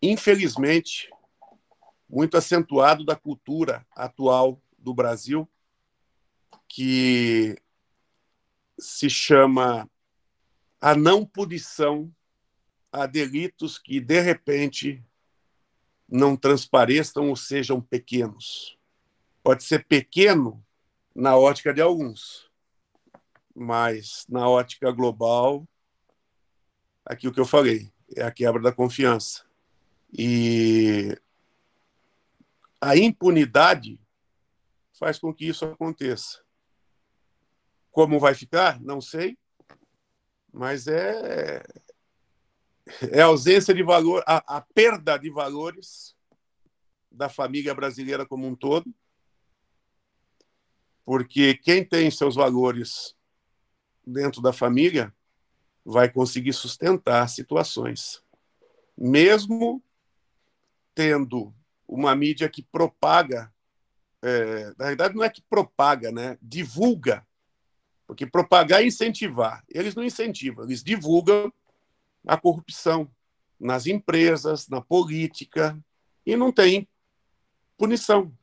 infelizmente, 0.00 1.10
muito 2.08 2.36
acentuado 2.36 3.04
da 3.04 3.16
cultura 3.16 3.86
atual 3.94 4.60
do 4.78 4.94
Brasil, 4.94 5.48
que 6.68 7.56
se 8.78 9.08
chama 9.08 9.88
a 10.80 10.94
não 10.94 11.24
punição 11.24 12.12
a 12.92 13.06
delitos 13.06 13.78
que, 13.78 14.00
de 14.00 14.20
repente, 14.20 15.04
não 16.08 16.36
transpareçam 16.36 17.28
ou 17.28 17.36
sejam 17.36 17.80
pequenos. 17.80 18.78
Pode 19.42 19.64
ser 19.64 19.84
pequeno 19.84 20.64
na 21.14 21.36
ótica 21.36 21.72
de 21.72 21.80
alguns, 21.80 22.50
mas 23.54 24.24
na 24.28 24.48
ótica 24.48 24.90
global 24.92 25.66
aquilo 27.06 27.32
que 27.32 27.40
eu 27.40 27.46
falei, 27.46 27.90
é 28.14 28.22
a 28.22 28.30
quebra 28.30 28.60
da 28.60 28.72
confiança. 28.72 29.44
E 30.12 31.16
a 32.80 32.96
impunidade 32.96 33.98
faz 34.98 35.18
com 35.18 35.32
que 35.32 35.46
isso 35.46 35.64
aconteça. 35.64 36.42
Como 37.90 38.20
vai 38.20 38.34
ficar? 38.34 38.80
Não 38.80 39.00
sei, 39.00 39.38
mas 40.52 40.86
é 40.86 41.62
é 43.10 43.20
a 43.20 43.26
ausência 43.26 43.74
de 43.74 43.82
valor, 43.82 44.22
a, 44.26 44.58
a 44.58 44.60
perda 44.60 45.16
de 45.16 45.28
valores 45.28 46.14
da 47.10 47.28
família 47.28 47.74
brasileira 47.74 48.24
como 48.24 48.46
um 48.46 48.54
todo, 48.54 48.94
porque 51.04 51.54
quem 51.56 51.84
tem 51.84 52.10
seus 52.10 52.34
valores 52.36 53.16
dentro 54.06 54.40
da 54.40 54.52
família 54.52 55.12
vai 55.88 56.10
conseguir 56.10 56.52
sustentar 56.52 57.28
situações, 57.28 58.20
mesmo 58.98 59.80
tendo 60.92 61.54
uma 61.86 62.16
mídia 62.16 62.48
que 62.48 62.60
propaga, 62.60 63.54
é, 64.20 64.74
na 64.76 64.86
verdade 64.86 65.14
não 65.14 65.22
é 65.22 65.30
que 65.30 65.42
propaga, 65.42 66.10
né? 66.10 66.36
Divulga, 66.42 67.24
porque 68.04 68.26
propagar 68.26 68.82
é 68.82 68.86
incentivar. 68.86 69.62
Eles 69.68 69.94
não 69.94 70.02
incentivam, 70.02 70.64
eles 70.64 70.82
divulgam 70.82 71.52
a 72.26 72.36
corrupção 72.36 73.08
nas 73.58 73.86
empresas, 73.86 74.68
na 74.68 74.80
política 74.80 75.78
e 76.26 76.34
não 76.34 76.50
tem 76.50 76.88
punição. 77.78 78.36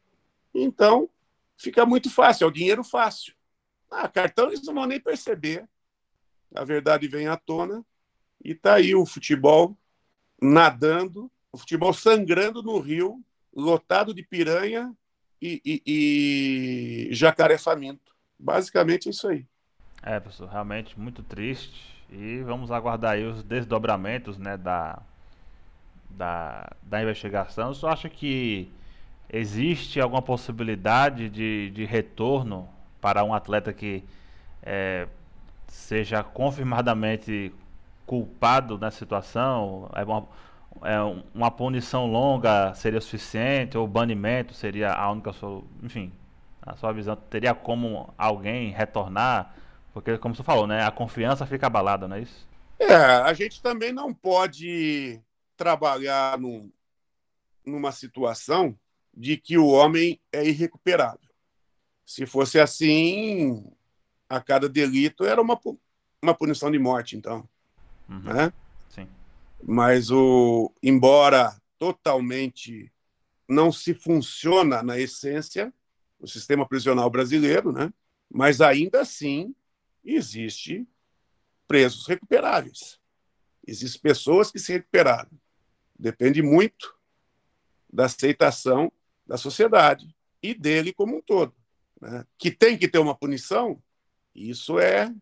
Então 0.54 1.10
fica 1.58 1.86
muito 1.86 2.10
fácil, 2.10 2.46
é 2.46 2.48
o 2.48 2.52
dinheiro 2.52 2.86
fácil. 2.86 3.36
Ah, 3.92 4.08
cartão 4.08 4.48
eles 4.48 4.64
não 4.64 4.74
vão 4.74 4.86
nem 4.86 5.02
perceber. 5.02 5.68
A 6.56 6.64
verdade 6.64 7.08
vem 7.08 7.28
à 7.28 7.36
tona 7.38 7.84
e 8.44 8.52
está 8.52 8.76
aí 8.76 8.94
o 8.96 9.06
futebol 9.06 9.78
nadando, 10.42 11.32
o 11.52 11.58
futebol 11.58 11.94
sangrando 11.94 12.62
no 12.62 12.80
rio, 12.80 13.24
lotado 13.56 14.14
de 14.14 14.24
piranha 14.24 14.94
e, 15.42 15.62
e, 15.66 15.84
e 17.10 17.14
jacaré 17.14 17.58
faminto. 17.58 18.14
Basicamente 18.38 19.08
é 19.08 19.12
isso 19.12 19.28
aí. 19.28 19.46
É, 20.02 20.20
professor, 20.20 20.50
realmente 20.50 21.00
muito 21.00 21.24
triste. 21.24 21.94
E 22.10 22.42
vamos 22.42 22.72
aguardar 22.72 23.14
aí 23.14 23.26
os 23.26 23.44
desdobramentos 23.44 24.38
né, 24.38 24.58
da, 24.58 25.02
da, 26.10 26.72
da 26.84 27.02
investigação. 27.02 27.70
Eu 27.70 27.74
só 27.74 27.90
acho 27.90 28.10
que 28.10 28.72
existe 29.30 30.00
alguma 30.00 30.22
possibilidade 30.22 31.30
de, 31.30 31.72
de 31.72 31.86
retorno 31.86 32.70
para 33.02 33.24
um 33.24 33.34
atleta 33.34 33.74
que 33.74 34.04
é, 34.62 35.08
seja 35.74 36.24
confirmadamente 36.24 37.52
culpado 38.06 38.78
nessa 38.78 39.00
situação? 39.00 39.90
É 39.96 40.04
uma, 40.04 40.28
é 40.84 41.00
uma 41.34 41.50
punição 41.50 42.06
longa 42.06 42.74
seria 42.76 43.02
suficiente? 43.02 43.78
Ou 43.78 43.88
banimento 43.88 44.54
seria 44.54 44.94
a 44.94 45.12
única? 45.12 45.32
Enfim, 45.82 46.14
a 46.62 46.76
sua 46.76 46.94
visão 46.94 47.16
teria 47.16 47.56
como 47.56 48.14
alguém 48.18 48.70
retornar? 48.70 49.56
Porque, 49.92 50.18
como 50.20 50.36
você 50.36 50.44
falou, 50.44 50.68
né, 50.68 50.84
a 50.84 50.92
confiança 50.92 51.46
fica 51.46 51.68
abalada, 51.68 52.08
não 52.08 52.18
é 52.18 52.22
isso? 52.22 52.48
É, 52.80 52.96
a 52.96 53.34
gente 53.34 53.62
também 53.62 53.92
não 53.92 54.14
pode 54.14 55.20
trabalhar 55.58 56.38
num, 56.40 56.72
numa 57.66 57.92
situação 57.92 58.78
de 59.14 59.38
que 59.38 59.58
o 59.58 59.68
homem 59.68 60.20
é 60.32 60.46
irrecuperável. 60.46 61.20
Se 62.06 62.26
fosse 62.26 62.60
assim, 62.60 63.72
a 64.30 64.42
cada 64.42 64.68
delito 64.68 65.26
era 65.26 65.42
uma, 65.42 65.60
uma 66.22 66.34
punição 66.34 66.72
de 66.72 66.80
morte, 66.80 67.16
então. 67.16 67.48
Uhum. 68.10 68.22
Né? 68.22 68.54
Sim. 68.90 69.08
Mas, 69.62 70.12
o, 70.12 70.72
embora 70.82 71.56
totalmente 71.78 72.92
não 73.48 73.72
se 73.72 73.94
funciona 73.94 74.82
na 74.82 74.98
essência 74.98 75.74
o 76.20 76.28
sistema 76.28 76.68
prisional 76.68 77.10
brasileiro, 77.10 77.72
né? 77.72 77.94
mas 78.32 78.62
ainda 78.62 79.02
assim 79.02 79.54
existe 80.04 80.88
presos 81.68 82.08
recuperáveis. 82.08 83.00
Existem 83.66 84.02
pessoas 84.02 84.52
que 84.52 84.60
se 84.60 84.74
recuperaram. 84.74 85.32
Depende 85.98 86.42
muito 86.42 86.96
da 87.92 88.06
aceitação 88.06 88.92
da 89.26 89.38
sociedade 89.38 90.14
e 90.42 90.54
dele 90.54 90.94
como 90.94 91.18
um 91.18 91.22
todo. 91.22 91.54
Né? 92.02 92.26
Que 92.38 92.52
tem 92.52 92.78
que 92.78 92.88
ter 92.88 93.00
uma 93.00 93.16
punição, 93.16 93.82
isso 94.34 94.80
é. 94.80 95.14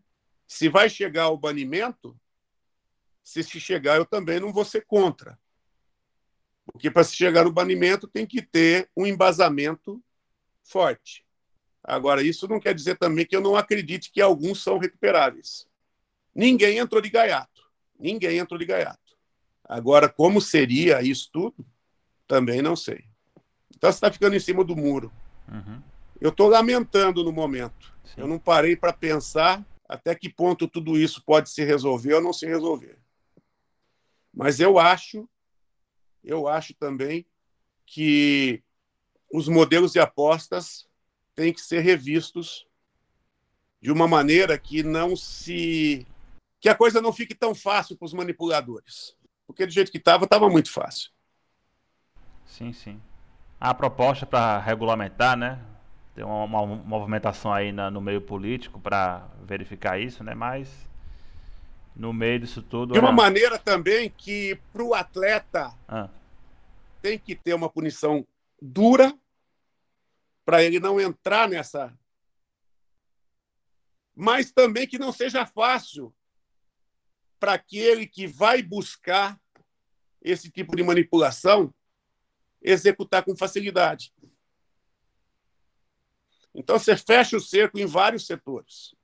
Se 0.46 0.68
vai 0.68 0.88
chegar 0.88 1.24
ao 1.24 1.36
banimento, 1.36 2.18
se 3.22 3.42
se 3.42 3.60
chegar, 3.60 3.96
eu 3.96 4.04
também 4.04 4.40
não 4.40 4.52
vou 4.52 4.64
ser 4.64 4.84
contra. 4.84 5.38
Porque 6.64 6.90
para 6.90 7.04
se 7.04 7.14
chegar 7.14 7.44
no 7.44 7.52
banimento 7.52 8.06
tem 8.06 8.26
que 8.26 8.42
ter 8.42 8.90
um 8.96 9.06
embasamento 9.06 10.02
forte. 10.62 11.24
Agora, 11.82 12.22
isso 12.22 12.46
não 12.46 12.60
quer 12.60 12.74
dizer 12.74 12.96
também 12.96 13.26
que 13.26 13.34
eu 13.34 13.40
não 13.40 13.56
acredite 13.56 14.12
que 14.12 14.20
alguns 14.20 14.62
são 14.62 14.78
recuperáveis. 14.78 15.66
Ninguém 16.34 16.78
entrou 16.78 17.00
de 17.00 17.10
gaiato. 17.10 17.62
Ninguém 17.98 18.38
entrou 18.38 18.58
de 18.58 18.64
gaiato. 18.64 19.16
Agora, 19.64 20.08
como 20.08 20.40
seria 20.40 21.02
isso 21.02 21.28
tudo, 21.32 21.66
também 22.26 22.62
não 22.62 22.76
sei. 22.76 23.04
Então 23.76 23.90
você 23.90 23.96
está 23.96 24.12
ficando 24.12 24.36
em 24.36 24.40
cima 24.40 24.64
do 24.64 24.76
muro. 24.76 25.12
Uhum. 25.48 25.82
Eu 26.20 26.30
estou 26.30 26.48
lamentando 26.48 27.24
no 27.24 27.32
momento. 27.32 27.91
Sim. 28.04 28.22
Eu 28.22 28.26
não 28.26 28.38
parei 28.38 28.76
para 28.76 28.92
pensar 28.92 29.64
até 29.88 30.14
que 30.14 30.28
ponto 30.28 30.68
tudo 30.68 30.98
isso 30.98 31.22
pode 31.24 31.50
se 31.50 31.64
resolver 31.64 32.14
ou 32.14 32.20
não 32.20 32.32
se 32.32 32.46
resolver. 32.46 32.98
Mas 34.32 34.60
eu 34.60 34.78
acho, 34.78 35.28
eu 36.24 36.48
acho 36.48 36.74
também 36.74 37.26
que 37.86 38.62
os 39.32 39.48
modelos 39.48 39.92
de 39.92 40.00
apostas 40.00 40.88
têm 41.34 41.52
que 41.52 41.60
ser 41.60 41.80
revistos 41.80 42.66
de 43.80 43.90
uma 43.90 44.08
maneira 44.08 44.58
que 44.58 44.82
não 44.82 45.16
se 45.16 46.06
que 46.60 46.68
a 46.68 46.74
coisa 46.74 47.00
não 47.00 47.12
fique 47.12 47.34
tão 47.34 47.54
fácil 47.54 47.96
para 47.96 48.06
os 48.06 48.14
manipuladores. 48.14 49.16
Porque 49.46 49.66
do 49.66 49.72
jeito 49.72 49.90
que 49.90 49.98
estava, 49.98 50.24
estava 50.24 50.48
muito 50.48 50.70
fácil. 50.70 51.10
Sim, 52.46 52.72
sim 52.72 53.00
a 53.64 53.72
proposta 53.72 54.26
para 54.26 54.58
regulamentar, 54.58 55.36
né? 55.36 55.60
Tem 56.14 56.24
uma, 56.24 56.44
uma 56.44 56.76
movimentação 56.76 57.52
aí 57.52 57.72
na, 57.72 57.90
no 57.90 58.00
meio 58.00 58.20
político 58.20 58.78
para 58.78 59.28
verificar 59.44 59.98
isso, 59.98 60.22
né? 60.22 60.34
Mas 60.34 60.88
no 61.94 62.12
meio 62.12 62.40
disso 62.40 62.62
tudo. 62.62 62.92
De 62.92 62.98
uma 62.98 63.12
maneira 63.12 63.58
também 63.58 64.10
que 64.10 64.58
para 64.72 64.82
o 64.82 64.94
atleta 64.94 65.74
ah. 65.88 66.08
tem 67.00 67.18
que 67.18 67.34
ter 67.34 67.54
uma 67.54 67.68
punição 67.68 68.26
dura 68.60 69.16
para 70.44 70.62
ele 70.62 70.80
não 70.80 71.00
entrar 71.00 71.48
nessa. 71.48 71.96
Mas 74.14 74.52
também 74.52 74.86
que 74.86 74.98
não 74.98 75.12
seja 75.12 75.46
fácil 75.46 76.14
para 77.40 77.54
aquele 77.54 78.06
que 78.06 78.26
vai 78.26 78.62
buscar 78.62 79.40
esse 80.20 80.50
tipo 80.50 80.76
de 80.76 80.82
manipulação 80.82 81.74
executar 82.60 83.24
com 83.24 83.36
facilidade. 83.36 84.12
Então 86.54 86.78
você 86.78 86.96
fecha 86.96 87.36
o 87.36 87.40
cerco 87.40 87.78
em 87.78 87.86
vários 87.86 88.26
setores. 88.26 88.94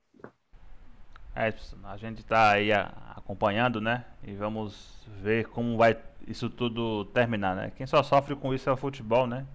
É, 1.35 1.55
a 1.85 1.97
gente 1.97 2.21
está 2.21 2.51
aí 2.51 2.73
acompanhando, 2.73 3.81
né? 3.81 4.05
E 4.25 4.35
vamos 4.35 5.07
ver 5.23 5.47
como 5.47 5.77
vai 5.77 5.97
isso 6.27 6.51
tudo 6.51 7.05
terminar, 7.07 7.55
né? 7.55 7.73
Quem 7.77 7.87
só 7.87 8.03
sofre 8.03 8.35
com 8.35 8.53
isso 8.53 8.69
é 8.69 8.73
o 8.73 8.77
futebol, 8.77 9.27
né? 9.27 9.47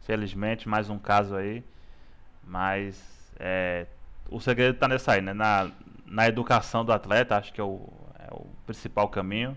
Felizmente, 0.00 0.68
mais 0.68 0.88
um 0.88 0.98
caso 0.98 1.36
aí. 1.36 1.62
Mas 2.42 3.32
é, 3.38 3.86
o 4.30 4.40
segredo 4.40 4.74
está 4.74 4.88
nessa 4.88 5.12
aí, 5.12 5.20
né? 5.20 5.32
Na, 5.32 5.70
na 6.06 6.26
educação 6.26 6.84
do 6.84 6.92
atleta, 6.92 7.36
acho 7.36 7.52
que 7.52 7.60
é 7.60 7.64
o, 7.64 7.88
é 8.18 8.32
o 8.32 8.46
principal 8.66 9.08
caminho 9.08 9.56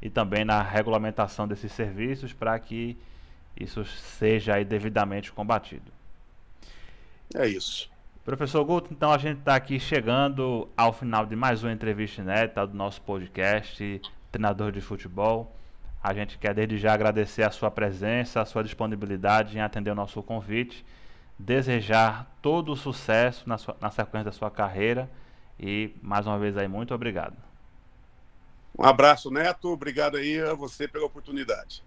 e 0.00 0.08
também 0.08 0.44
na 0.44 0.62
regulamentação 0.62 1.48
desses 1.48 1.72
serviços 1.72 2.32
para 2.32 2.58
que 2.58 2.96
isso 3.58 3.84
seja 3.84 4.62
devidamente 4.62 5.32
combatido. 5.32 5.90
É 7.34 7.48
isso. 7.48 7.90
Professor 8.24 8.64
Guto, 8.64 8.88
então 8.92 9.12
a 9.12 9.18
gente 9.18 9.40
está 9.40 9.56
aqui 9.56 9.78
chegando 9.78 10.68
ao 10.76 10.92
final 10.92 11.26
de 11.26 11.34
mais 11.34 11.62
uma 11.62 11.72
entrevista 11.72 12.22
inédita 12.22 12.66
do 12.66 12.74
nosso 12.74 13.02
podcast 13.02 14.00
Treinador 14.30 14.72
de 14.72 14.80
Futebol. 14.80 15.54
A 16.02 16.14
gente 16.14 16.38
quer 16.38 16.54
desde 16.54 16.78
já 16.78 16.94
agradecer 16.94 17.42
a 17.42 17.50
sua 17.50 17.70
presença, 17.70 18.40
a 18.40 18.44
sua 18.46 18.62
disponibilidade 18.62 19.58
em 19.58 19.60
atender 19.60 19.90
o 19.90 19.94
nosso 19.94 20.22
convite, 20.22 20.86
desejar 21.38 22.32
todo 22.40 22.72
o 22.72 22.76
sucesso 22.76 23.48
na, 23.48 23.58
sua, 23.58 23.76
na 23.80 23.90
sequência 23.90 24.26
da 24.26 24.32
sua 24.32 24.50
carreira 24.50 25.10
e 25.58 25.94
mais 26.00 26.26
uma 26.26 26.38
vez 26.38 26.56
aí 26.56 26.68
muito 26.68 26.94
obrigado. 26.94 27.36
Um 28.78 28.84
abraço, 28.84 29.30
Neto. 29.30 29.68
Obrigado 29.68 30.16
aí 30.16 30.40
a 30.40 30.54
você 30.54 30.86
pela 30.88 31.04
oportunidade. 31.04 31.82